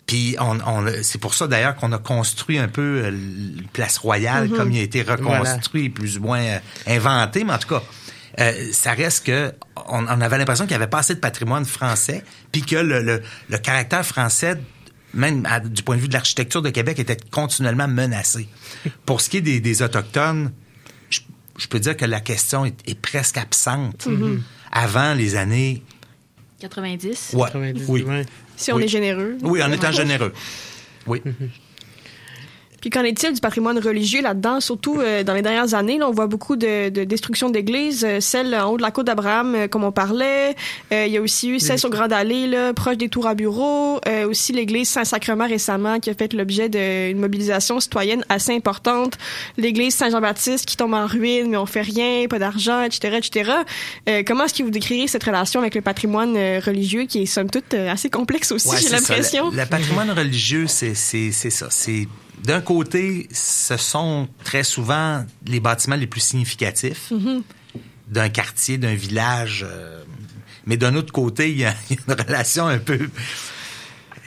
Puis 0.07 0.35
on, 0.39 0.59
on- 0.67 0.85
c'est 1.03 1.19
pour 1.19 1.33
ça 1.33 1.47
d'ailleurs 1.47 1.75
qu'on 1.75 1.91
a 1.93 1.97
construit 1.97 2.57
un 2.59 2.67
peu 2.67 3.03
euh, 3.05 3.11
le 3.11 3.63
Place 3.71 3.97
Royale 3.97 4.49
Mhm. 4.49 4.57
comme 4.57 4.71
il 4.71 4.79
a 4.79 4.83
été 4.83 5.01
reconstruit, 5.03 5.89
plus 5.89 6.17
ou 6.17 6.21
moins 6.23 6.41
euh, 6.41 6.59
inventé, 6.87 7.43
mais 7.45 7.53
en 7.53 7.57
tout 7.57 7.69
cas, 7.69 7.81
euh, 8.39 8.69
ça 8.73 8.91
reste 8.91 9.25
que 9.27 9.53
on, 9.87 10.05
on 10.07 10.21
avait 10.21 10.37
l'impression 10.37 10.65
qu'il 10.65 10.71
n'y 10.75 10.81
avait 10.81 10.89
pas 10.89 10.99
assez 10.99 11.15
de 11.15 11.19
patrimoine 11.19 11.65
français, 11.65 12.23
puis 12.51 12.61
que 12.63 12.75
le, 12.75 13.01
le- 13.01 13.21
le 13.49 13.57
caractère 13.57 14.05
français, 14.05 14.55
même 15.13 15.45
à- 15.45 15.59
du 15.59 15.83
point 15.83 15.95
de 15.97 16.01
vue 16.01 16.07
de 16.07 16.13
l'architecture 16.13 16.61
de 16.61 16.69
Québec, 16.69 16.99
était 16.99 17.17
continuellement 17.31 17.87
menacé. 17.87 18.47
Pour 19.05 19.21
ce 19.21 19.29
qui 19.29 19.37
est 19.37 19.41
des, 19.41 19.59
des 19.59 19.81
autochtones, 19.81 20.51
je, 21.09 21.19
je 21.57 21.67
peux 21.67 21.79
dire 21.79 21.95
que 21.97 22.05
la 22.05 22.19
question 22.21 22.65
est, 22.65 22.77
est 22.89 22.99
presque 22.99 23.37
absente 23.37 24.07
Mhm. 24.07 24.41
avant 24.71 25.13
les 25.13 25.35
années 25.35 25.83
90. 26.59 27.31
Ouais, 27.33 27.49
oui. 27.55 28.15
Si 28.55 28.71
on 28.71 28.75
Oui. 28.75 28.83
est 28.83 28.87
généreux. 28.87 29.37
Oui, 29.41 29.63
en 29.63 29.71
étant 29.71 29.91
généreux. 29.91 30.33
Oui. 31.07 31.21
Puis 32.81 32.89
qu'en 32.89 33.03
est-il 33.03 33.33
du 33.33 33.39
patrimoine 33.41 33.77
religieux 33.79 34.21
là-dedans? 34.21 34.59
Surtout 34.59 34.99
euh, 34.99 35.23
dans 35.23 35.33
les 35.33 35.41
dernières 35.41 35.73
années, 35.75 35.97
là, 35.99 36.09
on 36.09 36.11
voit 36.11 36.27
beaucoup 36.27 36.55
de, 36.55 36.89
de 36.89 37.03
destruction 37.03 37.49
d'églises. 37.49 38.03
euh, 38.03 38.19
celle 38.19 38.53
en 38.55 38.71
haut 38.71 38.77
de 38.77 38.81
la 38.81 38.91
côte 38.91 39.05
d'Abraham, 39.07 39.55
euh, 39.55 39.67
comme 39.67 39.83
on 39.83 39.91
parlait. 39.91 40.55
Euh, 40.91 41.05
il 41.05 41.13
y 41.13 41.17
a 41.17 41.21
aussi 41.21 41.49
eu 41.49 41.59
celle 41.59 41.77
sur 41.79 41.89
Grande 41.89 42.11
Allée, 42.11 42.47
là, 42.47 42.73
proche 42.73 42.97
des 42.97 43.07
tours 43.07 43.27
à 43.27 43.35
bureaux. 43.35 43.99
Euh, 44.07 44.27
aussi 44.27 44.51
l'église 44.51 44.89
Saint-Sacrement 44.89 45.47
récemment, 45.47 45.99
qui 45.99 46.09
a 46.09 46.13
fait 46.15 46.33
l'objet 46.33 46.69
d'une 46.69 47.19
mobilisation 47.19 47.79
citoyenne 47.79 48.25
assez 48.29 48.53
importante. 48.55 49.13
L'église 49.57 49.93
Saint-Jean-Baptiste 49.95 50.65
qui 50.65 50.75
tombe 50.75 50.93
en 50.93 51.05
ruine, 51.05 51.49
mais 51.51 51.57
on 51.57 51.65
fait 51.67 51.81
rien, 51.81 52.25
pas 52.27 52.39
d'argent, 52.39 52.81
etc., 52.81 53.17
etc. 53.17 53.51
Euh, 54.09 54.23
comment 54.25 54.45
est-ce 54.45 54.55
que 54.55 54.63
vous 54.63 54.71
décririez 54.71 55.07
cette 55.07 55.23
relation 55.23 55.59
avec 55.59 55.75
le 55.75 55.81
patrimoine 55.81 56.35
religieux 56.65 57.05
qui 57.05 57.21
est 57.21 57.25
somme 57.27 57.49
toute 57.49 57.73
assez 57.73 58.09
complexe 58.09 58.51
aussi, 58.51 58.67
Ouais, 58.69 58.77
j'ai 58.81 58.89
l'impression? 58.89 59.51
Le, 59.51 59.57
le 59.57 59.65
patrimoine 59.65 60.09
religieux, 60.11 60.65
c'est 60.67 60.95
c'est- 60.95 61.31
c'est 61.31 61.49
ça. 61.51 61.67
C'est 61.69 62.07
d'un 62.43 62.61
côté, 62.61 63.27
ce 63.31 63.77
sont 63.77 64.27
très 64.43 64.63
souvent 64.63 65.25
les 65.45 65.59
bâtiments 65.59 65.95
les 65.95 66.07
plus 66.07 66.21
significatifs 66.21 67.11
Mhm. 67.11 67.43
d'un 68.07 68.29
quartier, 68.29 68.77
d'un 68.77 68.95
village. 68.95 69.65
euh, 69.67 70.03
mais 70.65 70.77
d'un 70.77 70.95
autre 70.95 71.11
côté, 71.11 71.49
il 71.51 71.57
y, 71.57 71.65
a 71.65 71.73
il 71.89 71.95
y 71.95 71.99
a 71.99 72.03
une 72.07 72.21
relation 72.25 72.67
un 72.67 72.77
peu. 72.79 73.09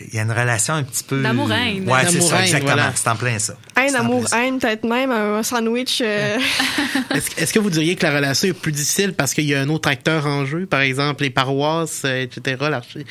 Il 0.08 0.14
y 0.14 0.18
a 0.18 0.22
une 0.22 0.32
relation 0.32 0.74
un 0.74 0.82
petit 0.82 1.02
peu. 1.04 1.22
D'amour-haine. 1.22 1.88
Ouais, 1.88 2.00
c'est 2.08 2.20
ça, 2.20 2.42
exactement. 2.42 2.72
voilà. 2.74 2.92
C'est 2.94 3.08
en 3.08 3.16
plein 3.16 3.38
ça. 3.38 3.54
Haine, 3.76 3.94
amour, 3.96 4.24
haine, 4.34 4.58
peut-être 4.58 4.84
même 4.84 5.10
un 5.10 5.42
sandwich. 5.42 6.00
euh, 6.04 6.38
Est-ce 7.36 7.52
que 7.52 7.58
vous 7.58 7.70
diriez 7.70 7.96
que 7.96 8.04
la 8.06 8.14
relation 8.14 8.48
est 8.48 8.52
plus 8.52 8.72
difficile 8.72 9.14
parce 9.14 9.32
qu'il 9.34 9.44
y 9.44 9.54
a 9.54 9.60
un 9.60 9.68
autre 9.68 9.88
acteur 9.88 10.26
en 10.26 10.44
jeu, 10.44 10.66
par 10.66 10.80
exemple 10.80 11.22
les 11.22 11.30
paroisses, 11.30 12.02
euh, 12.04 12.22
etc., 12.22 12.56
l'archi- 12.70 13.06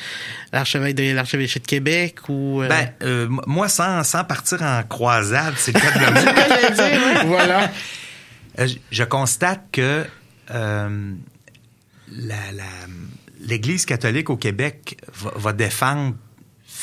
l'archevêque 0.52 0.94
de 0.94 1.12
l'archevêché 1.14 1.58
de 1.60 1.66
Québec 1.66 2.16
ou 2.28 2.62
euh, 2.62 2.68
Ben, 2.68 2.88
euh, 3.02 3.26
moi, 3.46 3.68
sans, 3.68 4.02
sans 4.04 4.24
partir 4.24 4.62
en 4.62 4.82
croisade, 4.84 5.54
c'est 5.56 5.72
le 5.74 5.80
cas 5.80 5.90
de 5.90 6.04
le 6.04 6.74
dire. 6.74 7.22
voilà. 7.26 7.70
Je- 8.58 8.74
je 8.90 9.02
constate 9.04 9.64
que 9.72 10.04
euh, 10.52 11.12
la- 12.12 12.52
la- 12.54 12.62
l'Église 13.46 13.84
catholique 13.84 14.30
au 14.30 14.36
Québec 14.36 14.96
va, 15.14 15.32
va 15.36 15.52
défendre 15.52 16.14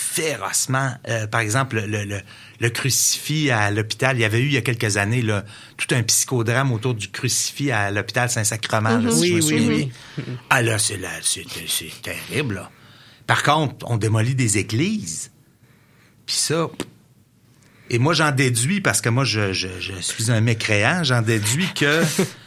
férocement, 0.01 0.91
euh, 1.07 1.27
par 1.27 1.41
exemple, 1.41 1.79
le, 1.85 2.03
le- 2.05 2.21
le 2.59 2.69
crucifix 2.69 3.49
à 3.51 3.71
l'hôpital. 3.71 4.17
Il 4.17 4.21
y 4.21 4.25
avait 4.25 4.39
eu 4.39 4.45
il 4.47 4.53
y 4.53 4.57
a 4.57 4.61
quelques 4.61 4.97
années 4.97 5.21
là, 5.21 5.45
tout 5.77 5.93
un 5.95 6.03
psychodrame 6.03 6.71
autour 6.71 6.93
du 6.95 7.09
crucifix 7.09 7.71
à 7.71 7.91
l'hôpital 7.91 8.29
Saint-Sacrement. 8.29 8.99
Mhm. 8.99 9.11
si 9.11 9.33
Oui, 9.33 9.41
souviens 9.41 9.67
oui, 9.67 9.91
bien. 10.17 10.23
Ah 10.49 10.61
là, 10.61 10.77
c'est 10.79 10.97
là, 10.97 11.09
c'est 11.23 11.45
c'est 11.67 12.01
terrible. 12.01 12.55
Là. 12.55 12.71
Par 13.27 13.43
contre, 13.43 13.85
on 13.89 13.97
démolit 13.97 14.35
des 14.35 14.57
églises. 14.57 15.31
Puis 16.25 16.35
ça, 16.35 16.69
et 17.89 17.99
moi, 17.99 18.13
j'en 18.13 18.31
déduis, 18.31 18.79
parce 18.81 19.01
que 19.01 19.09
moi, 19.09 19.23
je, 19.23 19.53
je- 19.53 19.67
je 19.79 19.93
suis 20.01 20.31
un 20.31 20.41
mécréant, 20.41 21.03
j'en 21.03 21.21
déduis 21.21 21.67
que 21.75 22.01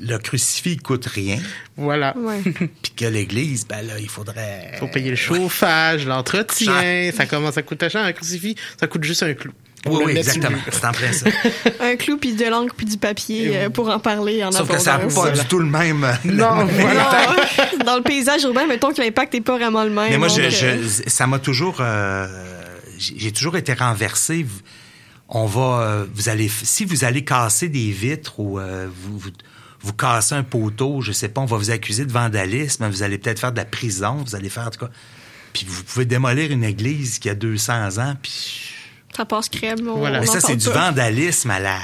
le 0.00 0.18
crucifix 0.18 0.76
coûte 0.78 1.06
rien. 1.06 1.38
Voilà. 1.76 2.14
Puis 2.82 2.92
que 2.96 3.04
l'église, 3.04 3.66
ben 3.66 3.86
là, 3.86 3.94
il 4.00 4.08
faudrait. 4.08 4.72
faut 4.78 4.88
payer 4.88 5.10
le 5.10 5.16
chauffage, 5.16 6.06
l'entretien. 6.06 7.10
Ça 7.16 7.26
commence 7.26 7.56
à 7.56 7.62
coûter 7.62 7.88
cher. 7.88 8.02
Un 8.04 8.12
crucifix, 8.12 8.56
ça 8.78 8.86
coûte 8.86 9.04
juste 9.04 9.22
un 9.22 9.34
clou. 9.34 9.52
On 9.84 9.96
Oui, 9.96 10.04
le 10.06 10.12
le 10.12 10.18
exactement. 10.18 10.58
C'est 10.70 10.84
en 10.84 10.92
plein 10.92 11.10
ça. 11.12 11.26
Un 11.80 11.96
clou, 11.96 12.16
puis 12.16 12.34
de 12.34 12.44
l'encre, 12.44 12.72
puis 12.76 12.86
du 12.86 12.98
papier 12.98 13.56
euh, 13.56 13.68
pour 13.68 13.88
en 13.90 13.98
parler 13.98 14.44
en 14.44 14.52
Sauf 14.52 14.68
que 14.70 14.78
ça 14.78 14.96
n'a 14.96 15.06
pas 15.12 15.30
du 15.32 15.44
tout 15.46 15.58
le 15.58 15.66
même. 15.66 16.06
le 16.24 16.34
Non, 16.34 16.64
même 16.64 16.68
voilà. 16.68 17.08
impact. 17.08 17.78
Non, 17.80 17.84
dans 17.86 17.96
le 17.96 18.02
paysage 18.04 18.44
urbain, 18.44 18.64
mettons 18.68 18.92
que 18.92 19.00
l'impact 19.02 19.34
n'est 19.34 19.40
pas 19.40 19.56
vraiment 19.58 19.82
le 19.82 19.90
même. 19.90 20.08
Mais 20.10 20.18
moi, 20.18 20.28
je, 20.28 20.40
donc, 20.42 20.50
je- 20.52 20.66
euh, 20.66 20.88
ça 21.08 21.26
m'a 21.26 21.40
toujours, 21.40 21.78
euh, 21.80 22.28
j'ai 22.96 23.32
toujours 23.32 23.56
été 23.56 23.72
renversé. 23.72 24.46
On 25.28 25.46
va, 25.46 25.80
euh, 25.80 26.06
vous 26.14 26.28
allez, 26.28 26.48
si 26.48 26.84
vous 26.84 27.02
allez 27.04 27.24
casser 27.24 27.68
des 27.68 27.90
vitres 27.90 28.38
ou 28.38 28.60
euh, 28.60 28.86
vous, 28.88 29.18
vous, 29.18 29.30
vous 29.82 29.92
cassez 29.92 30.34
un 30.34 30.42
poteau, 30.44 31.00
je 31.00 31.12
sais 31.12 31.28
pas, 31.28 31.40
on 31.40 31.46
va 31.46 31.56
vous 31.56 31.70
accuser 31.70 32.04
de 32.04 32.12
vandalisme, 32.12 32.88
vous 32.88 33.02
allez 33.02 33.18
peut-être 33.18 33.38
faire 33.40 33.52
de 33.52 33.56
la 33.58 33.64
prison, 33.64 34.16
vous 34.26 34.34
allez 34.36 34.48
faire 34.48 34.66
en 34.66 34.70
tout 34.70 34.80
cas. 34.86 34.90
Puis 35.52 35.66
vous 35.68 35.82
pouvez 35.84 36.04
démolir 36.06 36.50
une 36.50 36.64
église 36.64 37.18
qui 37.18 37.28
a 37.28 37.34
200 37.34 37.98
ans, 37.98 38.16
puis. 38.22 38.74
ça 39.14 39.24
passe 39.26 39.48
crème. 39.48 39.86
on- 39.88 39.98
Voilà. 39.98 40.18
on 40.18 40.20
Mais 40.22 40.26
ça, 40.26 40.40
c'est 40.40 40.56
du 40.56 40.68
vandalisme 40.68 41.50
à 41.50 41.60
la, 41.60 41.78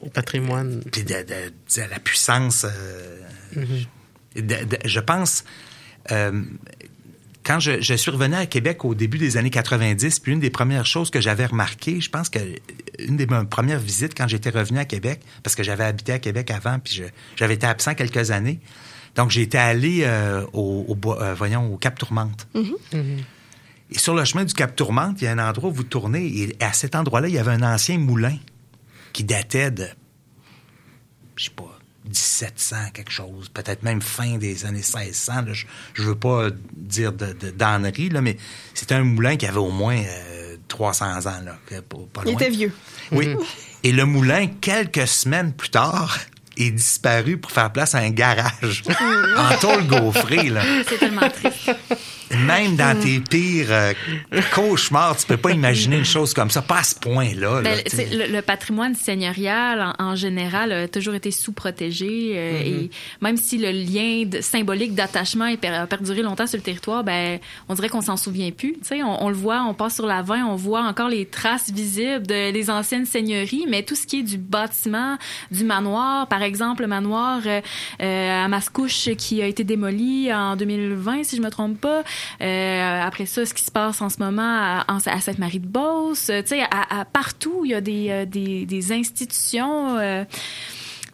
Au 0.00 0.08
patrimoine. 0.08 0.82
puis 0.92 1.02
de, 1.02 1.14
de- 1.14 1.52
de 1.76 1.90
la 1.90 1.98
puissance. 1.98 2.64
euh, 2.64 3.20
Mhm. 3.54 3.84
de- 4.36 4.64
de- 4.64 4.78
je 4.84 5.00
pense, 5.00 5.44
euh, 6.10 6.42
quand 7.46 7.60
je, 7.60 7.80
je 7.80 7.94
suis 7.94 8.10
revenu 8.10 8.34
à 8.34 8.46
Québec 8.46 8.84
au 8.84 8.96
début 8.96 9.18
des 9.18 9.36
années 9.36 9.50
90, 9.50 10.18
puis 10.18 10.32
une 10.32 10.40
des 10.40 10.50
premières 10.50 10.84
choses 10.84 11.10
que 11.10 11.20
j'avais 11.20 11.46
remarqué, 11.46 12.00
je 12.00 12.10
pense 12.10 12.28
que 12.28 12.40
une 12.98 13.16
des 13.16 13.26
mes 13.26 13.44
premières 13.44 13.78
visites 13.78 14.16
quand 14.16 14.26
j'étais 14.26 14.50
revenu 14.50 14.80
à 14.80 14.84
Québec, 14.84 15.20
parce 15.44 15.54
que 15.54 15.62
j'avais 15.62 15.84
habité 15.84 16.12
à 16.12 16.18
Québec 16.18 16.50
avant, 16.50 16.80
puis 16.80 17.02
j'avais 17.36 17.54
été 17.54 17.66
absent 17.66 17.94
quelques 17.94 18.32
années, 18.32 18.58
donc 19.14 19.30
j'étais 19.30 19.58
allé 19.58 20.00
euh, 20.02 20.44
au, 20.52 20.96
euh, 21.06 21.34
voyons, 21.34 21.72
au 21.72 21.76
Cap 21.76 21.96
Tourmente. 21.96 22.48
Et 23.92 23.98
sur 23.98 24.14
le 24.14 24.24
chemin 24.24 24.44
du 24.44 24.52
Cap 24.52 24.74
Tourmente, 24.74 25.22
il 25.22 25.26
y 25.26 25.28
a 25.28 25.32
un 25.32 25.38
endroit 25.38 25.70
où 25.70 25.72
vous 25.72 25.84
tournez, 25.84 26.26
et 26.26 26.56
à 26.60 26.72
cet 26.72 26.96
endroit-là, 26.96 27.28
il 27.28 27.34
y 27.34 27.38
avait 27.38 27.52
un 27.52 27.62
ancien 27.62 27.96
moulin 27.98 28.36
qui 29.12 29.22
datait 29.22 29.70
de 29.70 29.86
je 31.36 31.44
sais 31.44 31.50
pas, 31.50 31.75
1700 32.06 32.76
quelque 32.94 33.10
chose, 33.10 33.48
peut-être 33.52 33.82
même 33.82 34.00
fin 34.02 34.36
des 34.38 34.64
années 34.64 34.78
1600. 34.78 35.32
là. 35.42 35.52
Je, 35.52 35.66
je 35.94 36.02
veux 36.02 36.14
pas 36.14 36.48
dire 36.74 37.12
de, 37.12 37.32
de 37.32 37.52
là, 38.12 38.20
mais 38.20 38.36
c'était 38.74 38.94
un 38.94 39.04
moulin 39.04 39.36
qui 39.36 39.46
avait 39.46 39.58
au 39.58 39.70
moins 39.70 39.96
euh, 39.98 40.56
300 40.68 41.26
ans. 41.26 41.40
Là, 41.44 41.58
pas- 41.88 41.96
pas 42.12 42.22
Il 42.24 42.32
loin. 42.32 42.40
était 42.40 42.50
vieux. 42.50 42.72
Oui. 43.12 43.34
Et 43.84 43.92
le 43.92 44.04
moulin, 44.04 44.46
quelques 44.60 45.06
semaines 45.06 45.52
plus 45.52 45.68
tard, 45.70 46.18
est 46.56 46.70
disparu 46.70 47.36
pour 47.38 47.50
faire 47.52 47.70
place 47.70 47.94
à 47.94 47.98
un 47.98 48.10
garage 48.10 48.82
en 49.36 49.56
tôle 49.58 49.86
gaufrée. 49.86 50.48
Là. 50.48 50.62
C'est 50.88 50.98
tellement 50.98 51.28
triste. 51.28 51.70
Même 52.30 52.76
dans 52.76 52.98
tes 53.00 53.20
pires 53.20 53.68
euh, 53.70 53.92
cauchemars, 54.54 55.16
tu 55.16 55.26
peux 55.26 55.36
pas 55.36 55.50
imaginer 55.52 55.96
une 55.98 56.04
chose 56.04 56.34
comme 56.34 56.50
ça, 56.50 56.62
pas 56.62 56.78
à 56.78 56.82
ce 56.82 56.94
point-là. 56.96 57.60
là, 57.60 57.62
Ben, 57.62 57.82
le, 58.12 58.32
le 58.32 58.42
patrimoine 58.42 58.94
seigneurial, 58.94 59.94
en, 59.98 60.04
en 60.04 60.16
général, 60.16 60.72
a 60.72 60.88
toujours 60.88 61.14
été 61.14 61.30
sous-protégé. 61.30 62.32
euh, 62.34 62.46
Mm-hmm. 62.46 62.66
Et 62.66 62.90
même 63.20 63.36
si 63.36 63.58
le 63.58 63.70
lien 63.70 64.24
de- 64.26 64.40
symbolique 64.40 64.94
d'attachement 64.94 65.44
a 65.44 65.86
perduré 65.86 66.22
longtemps 66.22 66.46
sur 66.46 66.56
le 66.56 66.62
territoire, 66.62 67.04
ben, 67.04 67.38
on 67.68 67.74
dirait 67.74 67.88
qu'on 67.88 68.00
s'en 68.00 68.16
souvient 68.16 68.50
plus. 68.50 68.72
Tu 68.74 68.78
sais, 68.82 69.02
on, 69.02 69.24
on 69.24 69.28
le 69.28 69.34
voit, 69.34 69.62
on 69.62 69.74
passe 69.74 69.96
sur 69.96 70.06
la 70.06 70.22
20, 70.22 70.46
on 70.46 70.56
voit 70.56 70.82
encore 70.82 71.08
les 71.08 71.26
traces 71.26 71.70
visibles 71.70 72.26
de, 72.26 72.50
des 72.52 72.70
anciennes 72.70 73.06
seigneuries, 73.06 73.66
mais 73.68 73.82
tout 73.82 73.94
ce 73.94 74.06
qui 74.06 74.20
est 74.20 74.22
du 74.22 74.38
bâtiment, 74.38 75.16
du 75.50 75.64
manoir, 75.64 76.26
par 76.28 76.42
exemple, 76.42 76.82
le 76.82 76.88
manoir 76.88 77.40
euh, 77.46 77.60
euh, 78.02 78.44
à 78.44 78.48
Mascouche 78.48 79.10
qui 79.18 79.42
a 79.42 79.46
été 79.46 79.64
démoli 79.64 80.32
en 80.32 80.56
2020, 80.56 81.24
si 81.24 81.36
je 81.36 81.42
me 81.42 81.50
trompe 81.50 81.80
pas. 81.80 82.02
Euh, 82.40 83.02
après 83.02 83.26
ça, 83.26 83.46
ce 83.46 83.54
qui 83.54 83.62
se 83.62 83.70
passe 83.70 84.00
en 84.02 84.08
ce 84.08 84.18
moment 84.18 84.42
à, 84.42 84.84
à 84.88 85.20
Sainte-Marie-de-Beauce, 85.20 86.30
euh, 86.30 86.42
tu 86.42 86.48
sais, 86.48 86.62
à, 86.62 87.00
à 87.00 87.04
partout, 87.04 87.62
il 87.64 87.70
y 87.70 87.74
a 87.74 87.80
des, 87.80 88.08
euh, 88.10 88.24
des, 88.26 88.66
des 88.66 88.92
institutions. 88.92 89.96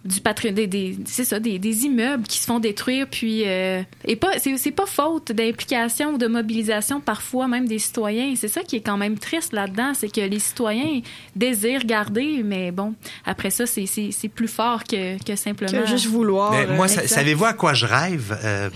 Euh, 0.04 0.08
du 0.08 0.20
patri- 0.20 0.52
des, 0.52 0.66
des- 0.66 0.98
c'est 1.06 1.24
ça 1.24 1.38
des, 1.40 1.58
des 1.58 1.84
immeubles 1.84 2.24
qui 2.24 2.38
se 2.38 2.46
font 2.46 2.58
détruire 2.58 3.06
puis 3.10 3.42
euh, 3.46 3.82
et 4.04 4.16
pas 4.16 4.38
c'est 4.38 4.56
c'est 4.58 4.70
pas 4.72 4.86
faute 4.86 5.32
d'implication 5.32 6.14
ou 6.14 6.18
de 6.18 6.26
mobilisation 6.26 7.00
parfois 7.00 7.48
même 7.48 7.66
des 7.68 7.78
citoyens 7.78 8.34
c'est 8.36 8.48
ça 8.48 8.62
qui 8.62 8.76
est 8.76 8.80
quand 8.80 8.96
même 8.96 9.18
triste 9.18 9.52
là-dedans 9.52 9.92
c'est 9.94 10.12
que 10.12 10.20
les 10.20 10.38
citoyens 10.38 11.00
désirent 11.36 11.84
garder 11.84 12.42
mais 12.44 12.70
bon 12.72 12.94
après 13.24 13.50
ça 13.50 13.66
c'est 13.66 13.86
c'est 13.86 14.10
c'est 14.12 14.28
plus 14.28 14.48
fort 14.48 14.84
que 14.84 15.22
que 15.22 15.36
simplement 15.36 15.70
Que 15.82 15.86
juste 15.86 16.06
vouloir. 16.06 16.52
Mais 16.52 16.66
euh, 16.66 16.74
moi, 16.76 16.86
exact. 16.86 17.08
savez-vous 17.08 17.44
à 17.44 17.52
quoi 17.52 17.74
je 17.74 17.86
rêve? 17.86 18.36
Euh, 18.44 18.70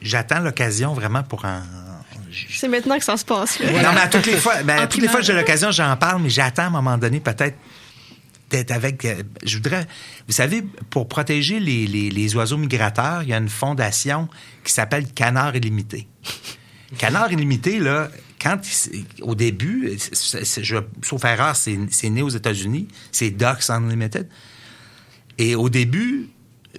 J'attends 0.00 0.40
l'occasion 0.40 0.92
vraiment 0.94 1.22
pour 1.22 1.44
en... 1.44 1.60
C'est 2.54 2.68
maintenant 2.68 2.96
que 2.96 3.04
ça 3.04 3.16
se 3.16 3.24
passe. 3.24 3.58
là. 3.58 3.70
Non, 3.82 3.88
mais 3.92 4.00
à 4.02 4.08
toutes 4.08 4.26
les 4.26 4.36
fois, 4.36 4.62
ben, 4.62 4.78
à 4.78 4.86
toutes 4.86 5.02
les 5.02 5.08
fois 5.08 5.18
que 5.20 5.26
j'ai 5.26 5.32
l'occasion, 5.32 5.70
j'en 5.72 5.96
parle, 5.96 6.22
mais 6.22 6.30
j'attends 6.30 6.62
à 6.62 6.66
un 6.66 6.70
moment 6.70 6.96
donné 6.96 7.18
peut-être 7.18 7.56
d'être 8.50 8.70
avec. 8.70 9.04
euh, 9.04 9.22
je 9.44 9.56
voudrais. 9.56 9.86
Vous 10.26 10.34
savez, 10.34 10.62
pour 10.90 11.08
protéger 11.08 11.60
les, 11.60 11.86
les, 11.86 12.10
les 12.10 12.36
oiseaux 12.36 12.58
migrateurs, 12.58 13.22
il 13.22 13.30
y 13.30 13.32
a 13.32 13.38
une 13.38 13.48
fondation 13.48 14.28
qui 14.64 14.72
s'appelle 14.72 15.06
Canard 15.12 15.56
illimité. 15.56 16.06
Canard 16.98 17.32
illimité, 17.32 17.78
là, 17.78 18.10
quand 18.40 18.58
au 19.22 19.34
début, 19.34 19.96
je, 19.96 20.76
sauf 21.02 21.24
erreur, 21.24 21.54
c'est 21.56 21.78
c'est 21.90 22.10
né 22.10 22.22
aux 22.22 22.28
États-Unis, 22.30 22.88
c'est 23.12 23.30
Ducks 23.30 23.70
Unlimited. 23.70 24.28
Et 25.38 25.54
au 25.54 25.68
début, 25.68 26.28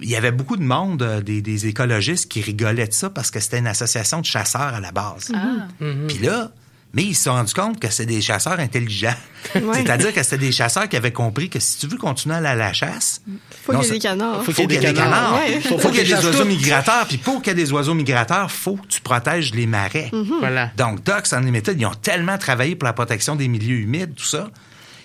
il 0.00 0.08
y 0.08 0.16
avait 0.16 0.32
beaucoup 0.32 0.56
de 0.56 0.62
monde, 0.62 1.02
euh, 1.02 1.20
des, 1.20 1.42
des 1.42 1.66
écologistes, 1.66 2.30
qui 2.30 2.40
rigolaient 2.40 2.86
de 2.88 2.92
ça 2.92 3.10
parce 3.10 3.30
que 3.30 3.40
c'était 3.40 3.58
une 3.58 3.66
association 3.66 4.20
de 4.20 4.26
chasseurs 4.26 4.74
à 4.74 4.80
la 4.80 4.92
base. 4.92 5.32
Ah. 5.34 5.68
Puis 6.08 6.18
là, 6.18 6.52
mais 6.94 7.02
ils 7.04 7.14
se 7.14 7.24
sont 7.24 7.32
rendus 7.32 7.54
compte 7.54 7.80
que 7.80 7.90
c'est 7.90 8.06
des 8.06 8.20
chasseurs 8.20 8.58
intelligents. 8.60 9.14
Ouais. 9.56 9.82
C'est-à-dire 9.82 10.14
que 10.14 10.22
c'était 10.22 10.38
des 10.38 10.52
chasseurs 10.52 10.88
qui 10.88 10.96
avaient 10.96 11.12
compris 11.12 11.50
que 11.50 11.58
si 11.58 11.76
tu 11.78 11.88
veux 11.88 11.96
continuer 11.98 12.36
à 12.36 12.38
aller 12.38 12.46
à 12.48 12.54
la 12.54 12.72
chasse, 12.72 13.20
Faut 13.64 13.72
non, 13.72 13.80
qu'il 13.80 13.88
y 13.88 13.90
ait 13.90 13.98
des 13.98 13.98
canards. 14.00 14.44
faut 14.44 14.52
qu'il 14.52 14.70
y 14.70 14.74
ait 14.76 14.80
des 14.80 14.94
canards. 14.94 15.34
Ouais. 15.34 15.60
Faut, 15.60 15.78
Faut 15.78 15.88
qu'il 15.88 15.98
y 15.98 16.00
ait 16.00 16.16
des 16.16 16.24
oiseaux 16.24 16.44
migrateurs. 16.44 17.06
Puis 17.08 17.18
pour 17.18 17.42
qu'il 17.42 17.48
y 17.56 17.60
ait 17.60 17.64
des 17.64 17.72
oiseaux 17.72 17.94
migrateurs, 17.94 18.50
faut 18.52 18.76
que 18.76 18.86
tu 18.86 19.00
protèges 19.00 19.52
les 19.52 19.66
marais. 19.66 20.10
Voilà. 20.38 20.70
Donc, 20.76 21.02
Ducks 21.04 21.32
Unlimited, 21.32 21.78
ils 21.80 21.84
ont 21.86 21.94
tellement 21.94 22.38
travaillé 22.38 22.76
pour 22.76 22.86
la 22.86 22.92
protection 22.92 23.34
des 23.34 23.48
milieux 23.48 23.78
humides, 23.78 24.14
tout 24.14 24.24
ça. 24.24 24.48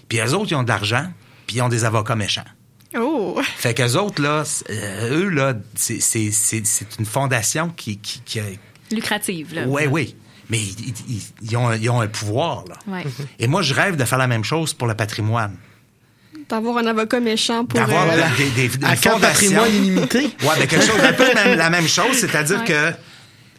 Puis 0.08 0.20
eux 0.20 0.34
autres, 0.36 0.52
ils 0.52 0.56
ont 0.56 0.64
de 0.64 0.70
l'argent, 0.70 1.08
puis 1.48 1.58
ils 1.58 1.62
ont 1.64 1.70
des 1.70 1.84
avocats 1.84 2.16
méchants. 2.16 2.46
Oh. 2.98 3.42
Fait 3.58 3.74
qu'eux 3.74 3.96
autres, 3.96 4.22
là, 4.22 4.44
euh, 4.70 5.18
eux, 5.24 5.30
là, 5.30 5.56
c'est- 5.76 6.00
c'est 6.00 6.32
c'est- 6.32 6.66
c'est 6.66 7.00
une 7.00 7.06
fondation 7.06 7.70
qui... 7.70 7.98
qui, 7.98 8.22
qui 8.22 8.40
a- 8.40 8.44
lucrative 8.92 9.54
là 9.56 9.64
oui, 9.68 9.84
oui. 9.90 10.16
Mais 10.50 10.60
ils, 10.60 10.94
ils- 11.10 11.22
ils 11.42 11.58
ont, 11.58 11.72
ils 11.74 11.90
ont 11.90 12.00
un 12.02 12.08
pouvoir, 12.08 12.64
là. 12.70 12.76
Ouais. 12.88 13.04
Et 13.40 13.48
moi, 13.48 13.62
je 13.62 13.74
rêve 13.74 13.96
de 13.98 14.06
faire 14.06 14.18
la 14.18 14.28
même 14.28 14.44
chose 14.44 14.74
pour 14.74 14.88
le 14.88 14.94
patrimoine. 14.96 15.56
D'avoir 16.50 16.78
un 16.78 16.86
avocat 16.88 17.20
méchant 17.20 17.66
pour. 17.66 17.78
D'avoir 17.80 18.08
euh, 18.10 18.22
des, 18.38 18.50
des, 18.52 18.70
fondations. 18.70 19.20
patrimoine 19.20 19.74
illimité? 19.76 20.20
Ouais, 20.44 20.56
mais 20.60 20.68
quelque 20.68 20.86
chose, 20.86 21.00
un 21.02 21.12
peu 21.14 21.28
la 21.34 21.44
même, 21.46 21.58
la 21.58 21.70
même 21.70 21.88
chose, 21.88 22.16
c'est-à-dire 22.18 22.60
Ouais. 22.60 22.66
que 22.66 22.92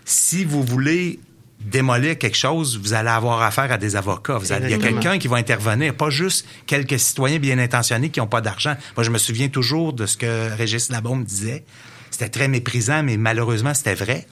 si 0.07 0.45
vous 0.45 0.62
voulez 0.62 1.20
démolir 1.61 2.16
quelque 2.16 2.36
chose, 2.36 2.78
vous 2.78 2.95
allez 2.95 3.11
avoir 3.11 3.43
affaire 3.43 3.70
à 3.70 3.76
des 3.76 3.95
avocats. 3.97 4.39
Vous 4.39 4.53
allez- 4.53 4.66
il 4.66 4.70
y 4.70 4.74
a 4.74 4.78
quelqu'un 4.78 5.18
qui 5.18 5.28
va 5.28 5.36
intervenir, 5.36 5.93
pas 5.95 6.09
juste 6.09 6.47
quelques 6.66 6.99
citoyens 6.99 7.39
bien 7.39 7.59
intentionnés 7.59 8.09
qui 8.09 8.20
n'ont 8.20 8.26
pas 8.26 8.41
d'argent. 8.41 8.74
Moi, 8.97 9.05
je 9.05 9.11
me 9.11 9.18
souviens 9.18 9.49
toujours 9.49 9.93
de 9.93 10.07
ce 10.07 10.16
que 10.16 10.51
Régis 10.57 10.89
Labaume 10.89 11.24
disait. 11.24 11.64
C'était 12.11 12.30
très 12.30 12.49
méprisant, 12.49 13.03
mais 13.03 13.18
malheureusement, 13.18 13.74
c'était 13.74 13.95
vrai. 13.95 14.26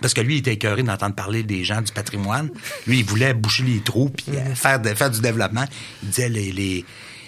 Parce 0.00 0.12
que 0.14 0.20
lui, 0.20 0.34
il 0.34 0.38
était 0.38 0.54
écœuré 0.54 0.82
d'entendre 0.82 1.14
parler 1.14 1.42
des 1.42 1.64
gens 1.64 1.80
du 1.80 1.92
patrimoine. 1.92 2.50
Lui, 2.86 2.98
il 3.00 3.04
voulait 3.04 3.32
boucher 3.34 3.62
les 3.62 3.80
trous 3.80 4.10
puis 4.10 4.36
euh, 4.36 4.54
faire, 4.54 4.80
de- 4.80 4.94
faire 4.94 5.10
du 5.10 5.20
développement. 5.20 5.64
Il 6.02 6.08
disait 6.10 6.28
les, 6.28 6.52
les, 6.52 6.84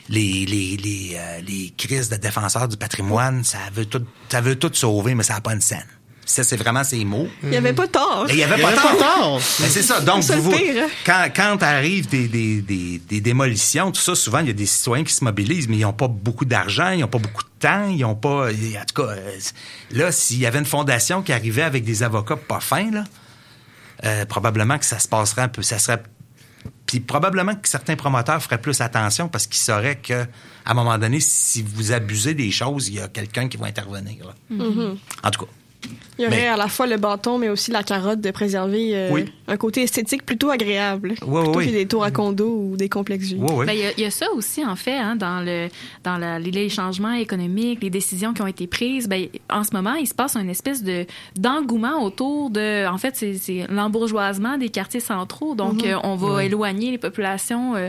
les, 0.09 0.47
les, 0.47 0.77
les, 0.77 1.13
euh, 1.17 1.41
les 1.41 1.73
crises 1.77 2.09
de 2.09 2.17
défenseurs 2.17 2.69
du 2.69 2.77
patrimoine, 2.77 3.43
ça 3.45 3.59
veut 3.73 3.87
tout, 3.87 4.03
ça 4.29 4.41
veut 4.41 4.57
tout 4.57 4.71
sauver, 4.73 5.15
mais 5.15 5.23
ça 5.23 5.35
n'a 5.35 5.41
pas 5.41 5.53
une 5.55 5.61
scène. 5.61 5.87
Ça, 6.29 6.43
c'est 6.43 6.57
vraiment 6.57 6.83
ses 6.83 7.05
mots. 7.05 7.29
Il 7.45 7.51
n'y 7.51 7.57
avait 7.57 7.73
pas 7.73 7.87
tort. 7.87 8.27
Et 8.29 8.33
il 8.33 8.37
n'y 8.37 8.43
avait 8.43 8.61
pas 8.61 8.69
avait 8.69 8.77
tort. 8.77 8.97
pas 8.97 9.05
tort. 9.17 9.41
Mais 9.61 9.69
c'est 9.69 9.83
ça. 9.83 10.01
Donc, 10.01 10.25
vous, 10.25 10.53
hein. 10.53 10.89
quand, 11.05 11.29
quand 11.35 11.63
arrivent 11.63 12.09
des, 12.09 12.27
des, 12.27 12.61
des, 12.63 12.99
des 12.99 13.21
démolitions, 13.21 13.93
tout 13.93 14.01
ça, 14.01 14.17
souvent, 14.17 14.41
il 14.41 14.49
y 14.49 14.51
a 14.51 14.53
des 14.53 14.67
citoyens 14.67 15.05
qui 15.05 15.15
se 15.15 15.23
mobilisent, 15.23 15.69
mais 15.69 15.77
ils 15.77 15.83
n'ont 15.83 15.93
pas 15.93 16.09
beaucoup 16.09 16.45
d'argent, 16.45 16.91
ils 16.91 16.99
n'ont 16.99 17.07
pas 17.07 17.21
beaucoup 17.21 17.45
de 17.45 17.61
temps, 17.61 17.89
ils 17.89 18.01
n'ont 18.01 18.17
pas. 18.17 18.49
En 18.49 18.85
tout 18.93 19.03
cas, 19.03 19.13
euh, 19.13 19.39
là, 19.93 20.11
s'il 20.11 20.41
y 20.41 20.47
avait 20.47 20.59
une 20.59 20.65
fondation 20.67 21.23
qui 21.23 21.33
arrivait 21.33 21.63
avec 21.63 21.85
des 21.85 22.03
avocats 22.03 22.37
pas 22.37 22.61
fins, 22.61 22.91
là, 22.91 23.05
euh, 24.05 24.25
probablement 24.27 24.79
que 24.79 24.85
ça 24.85 24.99
se 24.99 25.07
passerait 25.07 25.43
un 25.43 25.49
peu. 25.49 25.63
Ça 25.63 25.79
serait. 25.79 26.03
Puis 26.87 26.99
probablement 26.99 27.55
que 27.55 27.69
certains 27.69 27.95
promoteurs 27.95 28.43
feraient 28.43 28.61
plus 28.61 28.81
attention 28.81 29.29
parce 29.29 29.47
qu'ils 29.47 29.63
sauraient 29.63 29.97
que, 29.97 30.23
à 30.65 30.73
un 30.73 30.75
moment 30.75 30.99
donné, 30.99 31.21
si 31.21 31.63
vous 31.63 31.93
abusez 31.93 32.35
des 32.35 32.51
choses, 32.51 32.89
il 32.89 32.95
y 32.95 33.01
a 33.01 33.07
quelqu'un 33.07 33.49
qui 33.49 33.57
va 33.57 33.67
intervenir. 33.67 34.35
Mhm. 34.51 34.99
En 35.23 35.31
tout 35.31 35.45
cas. 35.45 35.51
Il 36.19 36.25
y 36.25 36.27
aurait 36.27 36.37
Mais- 36.37 36.47
à 36.49 36.57
la 36.57 36.69
fois 36.69 36.87
le 36.87 36.97
bâton, 36.97 37.37
mais 37.39 37.49
aussi 37.51 37.71
la 37.71 37.83
carotte 37.83 38.21
de 38.21 38.31
préserver 38.31 38.97
euh, 38.97 39.11
Oui. 39.13 39.27
un 39.49 39.57
côté 39.57 39.83
esthétique 39.83 40.25
plutôt 40.25 40.51
agréable. 40.51 41.15
Ouais, 41.27 41.43
plutôt 41.43 41.59
ouais, 41.59 41.67
que 41.67 41.71
des 41.73 41.87
tours 41.87 42.05
à 42.05 42.11
condo 42.11 42.49
ou 42.49 42.77
des 42.77 42.89
complexes 42.89 43.27
vie. 43.27 43.35
Ben, 43.37 43.73
Il 43.73 43.93
y, 43.99 44.03
y 44.03 44.05
a 44.07 44.11
ça 44.11 44.27
aussi, 44.35 44.65
en 44.65 44.77
fait, 44.77 44.97
hein, 44.97 45.15
dans, 45.17 45.45
le, 45.45 45.69
dans 46.05 46.17
la- 46.17 46.39
les, 46.39 46.69
changements 46.71 47.13
économiques, 47.13 47.81
les 47.83 47.91
décisions 47.91 48.33
qui 48.33 48.41
ont 48.43 48.47
été 48.47 48.67
prises. 48.67 49.09
Ben, 49.09 49.27
en 49.51 49.63
ce 49.63 49.73
moment, 49.75 49.95
il 49.95 50.07
se 50.07 50.15
passe 50.15 50.37
une 50.37 50.49
espèce 50.51 50.83
de 50.83 51.05
d'engouement 51.39 52.03
autour 52.03 52.49
de... 52.51 52.87
En 52.89 52.97
fait, 52.99 53.15
c'est- 53.15 53.35
c'est 53.35 53.67
l'embourgeoisement 53.69 54.57
des 54.59 54.69
quartiers 54.71 55.01
centraux. 55.01 55.55
Donc, 55.55 55.83
Mhm. 55.85 55.91
euh, 55.91 55.99
on 56.03 56.17
va 56.17 56.45
éloigner 56.45 56.91
les 56.93 56.99
populations 56.99 57.75
euh, 57.77 57.89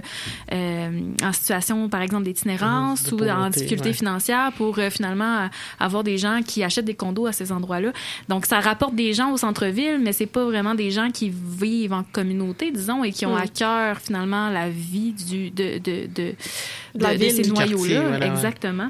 euh, 0.52 0.90
en 1.24 1.32
situation, 1.34 1.88
par 1.90 2.02
exemple, 2.02 2.24
d'itinérance 2.24 3.12
Mhm, 3.12 3.22
ou 3.22 3.30
en 3.30 3.50
difficulté 3.50 3.90
ouais. 3.90 3.94
financière 3.94 4.52
pour 4.58 4.78
euh, 4.80 4.90
finalement 4.90 5.50
avoir 5.80 6.04
des 6.04 6.18
gens 6.18 6.42
qui 6.46 6.64
achètent 6.64 6.86
des 6.86 6.94
condos 6.96 7.26
à 7.28 7.32
ces 7.32 7.52
endroits-là. 7.52 7.92
Donc, 8.30 8.46
ça 8.46 8.60
rapporte 8.60 8.96
des 8.96 9.14
gens 9.14 9.32
au 9.32 9.38
centre-ville, 9.38 10.00
mais 10.02 10.14
c'est 10.14 10.26
pas 10.26 10.44
vraiment 10.46 10.76
des 10.76 10.92
gens 10.92 11.12
qui 11.12 11.30
vivent 11.34 11.94
en 11.94 12.04
communauté, 12.04 12.72
disons, 12.72 13.04
et 13.04 13.12
qui 13.12 13.26
ont 13.26 13.36
Mm. 13.36 13.42
à 13.42 13.48
cœur, 13.48 13.98
finalement, 14.00 14.50
la 14.50 14.70
vie 14.70 15.14
du, 15.14 15.50
de, 15.52 15.78
de, 15.80 16.08
de, 16.08 16.34
De 16.96 17.04
la 17.04 17.14
ville, 17.16 17.32
ces 17.32 17.50
noyaux-là. 17.50 18.02
voilà, 18.02 18.20
ouais. 18.26 18.32
Exactement. 18.32 18.90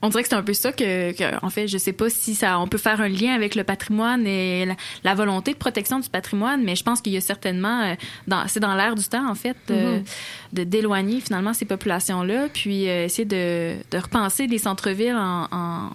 On 0.00 0.10
dirait 0.10 0.22
que 0.22 0.28
c'est 0.28 0.36
un 0.36 0.44
peu 0.44 0.54
ça 0.54 0.70
que, 0.70 1.10
que- 1.10 1.44
en 1.44 1.50
fait, 1.50 1.66
je 1.66 1.76
sais 1.76 1.92
pas 1.92 2.08
si 2.08 2.36
ça, 2.36 2.60
on 2.60 2.68
peut 2.68 2.78
faire 2.78 3.00
un 3.00 3.08
lien 3.08 3.34
avec 3.34 3.56
le 3.56 3.64
patrimoine 3.64 4.28
et 4.28 4.64
la, 4.64 4.76
la 5.02 5.14
volonté 5.16 5.52
de 5.52 5.56
protection 5.58 5.98
du 5.98 6.08
patrimoine, 6.08 6.62
mais 6.62 6.76
je 6.76 6.84
pense 6.84 7.00
qu'il 7.00 7.12
y 7.12 7.16
a 7.16 7.20
certainement, 7.20 7.82
euh, 7.82 7.94
dans, 8.28 8.46
c'est 8.46 8.60
dans 8.60 8.76
l'air 8.76 8.94
du 8.94 9.02
temps, 9.08 9.28
en 9.28 9.34
fait, 9.34 9.56
euh, 9.70 9.96
Mhm. 9.98 10.04
de 10.52 10.62
d'éloigner 10.64 11.20
finalement 11.20 11.52
ces 11.52 11.64
populations-là, 11.64 12.46
puis 12.54 12.88
euh, 12.88 13.06
essayer 13.06 13.24
de, 13.24 13.74
de 13.90 13.98
repenser 13.98 14.46
les 14.46 14.58
centres-villes 14.58 15.16
en, 15.16 15.48
en- 15.50 15.90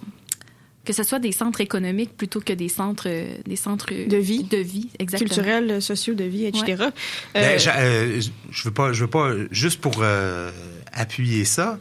que 0.84 0.92
ce 0.92 1.02
soit 1.02 1.18
des 1.18 1.32
centres 1.32 1.60
économiques 1.60 2.16
plutôt 2.16 2.40
que 2.40 2.52
des 2.52 2.68
centres, 2.68 3.08
euh, 3.08 3.36
des 3.46 3.56
centres 3.56 3.92
De 3.92 4.16
vie. 4.16 4.44
de 4.44 4.58
vie, 4.58 4.90
exactement. 4.98 5.28
Culturels, 5.28 5.82
sociaux, 5.82 6.14
de 6.14 6.24
vie, 6.24 6.44
etc. 6.46 6.64
Ouais. 6.66 6.74
Euh, 6.82 6.90
Ben, 7.34 7.60
euh, 7.76 8.20
je 8.50 8.62
veux 8.64 8.70
pas, 8.74 8.92
je 8.92 9.04
veux 9.04 9.10
pas, 9.10 9.32
juste 9.50 9.80
pour 9.80 9.94
euh, 10.00 10.50
appuyer 10.92 11.44
ça. 11.44 11.78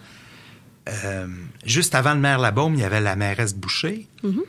euh, 0.90 1.28
juste 1.66 1.96
avant 1.96 2.14
le 2.14 2.20
maire 2.20 2.40
Labaume, 2.40 2.76
il 2.76 2.82
y 2.82 2.84
avait 2.84 3.02
la 3.02 3.16
mairesse 3.16 3.56
Boucher. 3.56 4.08
Mhm. 4.24 4.42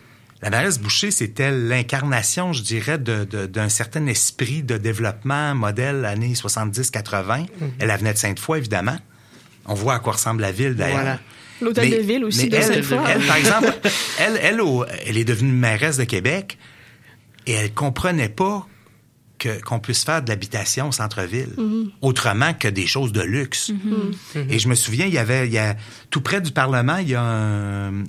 La 0.42 0.50
mairesse 0.50 0.78
Boucher, 0.78 1.10
c'était 1.10 1.50
l'incarnation, 1.50 2.52
je 2.52 2.62
dirais, 2.62 2.98
d'un 2.98 3.68
certain 3.68 4.06
esprit 4.06 4.62
de 4.62 4.76
développement 4.76 5.54
modèle 5.54 6.04
années 6.04 6.34
70-80. 6.34 7.38
Mhm. 7.40 7.46
Elle 7.78 7.90
elle 7.90 7.98
venait 7.98 8.12
de 8.12 8.18
Sainte-Foy, 8.18 8.58
évidemment. 8.58 8.98
On 9.66 9.74
voit 9.74 9.94
à 9.94 9.98
quoi 10.00 10.12
ressemble 10.14 10.42
la 10.42 10.52
ville, 10.52 10.74
d'ailleurs. 10.74 10.96
Voilà. 11.00 11.20
L'hôtel 11.60 11.90
de 11.90 11.96
ville 11.96 12.24
aussi 12.24 12.44
mais 12.44 12.48
de 12.48 12.56
elle, 12.56 12.84
elle, 13.08 13.26
par 13.26 13.36
exemple, 13.36 13.72
elle, 14.18 14.38
elle, 14.42 14.60
au- 14.60 14.84
elle 15.06 15.16
est 15.16 15.24
devenue 15.24 15.52
mairesse 15.52 15.96
de 15.96 16.04
Québec 16.04 16.58
et 17.46 17.52
elle 17.52 17.72
comprenait 17.72 18.28
pas 18.28 18.66
que- 19.38 19.60
qu'on 19.62 19.78
puisse 19.80 20.04
faire 20.04 20.22
de 20.22 20.28
l'habitation 20.28 20.88
au 20.88 20.92
centre-ville 20.92 21.50
Mhm. 21.56 21.90
autrement 22.02 22.54
que 22.54 22.68
des 22.68 22.86
choses 22.86 23.12
de 23.12 23.22
luxe. 23.22 23.70
Mhm. 23.70 24.46
Et 24.50 24.58
je 24.58 24.68
me 24.68 24.74
souviens, 24.74 25.06
il 25.06 25.12
y 25.14 25.18
avait, 25.18 25.46
il 25.46 25.52
y 25.52 25.58
a, 25.58 25.76
tout 26.10 26.20
près 26.20 26.40
du 26.40 26.50
Parlement, 26.52 26.96
il 26.98 27.08
y 27.10 27.14
a 27.14 27.22
un, 27.22 28.04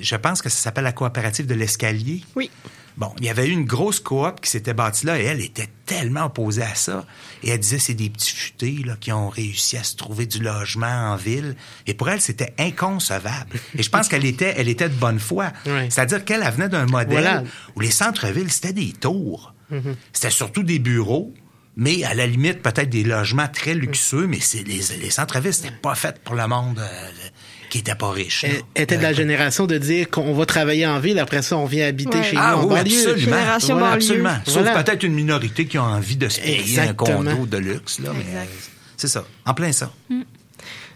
je 0.00 0.16
pense 0.16 0.42
que 0.42 0.48
ça 0.48 0.56
s'appelle 0.58 0.84
la 0.84 0.92
coopérative 0.92 1.46
de 1.46 1.54
l'escalier. 1.54 2.22
Oui. 2.34 2.50
Bon, 3.00 3.12
il 3.18 3.24
y 3.24 3.30
avait 3.30 3.46
eu 3.46 3.50
une 3.50 3.64
grosse 3.64 3.98
coop 3.98 4.42
qui 4.42 4.50
s'était 4.50 4.74
bâtie 4.74 5.06
là 5.06 5.18
et 5.18 5.24
elle 5.24 5.40
était 5.40 5.70
tellement 5.86 6.26
opposée 6.26 6.62
à 6.62 6.74
ça. 6.74 7.06
Et 7.42 7.48
elle 7.48 7.58
disait, 7.58 7.78
c'est 7.78 7.94
des 7.94 8.10
petits 8.10 8.30
futés 8.30 8.76
là, 8.84 8.94
qui 9.00 9.10
ont 9.10 9.30
réussi 9.30 9.78
à 9.78 9.82
se 9.82 9.96
trouver 9.96 10.26
du 10.26 10.38
logement 10.38 10.86
en 11.12 11.16
ville. 11.16 11.56
Et 11.86 11.94
pour 11.94 12.10
elle, 12.10 12.20
c'était 12.20 12.52
inconcevable. 12.58 13.58
Et 13.76 13.82
je 13.82 13.88
pense 13.88 14.06
qu'elle 14.08 14.26
était, 14.26 14.52
elle 14.56 14.68
était 14.68 14.90
de 14.90 14.94
bonne 14.94 15.18
foi. 15.18 15.50
C'est-à-dire 15.88 16.24
qu'elle 16.26 16.42
elle 16.44 16.52
venait 16.52 16.68
d'un 16.68 16.84
modèle 16.84 17.08
Voilà. 17.08 17.42
où 17.74 17.80
les 17.80 17.90
centres-villes, 17.90 18.52
c'était 18.52 18.74
des 18.74 18.92
tours. 18.92 19.54
C'était 20.12 20.30
surtout 20.30 20.62
des 20.62 20.78
bureaux. 20.78 21.32
Mais 21.76 22.04
à 22.04 22.12
la 22.14 22.26
limite, 22.26 22.60
peut-être 22.60 22.90
des 22.90 23.04
logements 23.04 23.48
très 23.48 23.72
luxueux, 23.74 24.26
mais 24.26 24.40
c'est 24.40 24.62
les, 24.64 24.80
les 25.00 25.10
centres-villes, 25.10 25.54
c'était 25.54 25.70
pas 25.70 25.94
fait 25.94 26.18
pour 26.22 26.34
le 26.34 26.46
monde 26.46 26.78
euh, 26.80 27.10
qui 27.70 27.78
était 27.78 27.94
pas 27.94 28.10
riche. 28.10 28.44
Elle 28.44 28.82
était 28.82 28.98
de 28.98 29.02
la 29.02 29.14
génération 29.14 29.66
de 29.66 29.78
dire 29.78 30.10
qu'on 30.10 30.34
va 30.34 30.44
travailler 30.44 30.86
en 30.86 30.98
ville, 31.00 31.18
après 31.18 31.40
ça, 31.40 31.56
on 31.56 31.64
vient 31.64 31.86
habiter 31.86 32.18
Ouais. 32.18 32.24
chez 32.24 32.36
nous 32.36 32.42
Ah 32.44 32.58
oui, 32.58 32.66
banlieue. 32.68 33.08
absolument. 33.10 33.36
Voilà, 33.78 33.92
absolument. 33.92 34.36
Sauf 34.44 34.62
Voilà. 34.62 34.82
peut-être 34.82 35.02
une 35.04 35.14
minorité 35.14 35.64
qui 35.66 35.78
a 35.78 35.84
envie 35.84 36.16
de 36.16 36.28
se 36.28 36.40
payer 36.40 36.80
un 36.80 36.92
condo 36.92 37.46
de 37.46 37.56
luxe. 37.56 38.00
Là, 38.00 38.10
mais 38.12 38.24
euh, 38.36 38.44
c'est 38.98 39.08
ça. 39.08 39.24
En 39.46 39.54
plein 39.54 39.72
ça. 39.72 39.90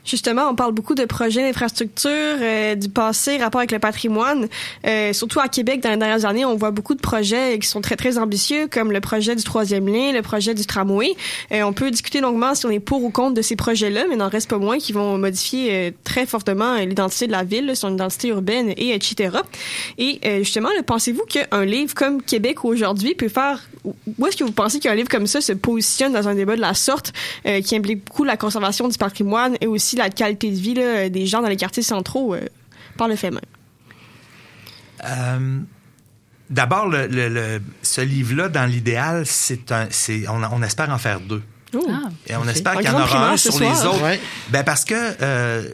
Justement, 0.05 0.49
on 0.51 0.55
parle 0.55 0.73
beaucoup 0.73 0.95
de 0.95 1.05
projets 1.05 1.43
d'infrastructure, 1.43 2.11
euh, 2.11 2.75
du 2.75 2.89
passé, 2.89 3.39
rapport 3.39 3.61
avec 3.61 3.73
le 3.73 3.79
patrimoine. 3.79 4.49
Euh, 4.87 5.13
surtout 5.13 5.41
à 5.41 5.49
Québec, 5.49 5.83
dans 5.83 5.91
les 5.91 5.97
dernières 5.97 6.25
années, 6.25 6.45
on 6.45 6.57
voit 6.57 6.71
beaucoup 6.71 6.95
de 6.95 7.01
projets 7.01 7.59
qui 7.59 7.67
sont 7.69 7.81
très, 7.81 7.97
très 7.97 8.19
ambitieux, 8.19 8.69
comme 8.71 8.93
le 8.93 9.01
projet 9.01 9.35
du 9.35 9.43
troisième 9.43 9.87
lien, 9.87 10.13
le 10.13 10.23
projet 10.23 10.55
du 10.55 10.67
tramway. 10.67 11.15
Euh, 11.53 11.63
on 11.63 11.73
peut 11.73 11.91
discuter 11.91 12.21
longuement 12.21 12.55
si 12.55 12.67
on 12.67 12.71
est 12.71 12.81
pour 12.81 13.03
ou 13.03 13.11
contre 13.11 13.35
de 13.35 13.43
ces 13.43 13.57
projets-là, 13.57 14.05
mais 14.09 14.17
n'en 14.17 14.29
reste 14.29 14.51
pas 14.51 14.59
moins 14.59 14.79
qui 14.79 14.93
vont 14.93 15.19
modifier 15.19 15.73
euh, 15.73 15.91
très 16.05 16.27
fortement 16.27 16.75
euh, 16.75 16.85
l'identité 16.85 17.27
de 17.27 17.33
la 17.33 17.45
ville, 17.45 17.75
son 17.75 17.95
identité 17.95 18.29
urbaine, 18.29 18.73
et 18.77 18.95
etc. 18.95 19.39
Et 19.99 20.21
euh, 20.25 20.39
justement, 20.39 20.69
pensez-vous 20.87 21.25
qu'un 21.25 21.65
livre 21.65 21.95
comme 21.95 22.23
Québec 22.23 22.65
aujourd'hui 22.65 23.15
peut 23.15 23.29
faire... 23.29 23.63
Où 24.19 24.27
est-ce 24.27 24.39
que 24.39 24.45
vous 24.45 24.53
pensez 24.53 24.81
qu'un 24.81 24.95
livre 24.95 25.11
comme 25.11 25.27
ça 25.27 25.43
se 25.43 25.53
positionne 25.53 26.15
dans 26.15 26.27
un 26.27 26.35
débat 26.35 26.57
de 26.57 26.61
la 26.63 26.73
sorte, 26.73 27.13
qui 27.63 27.77
implique 27.77 28.03
beaucoup 28.07 28.25
la 28.25 28.39
conservation 28.39 28.89
du 28.89 28.97
patrimoine 28.97 29.59
et 29.61 29.67
aussi 29.67 29.94
la 29.99 30.11
qualité 30.11 30.51
de 30.51 30.57
vie 30.57 30.75
là, 30.75 31.09
des 31.09 31.27
gens 31.27 31.43
dans 31.43 31.49
les 31.49 31.57
quartiers 31.57 31.83
centraux 31.83 32.35
euh, 32.35 32.41
par 32.97 33.09
le 33.09 33.17
fait 33.17 33.31
même? 33.31 33.41
Euh, 35.05 35.59
D'abord, 36.51 36.89
le, 36.89 37.07
le- 37.07 37.29
le- 37.31 37.63
ce 37.83 38.03
livre-là, 38.03 38.49
dans 38.51 38.67
l'idéal, 38.67 39.25
c'est 39.25 39.73
un, 39.73 39.87
c'est, 39.91 40.29
on, 40.29 40.43
on 40.53 40.63
espère 40.63 40.91
en 40.91 40.99
faire 40.99 41.21
deux. 41.21 41.43
Ah. 41.75 42.09
Et 42.27 42.37
on 42.37 42.47
espère 42.47 42.77
qu'il 42.77 42.85
y 42.85 42.89
en 42.91 43.01
aura 43.01 43.31
un 43.31 43.37
ce 43.37 43.51
sur 43.51 43.61
les 43.61 43.85
autres. 43.87 44.03
Ouais. 44.05 44.21
Ben 44.51 44.63
parce 44.63 44.85
que 44.85 44.95
euh, 45.23 45.69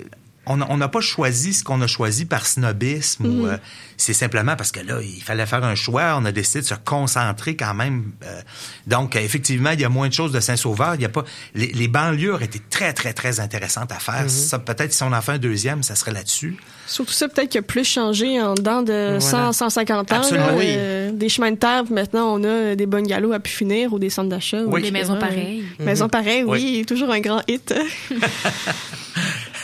on 0.46 0.76
n'a 0.78 0.88
pas 0.88 1.00
choisi 1.00 1.54
ce 1.54 1.62
qu'on 1.62 1.80
a 1.80 1.86
choisi 1.86 2.24
par 2.24 2.44
snobisme 2.46 3.26
ou 3.26 3.42
Mhm. 3.44 3.50
euh, 3.50 3.56
c'est 3.96 4.14
simplement 4.14 4.56
parce 4.56 4.72
que 4.72 4.80
là 4.80 4.98
il 5.02 5.22
fallait 5.22 5.46
faire 5.46 5.62
un 5.62 5.74
choix. 5.76 6.16
On 6.18 6.24
a 6.24 6.32
décidé 6.32 6.60
de 6.62 6.66
se 6.66 6.74
concentrer 6.74 7.54
quand 7.54 7.74
même. 7.74 8.10
euh, 8.24 8.40
donc 8.86 9.14
euh, 9.14 9.20
effectivement 9.20 9.70
il 9.70 9.80
y 9.80 9.84
a 9.84 9.88
moins 9.88 10.08
de 10.08 10.12
choses 10.12 10.32
de 10.32 10.40
Saint-Sauveur. 10.40 10.94
Il 10.96 11.02
y 11.02 11.04
a 11.04 11.08
pas 11.08 11.24
les, 11.54 11.66
les 11.68 11.86
banlieues 11.88 12.32
auraient 12.34 12.46
été 12.46 12.60
très 12.70 12.92
très 12.92 13.12
très 13.12 13.38
intéressantes 13.38 13.92
à 13.92 13.98
faire. 14.00 14.22
Mhm. 14.22 14.28
Ça 14.28 14.58
peut-être 14.58 14.92
si 14.92 15.02
on 15.04 15.12
en 15.12 15.20
fait 15.20 15.32
un 15.32 15.38
deuxième, 15.38 15.82
ça 15.84 15.94
serait 15.94 16.12
là-dessus. 16.12 16.56
Surtout 16.86 17.12
ça, 17.12 17.28
peut-être 17.28 17.50
qu'il 17.50 17.60
a 17.60 17.62
plus 17.62 17.84
changé 17.84 18.40
en 18.42 18.54
dedans 18.54 18.82
de 18.82 19.18
Voilà. 19.20 19.20
100, 19.20 19.52
150 19.52 20.10
ans. 20.10 20.16
Absolument, 20.16 20.46
là. 20.48 20.54
oui. 20.56 20.64
Euh, 20.70 21.12
des 21.12 21.28
chemins 21.28 21.52
de 21.52 21.56
terre, 21.56 21.84
puis 21.84 21.94
maintenant, 21.94 22.34
on 22.36 22.42
a 22.42 22.74
des 22.74 22.86
bungalows 22.86 23.32
à 23.32 23.38
pu 23.38 23.52
finir 23.52 23.92
ou 23.92 24.00
des 24.00 24.10
centres 24.10 24.28
d'achat. 24.30 24.62
ou. 24.64 24.76
Des 24.80 24.90
maisons 24.90 25.16
pareilles. 25.16 25.64
Maisons 25.78 26.06
Mhm. 26.06 26.10
pareilles, 26.10 26.42
oui. 26.44 26.76
Oui. 26.78 26.86
Toujours 26.86 27.12
un 27.12 27.20
grand 27.20 27.42
hit. 27.46 27.72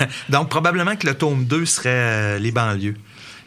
Donc, 0.28 0.48
probablement 0.48 0.96
que 0.96 1.06
le 1.06 1.14
tome 1.14 1.44
2 1.44 1.64
serait 1.66 1.88
euh, 1.90 2.38
les 2.38 2.50
banlieues. 2.52 2.96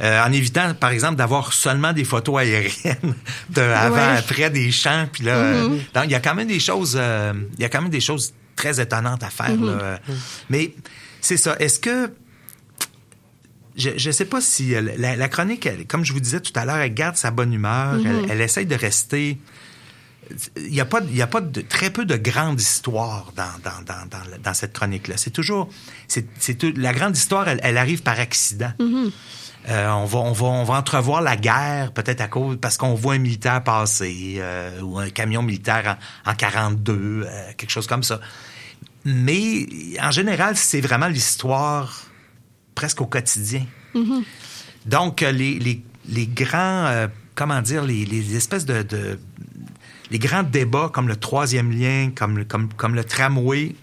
Euh, 0.02 0.24
en 0.24 0.32
évitant, 0.32 0.74
par 0.76 0.91
exemple, 0.91 1.16
d'avoir 1.18 1.52
seulement 1.52 1.91
des 1.91 2.06
photos 2.06 2.39
aériennes 2.39 3.16
de 3.50 3.62
avant, 3.62 3.95
Ouais. 3.95 4.18
après 4.18 4.50
des 4.50 4.72
champs. 4.72 5.08
Puis 5.12 5.24
là, 5.26 5.36
euh, 5.36 5.68
Mhm. 5.70 5.80
donc, 5.93 6.04
il 6.06 6.12
y 6.12 6.16
a 6.16 6.20
quand 6.22 6.36
même 6.36 6.47
des 6.47 6.60
choses, 6.62 6.93
il 7.58 7.62
y 7.62 7.66
a 7.66 7.70
quand 7.70 7.82
même 7.82 7.91
des 7.91 8.00
choses 8.02 8.34
très 8.56 8.80
étonnantes 8.80 9.24
à 9.24 9.30
faire. 9.30 9.52
Mhm. 9.52 9.68
là. 9.68 10.00
Mais 10.50 10.74
c'est 11.22 11.38
ça. 11.38 11.56
Est-ce 11.60 11.80
que 11.80 12.12
je 13.76 14.08
ne 14.08 14.12
sais 14.12 14.26
pas 14.26 14.41
si 14.41 14.72
la, 14.97 15.16
la 15.16 15.28
chronique, 15.30 15.66
elle, 15.66 15.86
comme 15.86 16.04
je 16.04 16.12
vous 16.12 16.20
disais 16.20 16.41
tout 16.41 16.52
à 16.56 16.66
l'heure, 16.66 16.78
elle 16.78 16.93
garde 16.93 17.16
sa 17.16 17.32
bonne 17.32 17.54
humeur. 17.54 17.95
Elle, 18.06 18.30
elle 18.30 18.41
essaye 18.41 18.66
de 18.66 18.76
rester. 18.76 19.38
Il 20.58 20.72
n'y 20.72 20.80
a 20.82 20.86
pas, 20.86 21.02
il 21.10 21.16
y 21.16 21.22
a 21.22 21.28
pas 21.28 21.42
de, 21.42 21.62
très 21.62 21.90
peu 21.90 22.06
de 22.06 22.16
grandes 22.16 22.62
histoires 22.62 23.32
dans, 23.36 23.44
dans, 23.64 23.82
dans, 23.86 24.06
dans, 24.08 24.42
dans 24.44 24.54
cette 24.54 24.74
chronique-là. 24.74 25.16
C'est 25.18 25.32
toujours, 25.32 25.70
c'est, 26.08 26.28
la 26.78 26.94
grande 26.94 27.18
histoire, 27.18 27.48
elle, 27.48 27.60
elle 27.64 27.78
arrive 27.78 28.04
par 28.04 28.20
accident. 28.20 28.72
Mhm. 28.80 29.12
Euh, 29.68 29.90
on, 29.90 30.06
va, 30.06 30.20
on, 30.20 30.32
va, 30.32 30.46
on 30.48 30.64
va 30.64 30.76
entrevoir 30.76 31.22
la 31.22 31.36
guerre, 31.36 31.92
peut-être 31.94 32.22
à 32.22 32.28
cause, 32.28 32.58
parce 32.62 32.78
qu'on 32.78 32.94
voit 32.94 33.16
un 33.16 33.20
militaire 33.20 33.64
passer, 33.64 34.36
euh, 34.38 34.80
ou 34.82 34.98
un 35.00 35.10
camion 35.10 35.42
militaire 35.42 35.98
en, 36.26 36.32
en 36.32 36.36
42, 36.36 36.94
euh, 37.26 37.52
quelque 37.58 37.70
chose 37.72 37.88
comme 37.88 38.04
ça. 38.04 38.22
Mais 39.06 39.68
en 40.02 40.12
général, 40.12 40.56
c'est 40.56 40.82
vraiment 40.82 41.08
l'histoire 41.08 42.06
presque 42.76 43.02
au 43.02 43.06
quotidien. 43.08 43.66
Mhm. 43.96 44.24
Donc, 44.86 45.22
les, 45.22 45.60
les, 45.60 45.84
les 46.08 46.28
grands, 46.28 47.08
comment 47.36 47.62
dire, 47.62 47.84
les, 47.84 48.06
les 48.06 48.36
espèces 48.36 48.66
de, 48.66 48.84
de- 48.84 49.20
Les 50.12 50.20
grands 50.20 50.43
débats 50.43 50.89
comme 50.93 51.07
le 51.07 51.16
troisième 51.16 51.72
lien, 51.72 52.12
comme, 52.16 52.38
le- 52.38 52.45
tramway, 53.03 53.76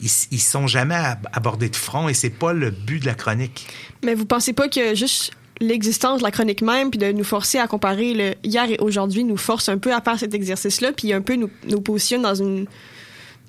ils, 0.00 0.10
ils 0.30 0.40
sont 0.40 0.66
jamais 0.66 0.94
ab- 0.94 1.28
abordés 1.32 1.68
de 1.68 1.76
front 1.76 2.08
et 2.08 2.14
c'est 2.14 2.30
pas 2.30 2.52
le 2.52 2.70
but 2.70 3.00
de 3.00 3.06
la 3.06 3.14
chronique. 3.14 3.66
Mais 4.04 4.14
vous 4.14 4.26
pensez 4.26 4.52
pas 4.52 4.68
que 4.68 4.94
juste 4.94 5.32
l'existence 5.60 6.20
de 6.20 6.24
la 6.24 6.30
chronique 6.30 6.62
même, 6.62 6.90
puis 6.90 6.98
de 6.98 7.12
nous 7.12 7.22
forcer 7.24 7.58
à 7.58 7.66
comparer 7.66 8.14
le 8.14 8.34
hier 8.42 8.70
et 8.70 8.78
aujourd'hui, 8.80 9.24
nous 9.24 9.36
force 9.36 9.68
un 9.68 9.76
peu 9.78 9.92
à 9.94 10.00
faire 10.00 10.18
cet 10.18 10.32
exercice-là, 10.34 10.92
puis 10.92 11.12
un 11.12 11.20
peu 11.20 11.34
nous, 11.36 11.50
nous 11.68 11.80
positionne 11.82 12.22
dans 12.22 12.34
une 12.34 12.66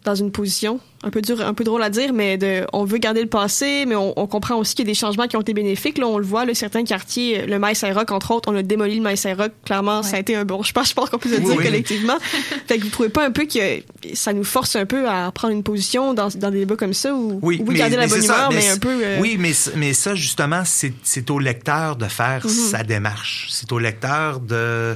dans 0.03 0.15
une 0.15 0.31
position 0.31 0.79
un 1.03 1.09
peu 1.09 1.21
dur, 1.21 1.41
un 1.41 1.53
peu 1.55 1.63
drôle 1.63 1.81
à 1.81 1.89
dire, 1.89 2.13
mais 2.13 2.37
de, 2.37 2.65
on 2.73 2.85
veut 2.85 2.97
garder 2.99 3.21
le 3.21 3.27
passé, 3.27 3.85
mais 3.87 3.95
on, 3.95 4.13
on 4.19 4.27
comprend 4.27 4.55
aussi 4.57 4.75
qu'il 4.75 4.85
y 4.85 4.89
a 4.89 4.91
des 4.91 4.97
changements 4.99 5.27
qui 5.27 5.35
ont 5.35 5.41
été 5.41 5.53
bénéfiques. 5.53 5.97
Là, 5.97 6.07
on 6.07 6.17
le 6.19 6.25
voit, 6.25 6.45
là, 6.45 6.53
certains 6.53 6.83
quartiers, 6.83 7.45
le 7.47 7.57
Maïs 7.59 7.83
Rock, 7.83 8.11
entre 8.11 8.31
autres, 8.31 8.51
on 8.51 8.55
a 8.55 8.61
démoli 8.61 8.95
le 8.97 9.01
Maïs 9.01 9.25
Rock. 9.37 9.51
Clairement, 9.65 10.03
ça 10.03 10.17
a 10.17 10.19
été 10.19 10.35
un 10.35 10.45
bon 10.45 10.61
je 10.63 10.71
pense, 10.73 10.89
je 10.89 10.93
pense 10.93 11.09
qu'on 11.09 11.17
peut 11.17 11.29
le 11.29 11.39
dire 11.39 11.55
Oui. 11.55 11.63
collectivement. 11.63 12.17
fait 12.67 12.77
que 12.77 12.83
vous 12.83 12.89
trouvez 12.89 13.09
pas 13.09 13.25
un 13.25 13.31
peu 13.31 13.45
que 13.45 13.81
ça 14.13 14.33
nous 14.33 14.43
force 14.43 14.75
un 14.75 14.85
peu 14.85 15.07
à 15.09 15.31
prendre 15.31 15.53
une 15.53 15.63
position 15.63 16.13
dans, 16.13 16.27
dans 16.29 16.51
des 16.51 16.59
débats 16.59 16.75
comme 16.75 16.93
ça 16.93 17.13
où 17.15 17.39
Oui, 17.41 17.59
où 17.65 17.71
garder 17.71 17.95
la 17.95 18.03
mais 18.03 18.09
bonne 18.09 18.21
ça, 18.21 18.35
humeur, 18.47 18.51
mais, 18.51 18.69
un 18.69 18.77
peu. 18.77 19.03
euh, 19.03 19.17
Oui, 19.21 19.37
mais, 19.39 19.51
mais 19.75 19.93
ça, 19.93 20.13
justement, 20.13 20.61
c'est 20.65 21.29
au 21.31 21.39
lecteur 21.39 21.95
de 21.95 22.05
faire 22.05 22.41
Mhm. 22.45 22.49
sa 22.49 22.83
démarche. 22.83 23.47
C'est 23.51 23.71
au 23.71 23.79
lecteur 23.79 24.39
de, 24.39 24.95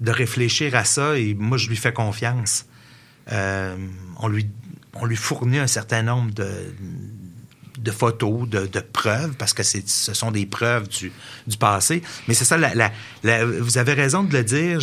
de 0.00 0.10
réfléchir 0.10 0.74
à 0.74 0.84
ça 0.84 1.18
et 1.18 1.34
moi, 1.38 1.56
je 1.58 1.68
lui 1.68 1.76
fais 1.76 1.92
confiance. 1.92 2.66
Euh, 3.30 3.76
on, 4.18 4.28
lui, 4.28 4.46
on 4.94 5.04
lui 5.06 5.16
fournit 5.16 5.58
un 5.58 5.66
certain 5.66 6.02
nombre 6.02 6.32
de, 6.32 6.50
de 7.78 7.90
photos, 7.90 8.48
de, 8.48 8.66
de 8.66 8.80
preuves, 8.80 9.34
parce 9.38 9.52
que 9.54 9.62
ce 9.62 10.14
sont 10.14 10.30
des 10.30 10.46
preuves 10.46 10.88
du, 10.88 11.10
du 11.46 11.56
passé. 11.56 12.02
Mais 12.28 12.34
c'est 12.34 12.44
ça, 12.44 12.56
la, 12.56 12.74
la- 12.74 12.92
la- 13.24 13.44
vous 13.44 13.78
avez 13.78 13.94
raison 13.94 14.22
de 14.22 14.32
le 14.32 14.44
dire, 14.44 14.80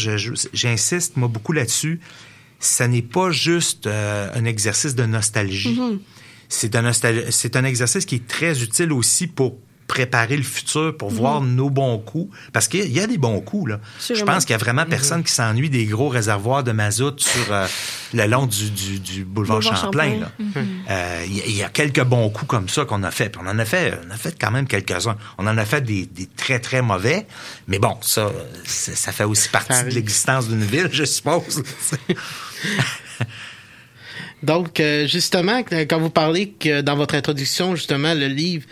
j'insiste, 0.53 1.15
moi, 1.17 1.27
beaucoup 1.27 1.53
là-dessus. 1.53 1.99
Ça 2.59 2.87
n'est 2.89 3.01
pas 3.01 3.31
juste 3.31 3.87
euh, 3.87 4.29
un 4.35 4.43
exercice 4.43 4.93
de 4.95 5.05
nostalgie. 5.05 5.79
Mhm. 5.79 5.99
C'est 6.49 6.75
un, 6.75 6.81
nostal- 6.81 7.31
c'est 7.31 7.55
un 7.55 7.63
exercice 7.63 8.05
qui 8.05 8.15
est 8.15 8.27
très 8.27 8.61
utile 8.63 8.91
aussi 8.91 9.27
pour 9.27 9.57
préparer 9.89 10.37
le 10.37 10.43
futur, 10.43 10.95
pour 10.95 11.11
Mhm. 11.11 11.17
voir 11.17 11.41
nos 11.41 11.69
bons 11.69 11.97
coups. 11.97 12.33
Parce 12.53 12.67
qu'il 12.69 12.89
y 12.89 12.99
a 13.01 13.07
des 13.07 13.17
bons 13.17 13.41
coups, 13.41 13.71
là. 13.71 13.79
Je 13.99 14.23
pense 14.23 14.45
qu'il 14.45 14.53
y 14.53 14.55
a 14.55 14.57
vraiment 14.59 14.85
personne 14.85 15.23
qui 15.23 15.33
s'ennuie 15.33 15.69
des 15.69 15.85
gros 15.85 16.07
réservoirs 16.07 16.63
de 16.63 16.71
mazout 16.71 17.19
sur 17.19 17.51
euh, 17.51 17.67
le 18.13 18.25
long 18.27 18.45
du, 18.45 18.69
du, 18.69 18.99
du 18.99 19.25
boulevard, 19.25 19.57
Boulevard 19.59 19.81
Champlain. 19.81 20.11
Champlain. 20.11 20.19
là. 20.21 20.61
Mhm. 20.61 20.67
Euh, 20.89 21.23
Il 21.25 21.35
y, 21.37 21.41
a- 21.41 21.45
il 21.47 21.55
y 21.57 21.63
a 21.63 21.69
quelques 21.69 22.03
bons 22.03 22.29
coups 22.29 22.47
comme 22.47 22.69
ça 22.69 22.85
qu'on 22.85 23.03
a 23.03 23.11
fait. 23.11 23.29
Puis 23.29 23.41
on 23.43 23.47
en 23.49 23.57
a 23.59 23.65
fait, 23.65 23.99
on 24.07 24.11
a 24.11 24.15
fait 24.17 24.35
quand 24.39 24.51
même 24.51 24.67
quelques-uns. 24.67 25.17
On 25.37 25.47
en 25.47 25.57
a 25.57 25.65
fait 25.65 25.81
des, 25.81 26.05
des 26.05 26.27
très, 26.27 26.59
très 26.59 26.81
mauvais. 26.81 27.25
Mais 27.67 27.79
bon, 27.79 27.97
ça, 28.01 28.31
ça 28.65 29.11
fait 29.11 29.23
aussi 29.25 29.49
partie 29.49 29.83
de 29.83 29.89
l'existence 29.89 30.47
d'une 30.47 30.63
ville, 30.63 30.89
je 30.91 31.03
suppose. 31.03 31.63
Donc, 34.41 34.79
euh, 34.79 35.05
justement, 35.07 35.61
quand 35.63 35.99
vous 35.99 36.09
parlez 36.09 36.49
que 36.49 36.81
dans 36.81 36.95
votre 36.95 37.15
introduction, 37.15 37.75
justement, 37.75 38.13
le 38.13 38.27
livre 38.27 38.65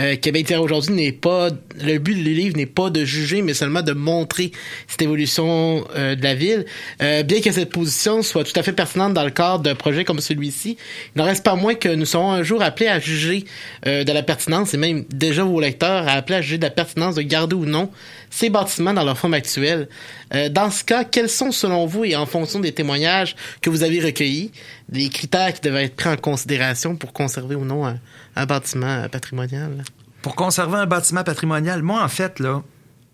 euh, 0.00 0.16
Québec 0.16 0.52
aujourd'hui 0.58 0.94
n'est 0.94 1.12
pas... 1.12 1.50
Le 1.80 1.98
but 1.98 2.14
du 2.14 2.34
livre 2.34 2.56
n'est 2.56 2.66
pas 2.66 2.90
de 2.90 3.04
juger, 3.04 3.42
mais 3.42 3.54
seulement 3.54 3.82
de 3.82 3.92
montrer 3.92 4.52
cette 4.88 5.02
évolution 5.02 5.84
euh, 5.94 6.14
de 6.14 6.22
la 6.22 6.34
ville. 6.34 6.64
Euh, 7.02 7.22
bien 7.22 7.40
que 7.40 7.52
cette 7.52 7.70
position 7.70 8.22
soit 8.22 8.44
tout 8.44 8.52
à 8.58 8.62
fait 8.62 8.72
pertinente 8.72 9.14
dans 9.14 9.24
le 9.24 9.30
cadre 9.30 9.62
d'un 9.62 9.74
projet 9.74 10.04
comme 10.04 10.20
celui-ci, 10.20 10.76
il 11.14 11.18
n'en 11.18 11.24
reste 11.24 11.44
pas 11.44 11.54
moins 11.54 11.74
que 11.74 11.88
nous 11.88 12.06
serons 12.06 12.32
un 12.32 12.42
jour 12.42 12.62
appelés 12.62 12.88
à 12.88 12.98
juger 12.98 13.44
euh, 13.86 14.04
de 14.04 14.12
la 14.12 14.22
pertinence, 14.22 14.74
et 14.74 14.76
même 14.76 15.04
déjà 15.10 15.44
vos 15.44 15.60
lecteurs 15.60 16.08
à 16.08 16.12
appeler 16.12 16.38
à 16.38 16.42
juger 16.42 16.58
de 16.58 16.64
la 16.64 16.70
pertinence 16.70 17.14
de 17.14 17.22
garder 17.22 17.54
ou 17.54 17.64
non 17.64 17.90
ces 18.30 18.48
bâtiments 18.48 18.94
dans 18.94 19.04
leur 19.04 19.18
forme 19.18 19.34
actuelle. 19.34 19.88
Euh, 20.34 20.48
dans 20.48 20.70
ce 20.70 20.82
cas, 20.84 21.04
quels 21.04 21.28
sont 21.28 21.52
selon 21.52 21.86
vous, 21.86 22.04
et 22.04 22.16
en 22.16 22.26
fonction 22.26 22.60
des 22.60 22.72
témoignages 22.72 23.36
que 23.60 23.68
vous 23.68 23.82
avez 23.82 24.00
recueillis, 24.00 24.50
les 24.92 25.08
critères 25.08 25.52
qui 25.54 25.60
devaient 25.62 25.84
être 25.84 25.96
pris 25.96 26.08
en 26.10 26.16
considération 26.16 26.96
pour 26.96 27.12
conserver 27.12 27.54
ou 27.56 27.64
non 27.64 27.86
un, 27.86 27.98
un 28.36 28.46
bâtiment 28.46 29.08
patrimonial? 29.08 29.82
Pour 30.22 30.36
conserver 30.36 30.76
un 30.78 30.86
bâtiment 30.86 31.24
patrimonial, 31.24 31.82
moi, 31.82 32.02
en 32.04 32.08
fait, 32.08 32.38
là, 32.38 32.62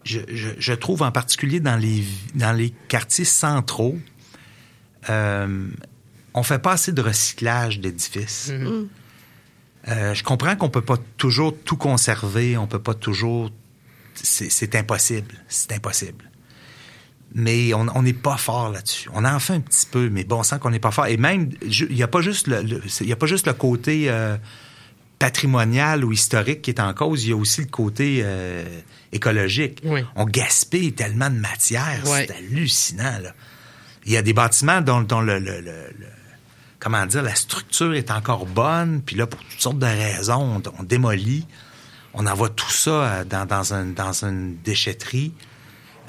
je, 0.05 0.20
je- 0.29 0.51
je 0.59 0.72
trouve 0.74 1.03
en 1.03 1.11
particulier 1.12 1.61
dans 1.61 1.76
les, 1.76 2.05
dans 2.35 2.53
les 2.53 2.70
quartiers 2.89 3.24
centraux, 3.24 3.99
euh, 5.09 5.68
on 6.35 6.43
fait 6.43 6.59
pas 6.59 6.72
assez 6.72 6.93
de 6.93 7.01
recyclage 7.01 7.81
d'édifices. 7.81 8.51
Euh, 9.89 10.12
je 10.14 10.22
comprends 10.22 10.55
qu'on 10.57 10.68
peut 10.68 10.83
pas 10.85 10.99
toujours 11.16 11.57
tout 11.64 11.76
conserver, 11.76 12.57
on 12.59 12.66
peut 12.66 12.79
pas 12.83 12.95
toujours. 12.95 13.51
C'est 14.14 14.74
impossible. 14.74 15.35
C'est 15.49 15.72
impossible. 15.72 16.28
Mais 17.35 17.74
on 17.74 18.03
n'est 18.03 18.14
pas 18.14 18.37
fort 18.39 18.70
là-dessus. 18.70 19.11
On 19.12 19.24
en 19.24 19.39
fait 19.39 19.53
un 19.53 19.61
petit 19.61 19.87
peu, 19.91 20.09
mais 20.09 20.24
bon, 20.24 20.41
on 20.41 20.43
sent 20.43 20.59
qu'on 20.61 20.70
n'est 20.70 20.79
pas 20.79 20.91
fort. 20.91 21.07
Et 21.07 21.16
même, 21.18 21.51
il 21.62 21.95
n'y 21.95 22.03
a 22.03 22.09
pas 22.09 22.22
juste 22.22 22.47
le, 22.47 22.81
y 23.03 23.12
a 23.12 23.16
pas 23.16 23.26
juste 23.26 23.47
le 23.47 23.53
côté 23.53 24.07
euh, 24.09 24.37
patrimonial 25.18 26.05
ou 26.05 26.12
historique 26.12 26.62
qui 26.62 26.70
est 26.70 26.81
en 26.81 26.95
cause, 26.95 27.24
il 27.24 27.31
y 27.31 27.33
a 27.33 27.37
aussi 27.37 27.61
le 27.62 27.66
côté 27.66 28.20
euh, 28.22 28.64
écologique. 29.12 29.83
On 30.16 30.24
gaspille 30.24 30.93
tellement 30.93 31.29
de 31.31 31.37
matière, 31.39 32.01
c'est 32.29 32.35
hallucinant. 32.37 33.18
Là. 33.22 33.35
Il 34.07 34.12
y 34.12 34.16
a 34.16 34.22
des 34.22 34.33
bâtiments 34.33 34.81
dont, 34.81 35.01
dont 35.03 35.20
le, 35.20 35.39
le- 35.39 35.61
le- 35.61 35.91
le- 35.99 36.07
comment 36.79 37.05
dire, 37.07 37.22
la 37.22 37.35
structure 37.35 37.95
est 37.95 38.11
encore 38.11 38.47
bonne, 38.47 39.03
puis 39.05 39.16
là, 39.16 39.26
pour 39.26 39.41
toutes 39.41 39.61
sortes 39.61 39.79
de 39.81 39.87
raisons, 39.87 40.62
on, 40.64 40.81
on 40.81 40.83
démolit, 40.85 41.47
on 42.14 42.24
envoie 42.26 42.49
tout 42.49 42.70
ça 42.70 42.91
euh, 42.91 43.24
dans, 43.24 43.45
dans, 43.45 43.74
un, 43.74 43.87
dans 43.87 44.24
une 44.24 44.57
déchetterie, 44.62 45.33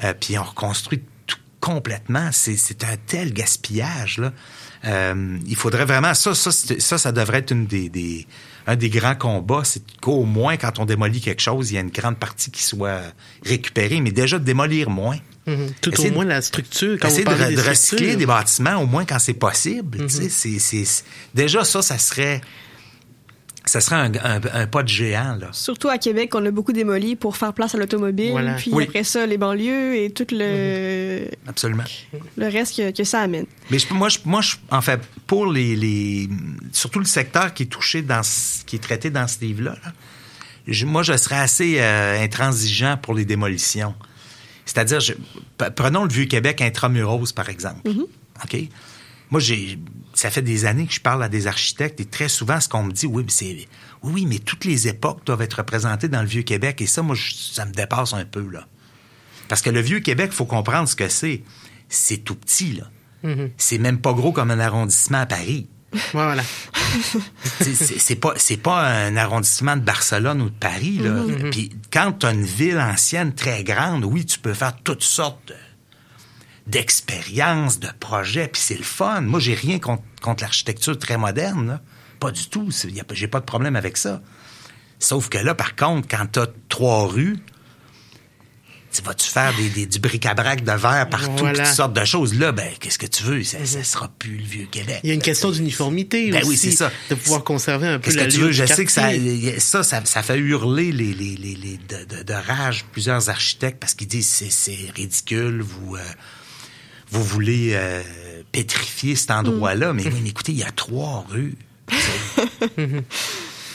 euh, 0.03 0.13
puis 0.19 0.37
on 0.37 0.43
reconstruit 0.43 1.01
tout 1.27 1.37
complètement. 1.59 2.29
C'est, 2.31 2.83
un 2.83 2.95
tel 3.07 3.33
gaspillage, 3.33 4.17
là. 4.17 4.31
Euh, 4.85 5.37
il 5.45 5.55
faudrait 5.57 5.83
vraiment... 5.83 6.13
Ça, 6.13 6.33
ça, 6.33 6.51
ça, 6.51 6.97
ça 6.97 7.11
devrait 7.11 7.39
être 7.39 7.51
une 7.51 7.65
des, 7.65 7.89
des- 7.89 8.25
un 8.65 8.77
des 8.77 8.89
grands 8.89 9.15
combats, 9.15 9.63
c'est 9.65 9.81
qu'au 9.99 10.23
moins, 10.23 10.55
quand 10.55 10.79
on 10.79 10.85
démolit 10.85 11.19
quelque 11.19 11.41
chose, 11.41 11.71
il 11.71 11.75
y 11.75 11.77
a 11.77 11.81
une 11.81 11.89
grande 11.89 12.17
partie 12.17 12.49
qui 12.49 12.63
soit 12.63 13.01
récupérée, 13.43 13.99
mais 13.99 14.11
déjà 14.11 14.39
de 14.39 14.45
démolir 14.45 14.89
moins. 14.89 15.17
Mhm. 15.47 15.71
Tout 15.81 15.91
Essayer 15.91 16.07
au 16.07 16.11
de- 16.11 16.15
moins 16.15 16.25
la 16.25 16.41
structure. 16.41 16.97
Quand 17.01 17.09
Essayer 17.09 17.25
de, 17.25 17.55
de 17.55 17.61
recycler 17.61 18.15
des 18.15 18.25
bâtiments, 18.25 18.77
au 18.77 18.85
moins 18.85 19.03
quand 19.03 19.19
c'est 19.19 19.33
possible. 19.33 20.03
Mhm. 20.03 20.09
c'est- 20.29 21.03
déjà, 21.35 21.65
ça, 21.65 21.81
ça 21.81 21.97
serait... 21.97 22.39
Ça 23.69 23.81
serait 23.81 23.97
un, 23.97 24.11
un- 24.15 24.41
un 24.61 24.65
pas 24.67 24.81
de 24.81 24.87
géant, 24.87 25.35
là. 25.39 25.49
Surtout 25.51 25.89
à 25.89 25.97
Québec, 25.99 26.33
on 26.33 26.43
a 26.45 26.49
beaucoup 26.49 26.73
démoli 26.73 27.15
pour 27.15 27.37
faire 27.37 27.53
place 27.53 27.75
à 27.75 27.77
l'automobile. 27.77 28.31
Voilà. 28.31 28.53
Puis 28.55 28.71
Oui. 28.73 28.85
après 28.87 29.03
ça, 29.03 29.25
les 29.27 29.37
banlieues 29.37 29.95
et 29.97 30.09
tout 30.09 30.25
le, 30.31 31.25
Absolument. 31.47 31.83
le 32.37 32.47
reste 32.47 32.75
que, 32.77 32.89
que 32.91 33.03
ça 33.03 33.21
amène. 33.21 33.45
Mais 33.69 33.77
je- 33.77 33.93
moi, 33.93 34.09
je, 34.09 34.17
moi 34.25 34.41
je, 34.41 34.55
en 34.71 34.81
fait, 34.81 34.99
pour 35.27 35.45
les, 35.51 35.75
les- 35.75 36.27
surtout 36.71 36.97
le 36.99 37.05
secteur 37.05 37.53
qui 37.53 37.63
est 37.63 37.65
touché 37.67 38.01
dans, 38.01 38.23
ce- 38.23 38.65
qui 38.65 38.75
est 38.77 38.79
traité 38.79 39.11
dans 39.11 39.27
ce 39.27 39.39
livre-là, 39.41 39.75
là, 39.85 39.91
je- 40.67 40.85
moi, 40.87 41.03
je 41.03 41.15
serais 41.15 41.37
assez 41.39 41.75
euh, 41.79 42.23
intransigeant 42.23 42.97
pour 42.97 43.13
les 43.13 43.25
démolitions. 43.25 43.93
C'est-à-dire, 44.65 44.99
prenons 45.75 46.03
le 46.05 46.09
Vieux-Québec 46.11 46.61
intramuros, 46.61 47.31
par 47.33 47.49
exemple. 47.49 47.87
OK? 48.43 48.57
Moi, 49.31 49.39
j'ai, 49.39 49.77
ça 50.19 50.29
fait 50.31 50.41
des 50.41 50.65
années 50.65 50.85
que 50.85 50.93
je 50.93 50.99
parle 51.01 51.23
à 51.23 51.29
des 51.29 51.47
architectes 51.47 51.99
et 51.99 52.05
très 52.05 52.29
souvent, 52.29 52.59
ce 52.59 52.67
qu'on 52.69 52.83
me 52.83 52.91
dit, 52.91 53.05
oui, 53.05 53.23
mais 53.23 53.31
c'est, 53.31 53.45
oui, 53.45 53.67
oui, 54.03 54.25
mais 54.25 54.39
toutes 54.39 54.65
les 54.65 54.87
époques 54.87 55.25
doivent 55.25 55.41
être 55.41 55.55
représentées 55.55 56.07
dans 56.07 56.21
le 56.21 56.27
Vieux-Québec 56.27 56.81
et 56.81 56.87
ça, 56.87 57.01
moi, 57.01 57.15
je- 57.15 57.33
ça 57.35 57.65
me 57.65 57.71
dépasse 57.71 58.13
un 58.13 58.25
peu, 58.25 58.47
là. 58.49 58.67
Parce 59.47 59.61
que 59.61 59.69
le 59.69 59.79
Vieux-Québec, 59.81 60.31
faut 60.31 60.45
comprendre 60.45 60.87
ce 60.87 60.95
que 60.95 61.09
c'est. 61.09 61.41
C'est 61.89 62.17
tout 62.17 62.35
petit, 62.35 62.73
là. 62.73 62.83
Mhm. 63.23 63.49
C'est 63.57 63.77
même 63.79 63.99
pas 63.99 64.13
gros 64.13 64.31
comme 64.31 64.51
un 64.51 64.59
arrondissement 64.59 65.19
à 65.21 65.25
Paris. 65.25 65.67
Voilà. 66.13 66.43
C'est- 67.61 68.15
pas 68.15 68.33
c'est 68.37 68.57
pas 68.57 68.87
un 68.87 69.15
arrondissement 69.17 69.75
de 69.75 69.81
Barcelone 69.81 70.41
ou 70.41 70.49
de 70.49 70.55
Paris 70.55 70.99
là. 70.99 71.09
Mhm. 71.11 71.49
Puis 71.49 71.71
quand 71.91 72.11
tu 72.19 72.25
as 72.27 72.31
une 72.31 72.43
ville 72.45 72.77
ancienne 72.79 73.33
très 73.33 73.63
grande, 73.63 74.05
oui, 74.05 74.25
tu 74.25 74.39
peux 74.39 74.53
faire 74.53 74.75
toutes 74.83 75.03
sortes 75.03 75.47
de- 75.47 75.53
d'expériences, 76.69 77.79
de 77.79 77.89
projets, 77.99 78.47
puis 78.47 78.61
c'est 78.61 78.77
le 78.77 78.83
fun. 78.83 79.21
Moi, 79.21 79.39
j'ai 79.39 79.53
rien 79.55 79.79
contre, 79.79 80.03
contre 80.21 80.43
l'architecture 80.43 80.97
très 80.97 81.17
moderne, 81.17 81.67
là. 81.67 81.81
Pas 82.19 82.31
du 82.31 82.47
tout. 82.49 82.69
J'ai 83.13 83.27
pas 83.27 83.39
de 83.39 83.45
problème 83.45 83.75
avec 83.75 83.95
ça. 83.97 84.21
Sauf 84.99 85.29
que 85.29 85.37
là, 85.37 85.55
par 85.55 85.75
contre, 85.77 86.07
quand 86.09 86.25
tu 86.31 86.39
as 86.39 86.47
trois 86.67 87.07
rues, 87.07 87.37
tu 88.91 89.01
vas-tu 89.03 89.29
faire 89.29 89.55
des, 89.55 89.69
des- 89.69 89.85
du 89.85 89.99
bric-à-brac 89.99 90.63
de 90.63 90.71
verre 90.71 91.07
partout, 91.09 91.31
Voilà. 91.37 91.63
toutes 91.63 91.73
sortes 91.75 91.93
de 91.93 92.03
choses? 92.03 92.33
Là, 92.33 92.51
ben, 92.51 92.69
qu'est-ce 92.79 92.97
que 92.97 93.05
tu 93.05 93.23
veux? 93.23 93.43
Ça, 93.43 93.63
ça 93.63 93.83
sera 93.83 94.07
plus 94.09 94.37
le 94.37 94.43
vieux 94.43 94.65
Québec. 94.69 94.99
Il 95.03 95.09
y 95.09 95.11
a 95.11 95.13
une 95.15 95.21
question 95.21 95.51
d'uniformité 95.51 96.31
Ben 96.31 96.39
aussi. 96.41 96.49
oui, 96.49 96.57
c'est 96.57 96.71
ça. 96.71 96.91
De 97.09 97.15
pouvoir 97.15 97.43
conserver 97.43 97.87
un 97.87 97.99
peu 97.99 98.11
Qu'est-ce 98.11 98.25
que 98.25 98.31
tu 98.31 98.39
veux? 98.39 98.51
Je 98.51 98.65
sais 98.65 98.83
que 98.85 98.91
ça, 98.91 99.11
ça, 99.59 99.83
ça, 99.83 100.03
ça 100.05 100.23
fait 100.23 100.39
hurler 100.39 100.91
les, 100.91 101.13
les, 101.13 101.35
les, 101.35 101.55
les- 101.55 101.77
de, 101.77 102.03
de- 102.17 102.23
de 102.23 102.33
rage 102.33 102.83
plusieurs 102.91 103.29
architectes 103.29 103.79
parce 103.79 103.93
qu'ils 103.93 104.07
disent 104.07 104.27
c'est, 104.27 104.49
c'est 104.49 104.77
ridicule, 104.95 105.61
vous, 105.61 105.95
euh, 105.95 105.99
vous 107.11 107.23
voulez 107.23 107.71
euh, 107.73 108.01
pétrifier 108.51 109.15
cet 109.15 109.31
endroit-là. 109.31 109.93
Mais 109.93 110.05
oui, 110.07 110.19
mais 110.23 110.29
écoutez, 110.29 110.51
il 110.51 110.59
y 110.59 110.63
a 110.63 110.71
trois 110.71 111.25
rues. 111.29 111.55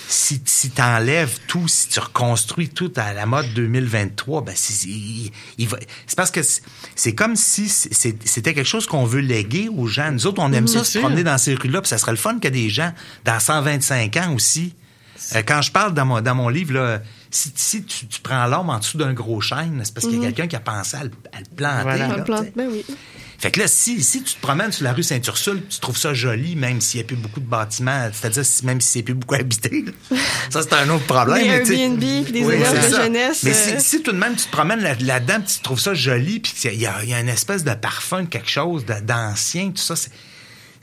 si 0.09 0.41
si 0.45 0.71
tu 0.71 0.81
enlèves 0.83 1.39
tout, 1.49 1.67
si 1.67 1.89
tu 1.89 1.99
reconstruis 1.99 2.69
tout 2.69 2.93
à 2.97 3.13
la 3.13 3.27
mode 3.27 3.53
2023, 3.55 4.43
ben 4.43 4.53
c'est, 4.55 4.87
il- 4.87 5.33
il 5.59 5.67
va- 5.69 5.79
c'est 6.07 6.17
parce 6.17 6.31
que 6.31 6.41
c'est, 6.95 7.15
comme 7.15 7.35
si 7.37 7.69
c'était 7.69 8.55
quelque 8.55 8.65
chose 8.69 8.87
qu'on 8.87 9.05
veut 9.07 9.21
léguer 9.21 9.69
aux 9.69 9.87
gens. 9.87 10.13
Nous 10.13 10.27
autres, 10.27 10.41
on 10.43 10.53
aime 10.53 10.63
Mhm, 10.65 10.69
ça 10.69 10.85
se 10.85 10.93
sûr. 10.93 11.01
promener 11.01 11.25
dans 11.25 11.39
ces 11.39 11.55
rues-là, 11.55 11.81
puis 11.81 11.89
ça 11.89 11.99
serait 11.99 12.13
le 12.13 12.17
fun 12.19 12.39
que 12.39 12.49
des 12.49 12.69
gens, 12.71 12.93
dans 13.25 13.41
125 13.41 14.17
ans 14.19 14.35
aussi, 14.35 14.75
euh, 15.35 15.43
quand 15.47 15.63
je 15.63 15.73
parle 15.73 15.95
dans 15.95 16.05
mon, 16.07 16.21
dans 16.21 16.35
mon 16.35 16.49
livre, 16.49 16.75
là, 16.75 17.03
si, 17.37 17.53
si 17.57 17.83
tu, 17.85 18.07
tu 18.07 18.21
prends 18.21 18.47
l'homme 18.47 18.71
en 18.71 18.79
dessous 18.79 18.99
d'un 18.99 19.13
gros 19.13 19.41
chêne, 19.41 19.81
c'est 19.85 19.93
parce 19.95 20.07
qu'il 20.07 20.15
y 20.17 20.19
a 20.19 20.29
Mhm. 20.29 20.35
quelqu'un 20.35 20.47
qui 20.49 20.57
a 20.57 20.61
pensé 20.61 20.97
à 20.97 21.05
le, 21.05 21.11
à 21.33 21.39
le 21.41 21.47
planter. 21.57 21.83
Voilà. 21.83 22.09
là, 22.09 22.43
ben 22.57 22.69
oui. 22.71 22.85
Fait 23.39 23.51
que 23.51 23.61
là, 23.61 23.67
si, 23.69 24.03
si 24.03 24.23
tu 24.23 24.35
te 24.37 24.41
promènes 24.41 24.73
sur 24.73 24.85
la 24.85 24.93
rue 24.95 25.03
Saint-Ursule, 25.03 25.63
tu 25.69 25.79
trouves 25.81 25.99
ça 25.99 26.15
joli, 26.15 26.57
même 26.57 26.81
s'il 26.81 27.01
n'y 27.01 27.05
a 27.05 27.07
plus 27.07 27.17
beaucoup 27.17 27.41
de 27.41 27.47
bâtiments, 27.47 28.09
c'est-à-dire 28.13 28.45
si- 28.47 28.65
même 28.65 28.81
si 28.81 28.89
c'est 28.91 29.03
plus 29.03 29.13
beaucoup 29.15 29.35
habité, 29.41 29.85
là. 29.85 30.17
ça 30.49 30.63
c'est 30.63 30.73
un 30.73 30.89
autre 30.89 31.05
problème. 31.05 31.63
Des 31.65 31.75
Airbnb, 31.75 31.99
puis 32.25 32.33
des 32.33 32.45
Oui, 32.45 32.59
de 32.59 32.65
ça. 32.65 33.03
jeunesse, 33.03 33.43
Mais 33.43 33.51
euh. 33.51 33.79
si, 33.81 33.85
si 33.85 34.03
tout 34.03 34.13
de 34.13 34.17
même 34.19 34.37
tu 34.37 34.45
te 34.47 34.51
promènes 34.53 34.81
là- 34.81 34.95
là-dedans, 34.99 35.41
puis 35.45 35.55
tu 35.57 35.61
trouves 35.61 35.81
ça 35.81 35.93
joli, 35.93 36.41
puis 36.41 36.53
qu'il 36.53 36.81
y 36.81 36.87
a, 36.87 37.03
il 37.03 37.11
y 37.11 37.15
a 37.15 37.21
une 37.21 37.29
espèce 37.29 37.65
de 37.65 37.75
parfum, 37.75 38.23
de 38.23 38.29
quelque 38.29 38.49
chose 38.49 38.87
d'ancien, 38.87 39.71
tout 39.73 39.83
ça, 39.83 39.95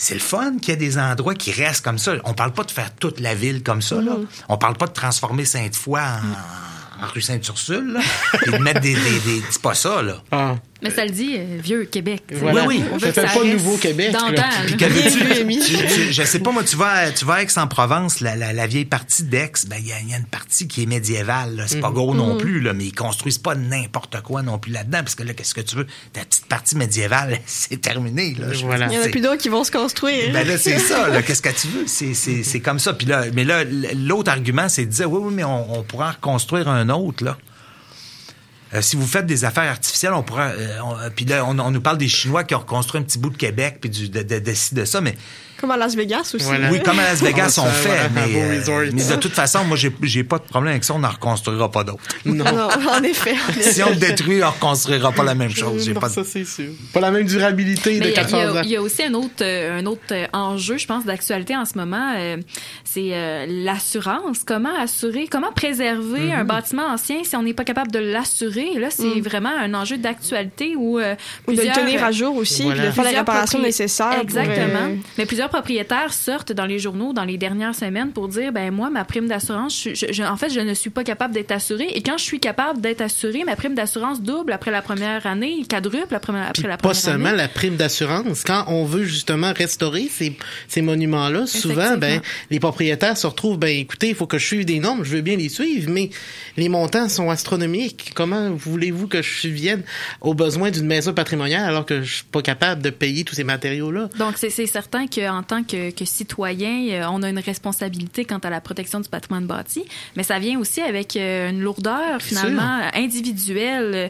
c'est... 0.01 0.13
Le 0.15 0.19
fun 0.19 0.57
qu'il 0.59 0.69
y 0.69 0.73
ait 0.73 0.77
des 0.77 0.97
endroits 0.97 1.35
qui 1.35 1.51
restent 1.51 1.83
comme 1.83 1.97
ça. 1.97 2.13
On 2.25 2.33
parle 2.33 2.51
pas 2.53 2.63
de 2.63 2.71
faire 2.71 2.93
toute 2.95 3.19
la 3.19 3.35
ville 3.35 3.63
comme 3.63 3.81
ça. 3.81 3.95
Là. 3.95 4.11
Mhm. 4.17 4.27
On 4.49 4.57
parle 4.57 4.75
pas 4.77 4.87
de 4.87 4.93
transformer 4.93 5.45
Sainte-Foy 5.45 5.99
en, 5.99 7.03
en 7.03 7.07
rue 7.13 7.21
Sainte-Ursule. 7.21 7.93
là, 7.93 7.99
Et 8.45 8.51
de 8.51 8.57
mettre 8.57 8.81
des... 8.81 8.93
des, 8.95 9.19
des- 9.19 9.43
C'est 9.49 9.61
pas 9.61 9.73
ça, 9.75 10.01
là. 10.01 10.17
Mais 10.83 10.89
ça 10.89 11.05
le 11.05 11.11
dit, 11.11 11.35
euh, 11.37 11.57
vieux 11.61 11.85
Québec. 11.85 12.23
Voilà. 12.33 12.65
Oui, 12.65 12.83
oui. 12.91 12.99
Ça 12.99 13.11
fait 13.27 13.39
pas 13.39 13.45
Nouveau 13.45 13.77
Québec, 13.77 14.15
Puis 14.65 14.77
que 14.77 14.85
tu- 15.65 15.95
tu- 16.07 16.11
je 16.13 16.23
sais 16.23 16.39
pas, 16.39 16.51
moi, 16.51 16.63
tu 16.63 16.75
vas, 16.75 16.89
à- 16.91 17.11
tu 17.11 17.23
vas 17.25 17.35
à 17.35 17.41
Aix-en-Provence, 17.43 18.19
la, 18.19 18.35
la, 18.35 18.51
la 18.53 18.67
vieille 18.67 18.85
partie 18.85 19.23
d'Aix, 19.23 19.51
ben, 19.67 19.77
il 19.79 19.87
y, 19.87 19.91
a- 19.93 19.99
il 20.01 20.09
y 20.09 20.13
a 20.13 20.17
une 20.17 20.25
partie 20.25 20.67
qui 20.67 20.83
est 20.83 20.85
médiévale. 20.87 21.65
C'est 21.67 21.79
pas 21.79 21.89
Mhm. 21.89 21.93
gros 21.93 22.15
non 22.15 22.33
Mhm. 22.33 22.37
plus, 22.39 22.61
là, 22.61 22.73
mais 22.73 22.85
ils 22.85 22.95
construisent 22.95 23.37
pas 23.37 23.53
n'importe 23.55 24.21
quoi 24.21 24.41
non 24.41 24.57
plus 24.57 24.71
là-dedans, 24.71 24.99
parce 24.99 25.15
que 25.15 25.23
là, 25.23 25.33
qu'est-ce 25.33 25.53
que 25.53 25.61
tu 25.61 25.75
veux? 25.75 25.85
Ta 26.13 26.21
petite 26.21 26.45
partie 26.47 26.75
médiévale, 26.75 27.37
c'est 27.45 27.79
terminé, 27.79 28.35
là. 28.39 28.47
Je 28.51 28.65
veux 28.65 28.73
Il 28.75 28.93
y 28.93 28.97
en 28.97 29.03
a 29.03 29.07
plus 29.09 29.21
d'autres 29.21 29.41
qui 29.41 29.49
vont 29.49 29.63
se 29.63 29.71
construire. 29.71 30.31
ben 30.33 30.47
là, 30.47 30.57
c'est 30.57 30.79
ça. 30.79 31.09
Qu'est-ce 31.25 31.41
que 31.43 31.49
tu 31.49 31.67
veux? 31.67 31.83
C'est, 31.87 32.13
c'est, 32.15 32.43
c'est 32.43 32.59
comme 32.59 32.79
ça. 32.79 32.93
Puis 32.93 33.05
là, 33.07 33.25
mais 33.33 33.43
là, 33.43 33.63
l'autre 33.95 34.31
argument, 34.31 34.67
c'est 34.69 34.85
de 34.85 34.91
dire, 34.91 35.11
oui, 35.11 35.19
oui, 35.23 35.33
mais 35.35 35.43
on, 35.43 35.79
on 35.79 35.83
pourra 35.83 36.09
en 36.09 36.11
reconstruire 36.11 36.67
un 36.67 36.89
autre, 36.89 37.23
là. 37.23 37.37
Euh, 38.73 38.81
si 38.81 38.95
vous 38.95 39.05
faites 39.05 39.25
des 39.25 39.43
affaires 39.45 39.69
artificielles, 39.69 40.13
on 40.13 40.23
pourra. 40.23 40.47
euh, 40.49 40.79
euh, 41.01 41.09
puis 41.13 41.25
là, 41.25 41.45
on, 41.45 41.57
on 41.59 41.71
nous 41.71 41.81
parle 41.81 41.97
des 41.97 42.07
Chinois 42.07 42.43
qui 42.43 42.55
ont 42.55 42.59
reconstruit 42.59 43.01
un 43.01 43.03
petit 43.03 43.17
bout 43.19 43.29
de 43.29 43.37
Québec, 43.37 43.77
puis 43.81 43.89
du, 43.89 44.09
de, 44.09 44.21
de, 44.23 44.39
de 44.39 44.75
de 44.75 44.85
ça, 44.85 45.01
mais 45.01 45.15
Comme 45.61 45.71
à 45.71 45.77
Las 45.77 45.95
Vegas 45.95 46.31
aussi. 46.33 46.45
oui, 46.71 46.81
comme 46.83 46.99
à 46.99 47.03
Las 47.03 47.21
Vegas, 47.21 47.57
on 47.61 47.65
fait, 47.67 47.87
voilà, 47.87 48.03
un 48.05 48.09
mais, 48.09 48.33
beau 48.33 48.71
euh, 48.71 48.89
mais 48.93 49.03
de 49.05 49.15
toute 49.15 49.31
façon, 49.33 49.63
moi, 49.63 49.77
j'ai, 49.77 49.91
j'ai 50.01 50.23
pas 50.23 50.39
de 50.39 50.43
problème 50.43 50.71
avec 50.71 50.83
ça, 50.83 50.93
on 50.95 50.99
n'en 50.99 51.09
reconstruira 51.09 51.69
pas 51.71 51.83
d'autres. 51.83 52.01
Non. 52.25 52.43
Ah 52.47 52.51
non, 52.51 52.89
en 52.91 53.03
effet. 53.03 53.35
si 53.61 53.81
on 53.83 53.89
le 53.91 53.95
détruit, 53.95 54.43
on 54.43 54.49
reconstruira 54.49 55.11
pas 55.11 55.23
la 55.23 55.35
même 55.35 55.51
chose. 55.51 55.87
Non, 55.89 55.99
pas 55.99 56.09
de- 56.09 56.13
ça, 56.13 56.23
c'est 56.23 56.45
sûr. 56.45 56.71
Pas 56.93 56.99
la 56.99 57.11
même 57.11 57.25
durabilité 57.25 57.93
Mais 57.93 57.99
de 57.99 58.05
il 58.05 58.09
y, 58.09 58.13
a- 58.13 58.21
14 58.23 58.31
il 58.31 58.37
y 58.37 58.41
a- 58.41 58.59
ans. 58.59 58.63
il 58.65 58.69
y 58.71 58.75
a 58.75 58.81
aussi 58.81 59.03
un 59.03 59.13
autre, 59.13 59.29
euh, 59.41 59.79
un 59.79 59.85
autre 59.85 60.01
euh, 60.11 60.25
enjeu, 60.33 60.77
je 60.77 60.87
pense, 60.87 61.05
d'actualité 61.05 61.55
en 61.55 61.65
ce 61.65 61.77
moment. 61.77 62.13
euh, 62.17 62.37
c'est 62.83 63.09
euh, 63.13 63.45
l'assurance. 63.47 64.39
Comment 64.45 64.75
assurer, 64.79 65.27
comment 65.29 65.51
préserver 65.51 66.21
Mhm. 66.27 66.31
un 66.39 66.43
bâtiment 66.43 66.87
ancien 66.87 67.17
si 67.23 67.35
on 67.35 67.43
n'est 67.43 67.53
pas 67.53 67.63
capable 67.63 67.91
de 67.91 67.99
l'assurer? 67.99 68.73
Là, 68.79 68.87
c'est 68.89 69.03
Mhm. 69.03 69.21
vraiment 69.21 69.49
un 69.57 69.73
enjeu 69.73 69.97
d'actualité 69.97 70.73
où 70.75 70.99
euh, 70.99 71.15
Ou 71.47 71.53
de 71.53 71.61
le 71.61 71.71
tenir 71.73 72.03
à 72.03 72.11
jour 72.11 72.35
aussi, 72.35 72.63
puis 72.65 72.79
de 72.79 72.91
faire 72.91 73.03
les 73.03 73.17
réparations 73.17 73.59
nécessaires 73.61 74.19
Exactement. 74.21 74.95
Mais 75.17 75.25
plusieurs 75.25 75.49
propriétaires 75.51 76.13
sortent 76.13 76.51
dans 76.51 76.65
les 76.65 76.79
journaux 76.79 77.13
dans 77.13 77.23
les 77.25 77.37
dernières 77.37 77.75
semaines 77.75 78.11
pour 78.11 78.27
dire, 78.27 78.51
ben 78.51 78.71
moi, 78.71 78.89
ma 78.89 79.03
prime 79.05 79.27
d'assurance, 79.27 79.83
je- 79.83 79.93
je- 79.93 80.11
je- 80.11 80.23
en 80.23 80.37
fait, 80.37 80.49
je 80.49 80.59
ne 80.59 80.73
suis 80.73 80.89
pas 80.89 81.03
capable 81.03 81.33
d'être 81.33 81.51
assurée. 81.51 81.89
Et 81.93 82.01
quand 82.01 82.17
je 82.17 82.23
suis 82.23 82.39
capable 82.39 82.81
d'être 82.81 83.01
assurée, 83.01 83.43
ma 83.43 83.55
prime 83.55 83.75
d'assurance 83.75 84.21
double 84.21 84.53
après 84.53 84.71
la 84.71 84.81
première 84.81 85.25
année, 85.27 85.63
quadruple 85.69 86.15
après, 86.15 86.33
après 86.39 86.53
Puis 86.53 86.63
la 86.63 86.77
pas 86.77 86.89
première 86.89 86.95
seulement 86.95 87.29
année. 87.29 87.37
la 87.37 87.47
prime 87.47 87.75
d'assurance. 87.75 88.43
Quand 88.43 88.63
on 88.67 88.85
veut 88.85 89.03
justement 89.03 89.51
restaurer 89.53 90.07
ces, 90.09 90.37
ces 90.67 90.81
monuments-là, 90.81 91.45
souvent, 91.45 91.97
ben, 91.97 92.21
les 92.49 92.59
propriétaires 92.59 93.17
se 93.17 93.27
retrouvent, 93.27 93.57
ben, 93.59 93.75
écoutez, 93.77 94.09
il 94.09 94.15
faut 94.15 94.27
que 94.27 94.37
je 94.37 94.45
suive 94.45 94.65
des 94.65 94.79
normes, 94.79 95.03
je 95.03 95.15
veux 95.17 95.21
bien 95.21 95.35
les 95.35 95.49
suivre, 95.49 95.89
mais 95.91 96.09
les 96.57 96.69
montants 96.69 97.09
sont 97.09 97.29
astronomiques. 97.29 98.11
Comment 98.15 98.51
voulez-vous 98.51 99.07
que 99.07 99.21
je 99.21 99.29
subvienne 99.29 99.83
aux 100.21 100.33
besoins 100.33 100.71
d'une 100.71 100.85
maison 100.87 101.13
patrimoniale 101.13 101.65
alors 101.65 101.85
que 101.85 102.01
je 102.01 102.15
suis 102.15 102.23
pas 102.23 102.41
capable 102.41 102.81
de 102.81 102.89
payer 102.89 103.23
tous 103.23 103.35
ces 103.35 103.43
matériaux-là? 103.43 104.09
Donc, 104.17 104.35
c'est 104.37 104.49
c'est 104.49 104.65
certain 104.67 105.07
qu'en 105.07 105.40
tant 105.43 105.63
que, 105.63 105.91
que 105.91 106.05
citoyen, 106.05 106.89
euh, 106.91 107.07
on 107.11 107.23
a 107.23 107.29
une 107.29 107.39
responsabilité 107.39 108.25
quant 108.25 108.39
à 108.39 108.49
la 108.49 108.61
protection 108.61 108.99
du 108.99 109.09
patrimoine 109.09 109.45
bâti, 109.47 109.83
mais 110.15 110.23
ça 110.23 110.39
vient 110.39 110.59
aussi 110.59 110.81
avec 110.81 111.15
euh, 111.15 111.49
une 111.49 111.61
lourdeur, 111.61 112.21
finalement, 112.21 112.81
individuelle. 112.93 113.91
euh, 113.93 114.07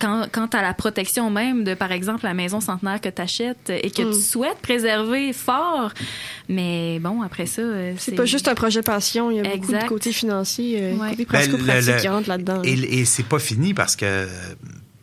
Quant, 0.00 0.46
à 0.52 0.62
la 0.62 0.74
protection 0.74 1.30
même 1.30 1.62
de, 1.62 1.74
par 1.74 1.92
exemple, 1.92 2.24
la 2.24 2.34
maison 2.34 2.58
centenaire 2.60 3.00
que 3.00 3.08
tu 3.08 3.22
achètes 3.22 3.70
et 3.70 3.88
que 3.92 4.02
Mm. 4.02 4.12
tu 4.14 4.20
souhaites 4.20 4.58
préserver 4.58 5.32
fort. 5.32 5.92
Mais 6.48 6.98
bon, 6.98 7.22
après 7.22 7.46
ça, 7.46 7.62
C'est 7.96 8.16
pas 8.16 8.24
juste 8.24 8.48
un 8.48 8.56
projet 8.56 8.82
passion, 8.82 9.30
il 9.30 9.36
y 9.36 9.38
a 9.38 9.44
beaucoup 9.44 9.54
Exact. 9.54 9.82
de 9.84 9.88
côté 9.88 10.12
financier, 10.12 10.76
euh, 10.82 10.96
côté 10.96 11.24
Ben, 11.30 11.86
le- 11.86 12.00
qui 12.00 12.08
rentre 12.08 12.28
là-dedans. 12.28 12.62
Et, 12.64 12.72
et 12.72 13.04
c'est 13.04 13.22
pas 13.22 13.38
fini 13.38 13.72
parce 13.72 13.94
que, 13.94 14.26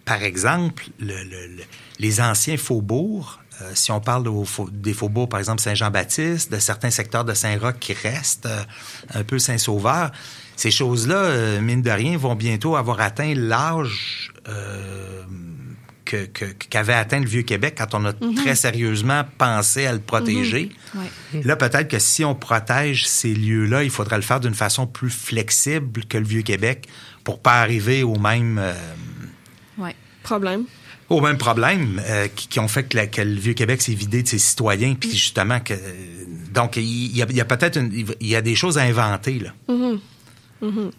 par 0.04 0.22
exemple, 0.22 0.88
le- 1.00 1.14
le- 1.14 1.48
le- 1.56 1.64
les 2.00 2.20
anciens 2.20 2.58
faubourgs, 2.58 3.40
euh, 3.62 3.72
si 3.74 3.92
on 3.92 4.00
parle 4.00 4.24
de 4.24 4.32
des 4.72 4.94
faubourgs, 4.94 5.30
par 5.30 5.40
exemple 5.40 5.62
Saint-Jean-Baptiste, 5.62 6.52
de 6.52 6.60
certains 6.60 6.90
secteurs 6.92 7.26
de 7.26 7.34
Saint-Roch 7.34 7.76
qui 7.80 7.94
restent, 7.94 8.46
euh, 8.46 8.64
un 9.14 9.24
peu 9.24 9.40
Saint-Sauveur, 9.40 10.12
ces 10.56 10.72
choses-là, 10.72 11.16
euh, 11.16 11.62
mine 11.62 11.82
de 11.82 11.90
rien, 11.92 12.18
vont 12.18 12.36
bientôt 12.36 12.76
avoir 12.76 13.00
atteint 13.02 13.34
l'âge 13.36 14.32
euh, 14.48 15.24
que- 16.06 16.26
qu'avait 16.26 16.94
atteint 16.94 17.20
le 17.20 17.26
Vieux-Québec 17.26 17.76
quand 17.78 17.94
on 17.94 18.06
a 18.06 18.14
Mhm. 18.22 18.36
très 18.36 18.56
sérieusement 18.56 19.24
pensé 19.38 19.86
à 19.86 19.92
le 19.92 20.00
protéger. 20.00 20.72
Mhm. 20.94 21.02
Ouais. 21.02 21.42
Là, 21.44 21.56
peut-être 21.58 21.90
que 21.90 22.00
si 22.00 22.24
on 22.24 22.34
protège 22.34 23.06
ces 23.06 23.34
lieux-là, 23.34 23.84
il 23.84 23.90
faudra 23.90 24.16
le 24.16 24.22
faire 24.24 24.40
d'une 24.40 24.54
façon 24.54 24.88
plus 24.88 25.10
flexible 25.10 26.06
que 26.06 26.18
le 26.18 26.24
Vieux-Québec 26.26 26.88
pour 27.26 27.42
pas 27.42 27.56
arriver 27.60 28.04
au 28.04 28.18
même, 28.18 28.58
euh, 28.58 28.74
Ouais. 29.78 29.96
Problème. 30.24 30.64
Au 31.10 31.22
même 31.22 31.38
problème 31.38 32.02
euh, 32.06 32.28
qui, 32.36 32.48
qui 32.48 32.60
ont 32.60 32.68
fait 32.68 32.84
que, 32.84 32.98
la- 32.98 33.08
que 33.08 33.22
le 33.22 33.36
Vieux-Québec 33.40 33.82
s'est 33.82 33.94
vidé 33.94 34.24
de 34.24 34.28
ses 34.28 34.40
citoyens, 34.40 34.94
puis 34.96 35.12
justement 35.12 35.60
que... 35.60 35.74
Donc, 36.54 36.76
il 36.78 37.16
y 37.16 37.22
a, 37.22 37.26
il 37.30 37.36
y 37.36 37.42
a 37.42 37.46
peut-être 37.46 37.78
une- 37.78 37.92
il 38.20 38.28
y 38.28 38.36
a 38.36 38.42
des 38.42 38.56
choses 38.56 38.78
à 38.78 38.82
inventer, 38.82 39.40
là. 39.40 39.50
Mhm. 39.70 40.00
Mhm. 40.62 40.92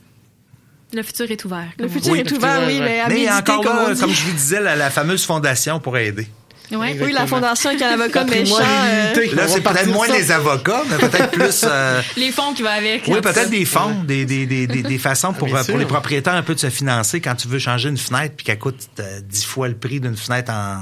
Le 0.94 1.02
futur 1.02 1.30
est 1.30 1.44
ouvert. 1.44 1.68
Le 1.78 1.88
futur 1.88 2.16
est 2.16 2.30
ouvert, 2.32 2.62
oui, 2.66 2.78
mais 2.80 3.00
à 3.00 3.08
Mais 3.08 3.14
méditer, 3.14 3.32
encore 3.32 3.62
comme 3.62 3.76
là, 3.90 3.94
comme 4.00 4.10
je 4.10 4.24
vous 4.24 4.32
disais, 4.32 4.60
la, 4.62 4.74
la 4.76 4.88
fameuse 4.90 5.24
fondation 5.24 5.80
pour 5.80 5.98
aider. 5.98 6.26
Ouais. 6.70 6.96
Oui, 7.00 7.12
la 7.12 7.26
Fondation 7.26 7.70
avec 7.70 7.80
un 7.82 7.88
avocat 7.94 8.24
méchant. 8.24 8.56
Euh. 8.60 9.14
Là, 9.34 9.48
c'est 9.48 9.62
peut-être 9.62 9.86
moins 9.88 10.06
ça. 10.06 10.18
les 10.18 10.30
avocats, 10.30 10.82
mais 10.90 10.96
peut-être 10.98 11.30
plus... 11.30 11.64
euh, 11.64 12.00
Les 12.16 12.30
fonds 12.30 12.52
qui 12.52 12.62
vont 12.62 12.68
avec. 12.68 13.04
Oui, 13.08 13.20
peut-être 13.22 13.48
des 13.50 13.64
fonds, 13.64 14.02
des, 14.06 14.24
des, 14.26 14.44
des, 14.46 14.66
des, 14.66 14.82
des 14.82 14.98
façons 14.98 15.32
pour, 15.32 15.48
Ah, 15.48 15.52
bien 15.52 15.60
euh, 15.60 15.64
pour 15.64 15.78
les 15.78 15.86
propriétaires 15.86 16.34
un 16.34 16.42
peu 16.42 16.54
de 16.54 16.60
se 16.60 16.68
financer 16.70 17.20
quand 17.20 17.34
tu 17.36 17.48
veux 17.48 17.58
changer 17.58 17.88
une 17.88 17.96
fenêtre 17.98 18.34
puis 18.36 18.44
qu'elle 18.44 18.58
coûte 18.58 18.86
euh, 19.00 19.20
dix 19.24 19.44
fois 19.44 19.68
le 19.68 19.76
prix 19.76 19.98
d'une 20.00 20.16
fenêtre 20.16 20.52
en. 20.52 20.78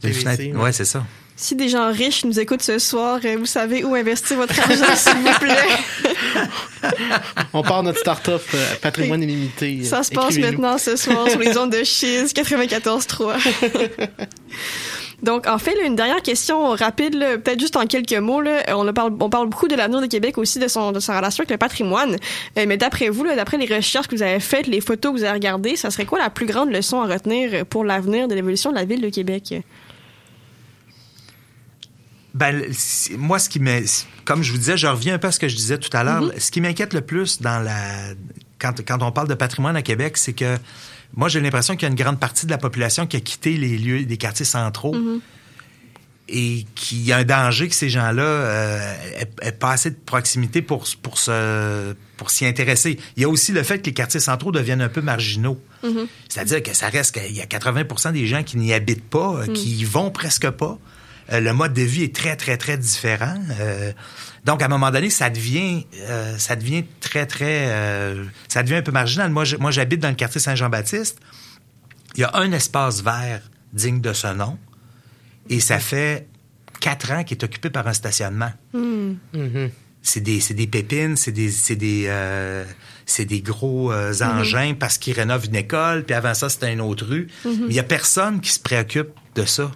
PVC, 0.00 0.20
fenêtre. 0.20 0.42
ouais. 0.42 0.62
Ouais, 0.64 0.72
c'est 0.72 0.84
ça. 0.84 1.04
Si 1.40 1.54
des 1.54 1.68
gens 1.68 1.92
riches 1.92 2.24
nous 2.24 2.40
écoutent 2.40 2.62
ce 2.62 2.80
soir, 2.80 3.20
vous 3.38 3.46
savez 3.46 3.84
où 3.84 3.94
investir 3.94 4.36
votre 4.36 4.58
argent, 4.58 4.84
s'il 4.96 5.14
vous 5.14 5.38
plaît. 5.38 5.68
On 7.52 7.62
part 7.62 7.84
notre 7.84 8.00
start-up 8.00 8.42
euh, 8.54 8.74
patrimoine 8.82 9.22
illimité. 9.22 9.84
Ça 9.84 10.02
se 10.02 10.10
passe 10.10 10.36
maintenant 10.38 10.78
ce 10.78 10.96
soir 10.96 11.28
sur 11.30 11.38
les 11.38 11.56
ondes 11.56 11.70
de 11.72 11.84
Chiz 11.84 12.32
94.3. 12.34 13.36
Donc, 15.22 15.48
en 15.48 15.58
fait, 15.58 15.74
là, 15.74 15.84
une 15.84 15.96
dernière 15.96 16.22
question 16.22 16.70
rapide, 16.70 17.18
peut-être 17.42 17.58
juste 17.58 17.76
en 17.76 17.86
quelques 17.86 18.12
mots. 18.14 18.40
Là, 18.40 18.62
on, 18.76 18.92
parle, 18.92 19.14
on 19.18 19.28
parle 19.28 19.48
beaucoup 19.48 19.66
de 19.66 19.74
l'avenir 19.74 20.00
de 20.00 20.06
Québec 20.06 20.38
aussi, 20.38 20.58
de, 20.60 20.68
son, 20.68 20.92
de 20.92 21.00
sa 21.00 21.16
relation 21.16 21.42
avec 21.42 21.50
le 21.50 21.58
patrimoine. 21.58 22.16
Euh, 22.56 22.64
mais 22.68 22.76
d'après 22.76 23.08
vous, 23.08 23.24
d'après 23.24 23.58
les 23.58 23.74
recherches 23.74 24.06
que 24.06 24.14
vous 24.14 24.22
avez 24.22 24.38
faites, 24.38 24.68
les 24.68 24.80
photos 24.80 25.12
que 25.12 25.18
vous 25.18 25.24
avez 25.24 25.34
regardées, 25.34 25.74
ça 25.74 25.90
serait 25.90 26.06
quoi 26.06 26.18
la 26.18 26.30
plus 26.30 26.46
grande 26.46 26.70
leçon 26.70 27.00
à 27.00 27.06
retenir 27.06 27.66
pour 27.66 27.84
l'avenir 27.84 28.28
de 28.28 28.34
l'évolution 28.34 28.70
de 28.70 28.76
la 28.76 28.84
ville 28.84 29.00
de 29.00 29.08
Québec? 29.08 29.54
Ben, 32.34 32.62
moi, 33.16 33.40
ce 33.40 33.48
qui 33.48 33.58
me. 33.58 33.82
Comme 34.24 34.44
je 34.44 34.52
vous 34.52 34.58
disais, 34.58 34.76
je 34.76 34.86
reviens 34.86 35.14
un 35.14 35.18
peu 35.18 35.28
à 35.28 35.32
ce 35.32 35.40
que 35.40 35.48
je 35.48 35.56
disais 35.56 35.78
tout 35.78 35.94
à 35.96 36.04
l'heure. 36.04 36.22
Mm-hmm. 36.22 36.40
Ce 36.40 36.50
qui 36.52 36.60
m'inquiète 36.60 36.92
le 36.92 37.00
plus 37.00 37.40
dans 37.40 37.58
la. 37.58 38.14
Quand, 38.60 38.74
quand 38.86 39.02
on 39.02 39.10
parle 39.10 39.28
de 39.28 39.34
patrimoine 39.34 39.76
à 39.76 39.82
Québec, 39.82 40.16
c'est 40.16 40.32
que 40.32 40.56
moi, 41.16 41.28
j'ai 41.28 41.40
l'impression 41.40 41.74
qu'il 41.74 41.82
y 41.82 41.86
a 41.86 41.90
une 41.90 42.00
grande 42.00 42.20
partie 42.20 42.46
de 42.46 42.50
la 42.50 42.58
population 42.58 43.06
qui 43.06 43.16
a 43.16 43.20
quitté 43.20 43.56
les 43.56 43.78
lieux, 43.78 44.06
les 44.08 44.16
quartiers 44.16 44.44
centraux. 44.44 44.94
Mm-hmm. 44.94 45.20
et 46.30 46.66
qu'il 46.74 47.02
y 47.02 47.12
a 47.12 47.16
un 47.16 47.24
danger 47.24 47.68
que 47.68 47.74
ces 47.74 47.88
gens-là 47.88 48.22
euh, 48.22 48.94
aient, 49.16 49.30
aient 49.40 49.52
pas 49.52 49.72
assez 49.72 49.90
de 49.90 49.96
proximité 49.96 50.60
pour, 50.60 50.84
pour, 51.00 51.16
se, 51.16 51.94
pour 52.18 52.30
s'y 52.30 52.44
intéresser. 52.44 52.98
Il 53.16 53.22
y 53.22 53.24
a 53.24 53.28
aussi 53.30 53.52
le 53.52 53.62
fait 53.62 53.78
que 53.78 53.86
les 53.86 53.94
quartiers 53.94 54.20
centraux 54.20 54.52
deviennent 54.52 54.82
un 54.82 54.90
peu 54.90 55.00
marginaux. 55.00 55.58
Mm-hmm. 55.82 56.06
C'est-à-dire 56.28 56.62
que 56.62 56.74
ça 56.74 56.88
reste 56.90 57.18
qu'il 57.18 57.34
y 57.34 57.40
a 57.40 57.46
80% 57.46 58.12
des 58.12 58.26
gens 58.26 58.42
qui 58.42 58.58
n'y 58.58 58.74
habitent 58.74 59.08
pas, 59.08 59.36
euh, 59.36 59.46
Mm. 59.46 59.52
qui 59.54 59.70
y 59.76 59.84
vont 59.84 60.10
presque 60.10 60.50
pas. 60.50 60.78
Euh, 61.30 61.40
le 61.40 61.52
mode 61.52 61.74
de 61.74 61.82
vie 61.82 62.04
est 62.04 62.14
très, 62.14 62.36
très, 62.36 62.56
très 62.56 62.78
différent. 62.78 63.38
Euh, 63.60 63.92
donc, 64.44 64.62
à 64.62 64.66
un 64.66 64.68
moment 64.68 64.90
donné, 64.90 65.10
ça 65.10 65.28
devient, 65.30 65.86
euh, 66.00 66.38
ça 66.38 66.56
devient 66.56 66.84
très, 67.00 67.26
très... 67.26 67.66
euh, 67.68 68.24
ça 68.48 68.62
devient 68.62 68.76
un 68.76 68.82
peu 68.82 68.92
marginal. 68.92 69.30
Moi, 69.30 69.70
j'habite 69.70 70.00
dans 70.00 70.08
le 70.08 70.14
quartier 70.14 70.40
Saint-Jean-Baptiste. 70.40 71.18
Il 72.14 72.20
y 72.20 72.24
a 72.24 72.30
un 72.34 72.52
espace 72.52 73.02
vert 73.02 73.42
digne 73.72 74.00
de 74.00 74.12
ce 74.12 74.28
nom. 74.28 74.58
Et 75.50 75.60
ça 75.60 75.78
fait 75.78 76.26
quatre 76.80 77.10
ans 77.12 77.24
qu'il 77.24 77.36
est 77.36 77.44
occupé 77.44 77.70
par 77.70 77.86
un 77.86 77.92
stationnement. 77.92 78.52
C'est 80.02 80.20
des, 80.20 80.40
c'est 80.40 80.54
des 80.54 80.66
pépines, 80.66 81.16
c'est 81.16 81.32
des, 81.32 81.50
c'est 81.50 81.76
des, 81.76 82.04
euh, 82.06 82.64
c'est 83.04 83.24
des 83.24 83.40
gros 83.40 83.92
euh, 83.92 84.14
engins 84.22 84.74
parce 84.78 84.96
qu'ils 84.96 85.14
rénovent 85.14 85.46
une 85.46 85.56
école, 85.56 86.04
puis 86.04 86.14
avant 86.14 86.34
ça, 86.34 86.48
c'était 86.48 86.72
une 86.72 86.80
autre 86.80 87.04
rue. 87.04 87.28
Mhm. 87.44 87.56
Mais 87.62 87.66
il 87.70 87.74
y 87.74 87.80
a 87.80 87.84
personne 87.84 88.40
qui 88.40 88.50
se 88.50 88.60
préoccupe 88.60 89.08
de 89.34 89.44
ça. 89.44 89.70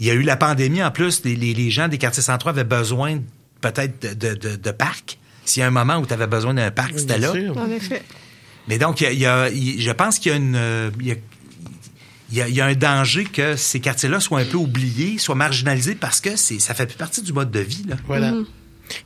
Il 0.00 0.06
y 0.06 0.10
a 0.10 0.14
eu 0.14 0.22
la 0.22 0.36
pandémie 0.36 0.82
en 0.82 0.90
plus, 0.90 1.22
les, 1.24 1.34
les- 1.36 1.54
les 1.54 1.70
gens 1.70 1.88
des 1.88 1.98
quartiers 1.98 2.22
centraux 2.22 2.50
avaient 2.50 2.64
besoin 2.64 3.18
peut-être 3.60 4.00
de, 4.02 4.14
de, 4.14 4.34
de, 4.34 4.56
de 4.56 4.70
parcs. 4.70 5.18
S'il 5.44 5.60
y 5.60 5.64
a 5.64 5.66
un 5.66 5.70
moment 5.72 5.96
où 5.98 6.06
tu 6.06 6.12
avais 6.12 6.26
besoin 6.26 6.54
d'un 6.54 6.70
parc, 6.70 6.98
c'était 6.98 7.18
là. 7.18 7.32
En 7.56 7.70
effet. 7.70 8.02
Mais 8.68 8.78
donc, 8.78 9.00
il 9.00 9.04
y 9.04 9.06
a- 9.06 9.12
il 9.12 9.18
y 9.18 9.26
a- 9.26 9.48
il- 9.50 9.80
je 9.82 9.90
pense 9.90 10.18
qu'il 10.18 10.30
y 10.30 10.34
a 10.34 10.38
une. 10.38 10.92
il 11.00 11.06
y 11.06 11.12
a- 11.12 11.16
il 12.30 12.36
y, 12.36 12.42
a, 12.42 12.48
il 12.48 12.54
y 12.54 12.60
a 12.60 12.66
un 12.66 12.74
danger 12.74 13.24
que 13.24 13.56
ces 13.56 13.80
quartiers-là 13.80 14.20
soient 14.20 14.40
un 14.40 14.44
peu 14.44 14.58
oubliés, 14.58 15.16
soient 15.16 15.34
marginalisés 15.34 15.94
parce 15.94 16.20
que 16.20 16.36
c'est, 16.36 16.58
ça 16.58 16.74
fait 16.74 16.84
plus 16.86 16.98
partie 16.98 17.22
du 17.22 17.32
mode 17.32 17.50
de 17.50 17.60
vie. 17.60 17.84
Là. 17.88 17.96
Voilà. 18.06 18.34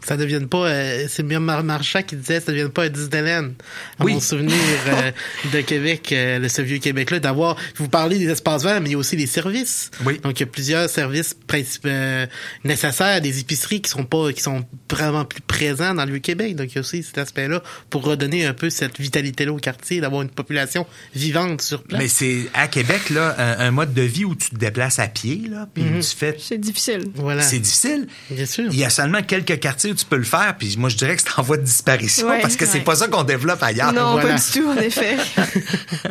Que 0.01 0.07
ça 0.07 0.17
devienne 0.17 0.49
pas, 0.49 0.67
euh, 0.69 1.07
c'est 1.09 1.23
bien 1.23 1.41
Mar 1.41 1.63
Marchand 1.65 2.03
qui 2.03 2.17
disait, 2.17 2.41
ça 2.41 2.53
devienne 2.53 2.71
pas 2.71 2.85
un 2.85 2.89
Disneyland. 2.89 3.51
À 3.99 4.05
Oui. 4.05 4.15
mon 4.15 4.21
souvenir 4.21 4.55
euh, 4.89 5.11
de 5.53 5.61
Québec, 5.61 6.11
euh, 6.13 6.39
le, 6.39 6.49
ce 6.49 6.63
vieux 6.63 6.79
Québec-là, 6.79 7.19
d'avoir, 7.21 7.57
vous 7.77 7.89
parlez 7.89 8.19
des 8.19 8.29
espaces 8.29 8.63
verts, 8.65 8.81
mais 8.81 8.91
il 8.91 8.93
y 8.93 8.95
a 8.95 8.99
aussi 8.99 9.17
les 9.17 9.27
services. 9.27 9.91
Oui. 10.05 10.19
Donc, 10.23 10.39
il 10.39 10.41
y 10.41 10.45
a 10.45 10.47
plusieurs 10.47 10.89
services 10.89 11.35
principaux, 11.47 11.89
euh, 11.89 12.27
nécessaires, 12.65 13.21
des 13.21 13.41
épiceries 13.41 13.81
qui 13.83 13.91
sont 13.91 14.05
pas, 14.05 14.33
qui 14.33 14.43
sont 14.43 14.65
vraiment 14.91 15.25
plus 15.25 15.41
présents 15.41 15.95
dans 15.95 16.05
le 16.05 16.13
vieux 16.13 16.21
Québec. 16.21 16.57
Donc, 16.57 16.71
il 16.73 16.75
y 16.77 16.79
a 16.79 16.81
aussi 16.81 17.03
cet 17.03 17.19
aspect-là 17.19 17.63
pour 17.91 18.05
redonner 18.05 18.47
un 18.47 18.55
peu 18.55 18.71
cette 18.71 19.01
vitalité-là 19.01 19.53
au 19.53 19.57
quartier, 19.59 20.01
d'avoir 20.01 20.23
une 20.23 20.31
population 20.31 20.87
vivante 21.15 21.63
sur 21.63 21.83
place. 21.83 22.01
Mais 22.01 22.09
c'est 22.09 22.49
à 22.55 22.69
Québec, 22.69 23.11
là, 23.11 23.35
un, 23.39 23.67
un 23.67 23.71
mode 23.71 23.95
de 23.95 24.03
vie 24.03 24.25
où 24.25 24.35
tu 24.35 24.51
te 24.51 24.57
déplaces 24.57 24.99
à 24.99 25.09
pied, 25.09 25.43
là, 25.51 25.69
puis 25.73 25.83
Mhm. 25.83 26.01
tu 26.01 26.17
fais. 26.17 26.37
C'est 26.39 26.59
difficile. 26.59 27.05
Voilà. 27.15 27.43
C'est 27.43 27.59
difficile. 27.59 28.07
Bien 28.31 28.47
sûr. 28.47 28.65
Il 28.71 28.79
y 28.79 28.85
a 28.85 28.91
seulement 28.91 29.23
quelques 29.23 29.59
quartiers 29.59 29.72
où 29.91 29.95
tu 29.95 30.05
peux 30.05 30.17
le 30.17 30.25
faire, 30.25 30.55
puis 30.59 30.77
moi 30.79 30.89
je 30.89 30.97
dirais 30.97 31.17
que 31.17 31.23
c'est 31.23 31.39
en 31.39 31.43
voie 31.43 31.57
de 31.57 31.63
disparition 31.63 32.29
Ouais, 32.29 32.41
parce 32.41 32.57
que 32.57 32.67
c'est 32.67 32.79
ouais. 32.79 32.85
pas 32.85 32.97
ça 32.97 33.09
qu'on 33.09 33.25
développe 33.25 33.63
ailleurs. 33.63 33.93
Non, 33.93 34.13
voilà. 34.13 34.35
pas 34.35 34.41
du 34.41 34.61
tout, 34.61 34.69
en 34.69 34.77
effet. 34.77 35.17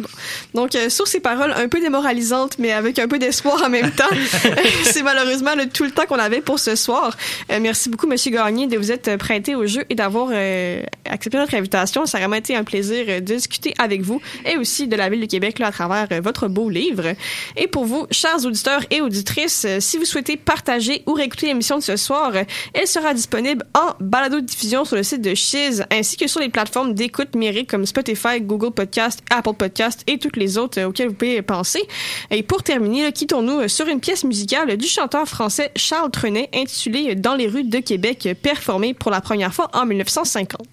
Bon. 0.00 0.08
Donc, 0.54 0.74
euh, 0.74 0.88
sur 0.90 1.06
ces 1.06 1.20
paroles 1.20 1.52
un 1.56 1.68
peu 1.68 1.80
démoralisantes, 1.80 2.58
mais 2.58 2.72
avec 2.72 2.98
un 2.98 3.08
peu 3.08 3.18
d'espoir 3.18 3.62
en 3.64 3.68
même 3.68 3.90
temps, 3.92 4.04
c'est 4.84 5.02
malheureusement 5.02 5.54
le, 5.54 5.68
tout 5.68 5.84
le 5.84 5.90
temps 5.90 6.06
qu'on 6.06 6.18
avait 6.18 6.40
pour 6.40 6.58
ce 6.58 6.76
soir. 6.76 7.16
Euh, 7.50 7.58
merci 7.60 7.88
beaucoup, 7.88 8.06
Monsieur 8.06 8.30
Gagné, 8.30 8.66
de 8.66 8.76
vous 8.76 8.90
être 8.90 9.16
prêté 9.16 9.54
au 9.54 9.66
jeu 9.66 9.84
et 9.90 9.94
d'avoir 9.94 10.28
euh, 10.32 10.82
accepté 11.08 11.38
notre 11.38 11.54
invitation. 11.54 12.06
Ça 12.06 12.18
a 12.18 12.20
vraiment 12.20 12.36
été 12.36 12.56
un 12.56 12.64
plaisir 12.64 13.04
euh, 13.08 13.20
de 13.20 13.34
discuter 13.34 13.74
avec 13.78 14.02
vous 14.02 14.20
et 14.44 14.56
aussi 14.56 14.88
de 14.88 14.96
la 14.96 15.08
Ville 15.08 15.20
de 15.20 15.26
Québec 15.26 15.58
là, 15.58 15.68
à 15.68 15.72
travers 15.72 16.06
euh, 16.12 16.20
votre 16.20 16.48
beau 16.48 16.68
livre. 16.68 17.14
Et 17.56 17.66
pour 17.66 17.84
vous, 17.84 18.06
chers 18.10 18.44
auditeurs 18.44 18.82
et 18.90 19.00
auditrices, 19.00 19.64
euh, 19.66 19.78
si 19.80 19.98
vous 19.98 20.04
souhaitez 20.04 20.36
partager 20.36 21.02
ou 21.06 21.12
réécouter 21.12 21.46
l'émission 21.46 21.78
de 21.78 21.82
ce 21.82 21.96
soir, 21.96 22.32
euh, 22.34 22.44
elle 22.74 22.86
sera 22.86 23.14
disponible 23.14 23.64
en 23.74 23.94
balado-diffusion 24.00 24.84
sur 24.84 24.96
le 24.96 25.02
site 25.02 25.22
de 25.22 25.34
Chiz 25.34 25.84
ainsi 25.90 26.16
que 26.16 26.26
sur 26.26 26.40
les 26.40 26.48
plateformes 26.48 26.94
d'écoute 26.94 27.34
numérique 27.34 27.70
comme 27.70 27.86
Spotify, 27.86 28.40
Google 28.40 28.72
Podcast, 28.72 29.20
Apple 29.30 29.54
Podcast 29.54 29.89
et 30.06 30.18
toutes 30.18 30.36
les 30.36 30.58
autres 30.58 30.80
euh, 30.80 30.86
auxquelles 30.86 31.08
vous 31.08 31.14
pouvez 31.14 31.42
penser. 31.42 31.82
Et 32.30 32.42
pour 32.42 32.62
terminer, 32.62 33.12
quittons-nous 33.12 33.60
euh, 33.60 33.68
sur 33.68 33.86
une 33.86 34.00
pièce 34.00 34.24
musicale 34.24 34.76
du 34.76 34.86
chanteur 34.86 35.26
français 35.26 35.72
Charles 35.76 36.10
Trenet 36.10 36.48
intitulée 36.54 37.14
Dans 37.14 37.34
les 37.34 37.46
rues 37.46 37.64
de 37.64 37.78
Québec, 37.78 38.26
euh, 38.26 38.34
performée 38.34 38.94
pour 38.94 39.10
la 39.10 39.20
première 39.20 39.52
fois 39.52 39.70
en 39.74 39.86
1950. 39.86 40.66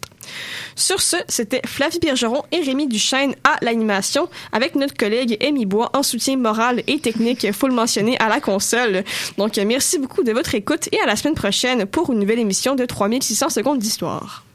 Sur 0.75 1.01
ce, 1.01 1.17
c'était 1.27 1.61
Flavie 1.65 1.99
Bergeron 1.99 2.43
et 2.51 2.61
Rémi 2.61 2.87
Duchesne 2.87 3.35
à 3.43 3.57
l'animation, 3.61 4.29
avec 4.51 4.75
notre 4.75 4.95
collègue 4.95 5.37
Amy 5.45 5.65
Bois 5.65 5.89
en 5.93 6.03
soutien 6.03 6.37
moral 6.37 6.83
et 6.87 6.99
technique, 6.99 7.51
faut 7.51 7.67
le 7.67 7.73
mentionner, 7.73 8.17
à 8.19 8.29
la 8.29 8.39
console. 8.39 9.03
Donc, 9.37 9.57
euh, 9.57 9.65
merci 9.65 9.99
beaucoup 9.99 10.23
de 10.23 10.31
votre 10.31 10.55
écoute 10.55 10.89
et 10.91 10.99
à 11.01 11.05
la 11.05 11.15
semaine 11.15 11.35
prochaine 11.35 11.85
pour 11.85 12.11
une 12.11 12.19
nouvelle 12.19 12.39
émission 12.39 12.75
de 12.75 12.85
3600 12.85 13.49
secondes 13.49 13.79
d'histoire. 13.79 14.46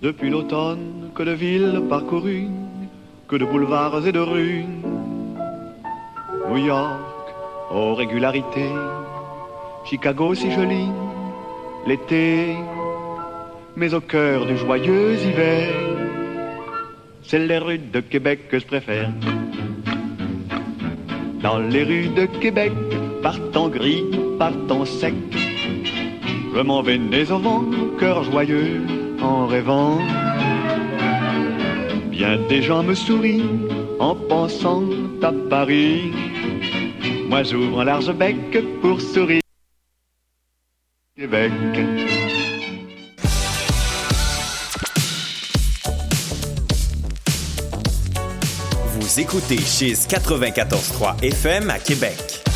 Depuis 0.00 0.30
l'automne, 0.30 1.10
que 1.12 1.24
de 1.24 1.32
villes 1.32 1.82
parcourues, 1.88 2.46
que 3.26 3.34
de 3.34 3.44
boulevards 3.44 4.06
et 4.06 4.12
de 4.12 4.20
rues. 4.20 4.64
New 6.48 6.56
York, 6.56 7.00
aux 7.72 7.94
régularités, 7.96 8.70
Chicago 9.84 10.34
si 10.36 10.52
joli, 10.52 10.86
l'été, 11.84 12.54
mais 13.74 13.92
au 13.92 14.00
cœur 14.00 14.46
du 14.46 14.56
joyeux 14.56 15.14
hiver, 15.14 15.68
c'est 17.24 17.40
les 17.40 17.58
rues 17.58 17.78
de 17.78 17.98
Québec 17.98 18.48
que 18.48 18.60
je 18.60 18.66
préfère. 18.66 19.10
Dans 21.42 21.58
les 21.58 21.82
rues 21.82 22.08
de 22.08 22.26
Québec, 22.26 22.72
par 23.20 23.36
temps 23.50 23.68
gris, 23.68 24.04
par 24.38 24.52
sec, 24.86 25.14
je 26.54 26.60
m'en 26.60 26.82
vais 26.82 27.00
au 27.32 27.38
vent, 27.38 27.64
cœur 27.98 28.22
joyeux, 28.22 28.97
en 29.28 29.46
rêvant. 29.46 29.98
Bien 32.10 32.38
des 32.48 32.62
gens 32.62 32.82
me 32.82 32.94
sourient 32.94 33.50
en 34.00 34.14
pensant 34.14 34.84
à 35.22 35.32
Paris. 35.50 36.12
Moi 37.28 37.42
j'ouvre 37.42 37.80
un 37.80 37.84
large 37.84 38.12
bec 38.12 38.36
pour 38.80 39.00
sourire. 39.00 39.42
Québec. 41.16 41.52
Vous 48.94 49.20
écoutez 49.20 49.58
Chiz 49.58 50.06
94.3 50.08 51.22
FM 51.22 51.70
à 51.70 51.78
Québec. 51.78 52.47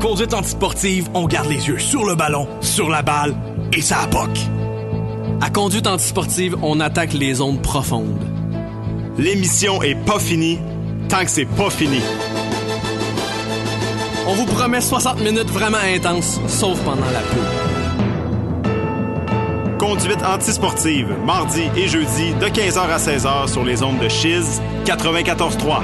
Conduite 0.00 0.34
antisportive, 0.34 1.08
on 1.14 1.26
garde 1.26 1.48
les 1.48 1.68
yeux 1.68 1.78
sur 1.78 2.04
le 2.04 2.14
ballon, 2.14 2.48
sur 2.60 2.88
la 2.88 3.02
balle 3.02 3.34
et 3.72 3.80
ça 3.80 4.06
poque. 4.10 4.38
À 5.40 5.50
conduite 5.50 5.86
antisportive, 5.86 6.56
on 6.62 6.80
attaque 6.80 7.12
les 7.12 7.34
zones 7.34 7.60
profondes. 7.60 8.24
L'émission 9.18 9.82
est 9.82 9.94
pas 9.94 10.18
finie 10.18 10.58
tant 11.08 11.24
que 11.24 11.30
c'est 11.30 11.46
pas 11.46 11.70
fini. 11.70 12.00
On 14.26 14.34
vous 14.34 14.46
promet 14.46 14.80
60 14.80 15.20
minutes 15.20 15.50
vraiment 15.50 15.78
intenses, 15.78 16.40
sauf 16.46 16.78
pendant 16.80 17.06
la 17.12 17.20
pub. 17.20 17.44
Conduite 19.78 20.22
antisportive, 20.22 21.08
mardi 21.24 21.62
et 21.76 21.88
jeudi 21.88 22.34
de 22.34 22.46
15h 22.46 22.78
à 22.78 22.98
16h 22.98 23.48
sur 23.50 23.64
les 23.64 23.82
ondes 23.82 23.98
de 24.00 24.08
Chiz 24.08 24.60
94.3. 24.84 25.80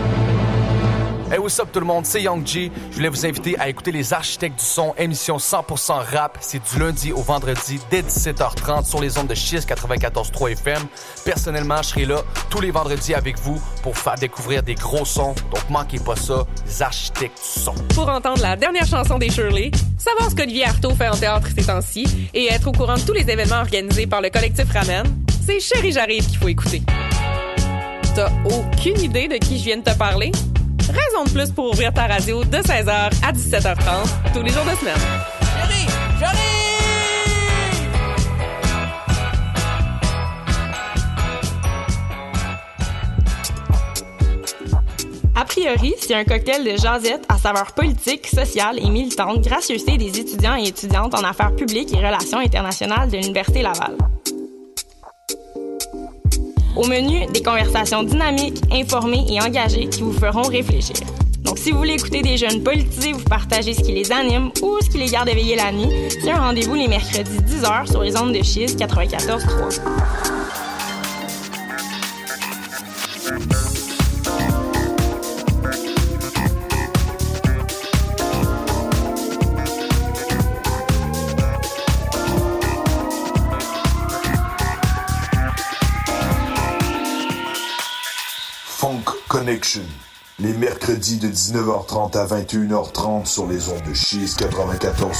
Hey, 1.30 1.38
what's 1.38 1.58
up 1.58 1.68
tout 1.72 1.80
le 1.80 1.86
monde, 1.86 2.04
c'est 2.04 2.22
Young 2.22 2.46
G. 2.46 2.70
Je 2.90 2.96
voulais 2.96 3.08
vous 3.08 3.24
inviter 3.26 3.58
à 3.58 3.68
écouter 3.68 3.90
Les 3.90 4.12
Architectes 4.12 4.58
du 4.58 4.64
Son, 4.64 4.94
émission 4.98 5.38
100% 5.38 5.92
rap. 6.14 6.36
C'est 6.40 6.60
du 6.62 6.78
lundi 6.78 7.12
au 7.12 7.22
vendredi 7.22 7.80
dès 7.90 8.02
17h30 8.02 8.84
sur 8.86 9.00
les 9.00 9.16
ondes 9.18 9.26
de 9.26 9.34
Chiz 9.34 9.64
94.3 9.66 10.52
FM. 10.52 10.82
Personnellement, 11.24 11.78
je 11.78 11.88
serai 11.88 12.04
là 12.04 12.18
tous 12.50 12.60
les 12.60 12.70
vendredis 12.70 13.14
avec 13.14 13.38
vous 13.38 13.60
pour 13.82 13.96
faire 13.96 14.16
découvrir 14.16 14.62
des 14.62 14.74
gros 14.74 15.04
sons. 15.06 15.34
Donc 15.50 15.68
manquez 15.70 15.98
pas 15.98 16.14
ça, 16.14 16.44
Les 16.66 16.82
Architectes 16.82 17.38
du 17.38 17.60
Son. 17.62 17.74
pour 17.94 18.08
entendre 18.08 18.42
la 18.42 18.54
dernière 18.54 18.86
chanson 18.86 19.18
des 19.18 19.30
Shirley, 19.30 19.70
savoir 19.98 20.30
ce 20.30 20.36
qu'Olivier 20.36 20.66
Artaud 20.66 20.94
fait 20.94 21.08
en 21.08 21.16
théâtre 21.16 21.48
ces 21.56 21.64
temps-ci 21.64 22.30
et 22.34 22.52
être 22.52 22.68
au 22.68 22.72
courant 22.72 22.96
de 22.96 23.00
tous 23.00 23.14
les 23.14 23.28
événements 23.28 23.60
organisés 23.60 24.06
par 24.06 24.20
le 24.20 24.28
collectif 24.28 24.70
Ramen, 24.72 25.04
c'est 25.44 25.58
Chéri 25.58 25.90
J'arrive 25.90 26.26
qu'il 26.28 26.38
faut 26.38 26.48
écouter. 26.48 26.82
T'as 28.14 28.30
aucune 28.44 29.00
idée 29.00 29.26
de 29.26 29.36
qui 29.38 29.58
je 29.58 29.64
viens 29.64 29.78
de 29.78 29.82
te 29.82 29.96
parler? 29.98 30.30
Raison 30.88 31.24
de 31.24 31.30
plus 31.30 31.50
pour 31.50 31.70
ouvrir 31.70 31.92
ta 31.92 32.06
radio 32.06 32.44
de 32.44 32.58
16h 32.58 32.90
à 32.90 33.32
17h30 33.32 34.32
tous 34.34 34.42
les 34.42 34.50
jours 34.50 34.64
de 34.64 34.76
semaine. 34.76 34.94
Chérie, 35.40 35.86
j'arrive! 36.20 36.64
A 45.34 45.44
priori, 45.44 45.94
c'est 46.00 46.14
un 46.14 46.24
cocktail 46.24 46.64
de 46.64 46.76
jasette 46.76 47.24
à 47.28 47.38
saveur 47.38 47.72
politique, 47.72 48.26
sociale 48.26 48.78
et 48.78 48.90
militante, 48.90 49.40
gracieuseté 49.40 49.96
des 49.96 50.20
étudiants 50.20 50.56
et 50.56 50.68
étudiantes 50.68 51.14
en 51.14 51.24
affaires 51.24 51.54
publiques 51.56 51.92
et 51.94 51.98
relations 51.98 52.38
internationales 52.38 53.10
de 53.10 53.16
l'Université 53.16 53.62
Laval. 53.62 53.96
Au 56.76 56.86
menu, 56.86 57.26
des 57.32 57.42
conversations 57.42 58.02
dynamiques, 58.02 58.60
informées 58.72 59.24
et 59.28 59.40
engagées 59.40 59.88
qui 59.88 60.02
vous 60.02 60.12
feront 60.12 60.42
réfléchir. 60.42 60.96
Donc, 61.44 61.58
si 61.58 61.70
vous 61.70 61.78
voulez 61.78 61.94
écouter 61.94 62.22
des 62.22 62.36
jeunes 62.36 62.62
politisés, 62.62 63.12
vous 63.12 63.22
partagez 63.22 63.74
ce 63.74 63.82
qui 63.82 63.92
les 63.92 64.10
anime 64.10 64.50
ou 64.62 64.78
ce 64.82 64.90
qui 64.90 64.98
les 64.98 65.06
garde 65.06 65.28
éveillés 65.28 65.56
la 65.56 65.70
nuit, 65.70 65.88
c'est 66.08 66.30
un 66.30 66.40
rendez-vous 66.40 66.74
les 66.74 66.88
mercredis 66.88 67.38
10h 67.38 67.90
sur 67.90 68.02
les 68.02 68.16
ondes 68.16 68.32
de 68.32 68.42
Chiz 68.42 68.74
94.3. 68.76 70.33
Connection. 89.54 89.82
les 90.40 90.52
mercredis 90.54 91.18
de 91.18 91.28
19h30 91.28 92.18
à 92.18 92.26
21h30 92.26 93.24
sur 93.24 93.46
les 93.46 93.68
ondes 93.68 93.84
de 93.88 93.94
Cheese 93.94 94.34
94.3. 94.36 95.14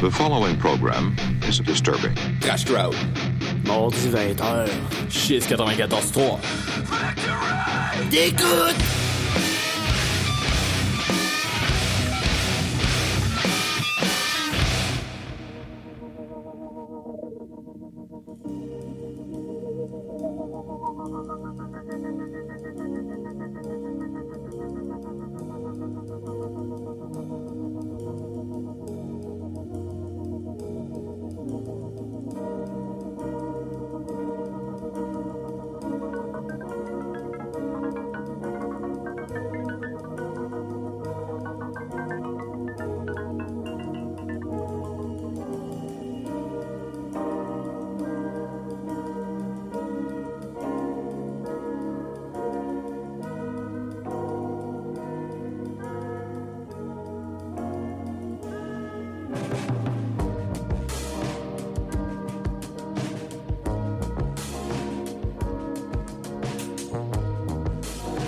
The 0.00 0.10
following 0.10 0.56
program 0.56 1.14
is 1.46 1.60
disturbing. 1.60 2.14
Crash 2.40 2.64
Crowd. 2.64 2.94
Mardi 3.66 4.08
20h. 4.08 4.70
Shiz 5.10 5.46
94.3. 5.46 6.38
T'écoutes 8.10 8.93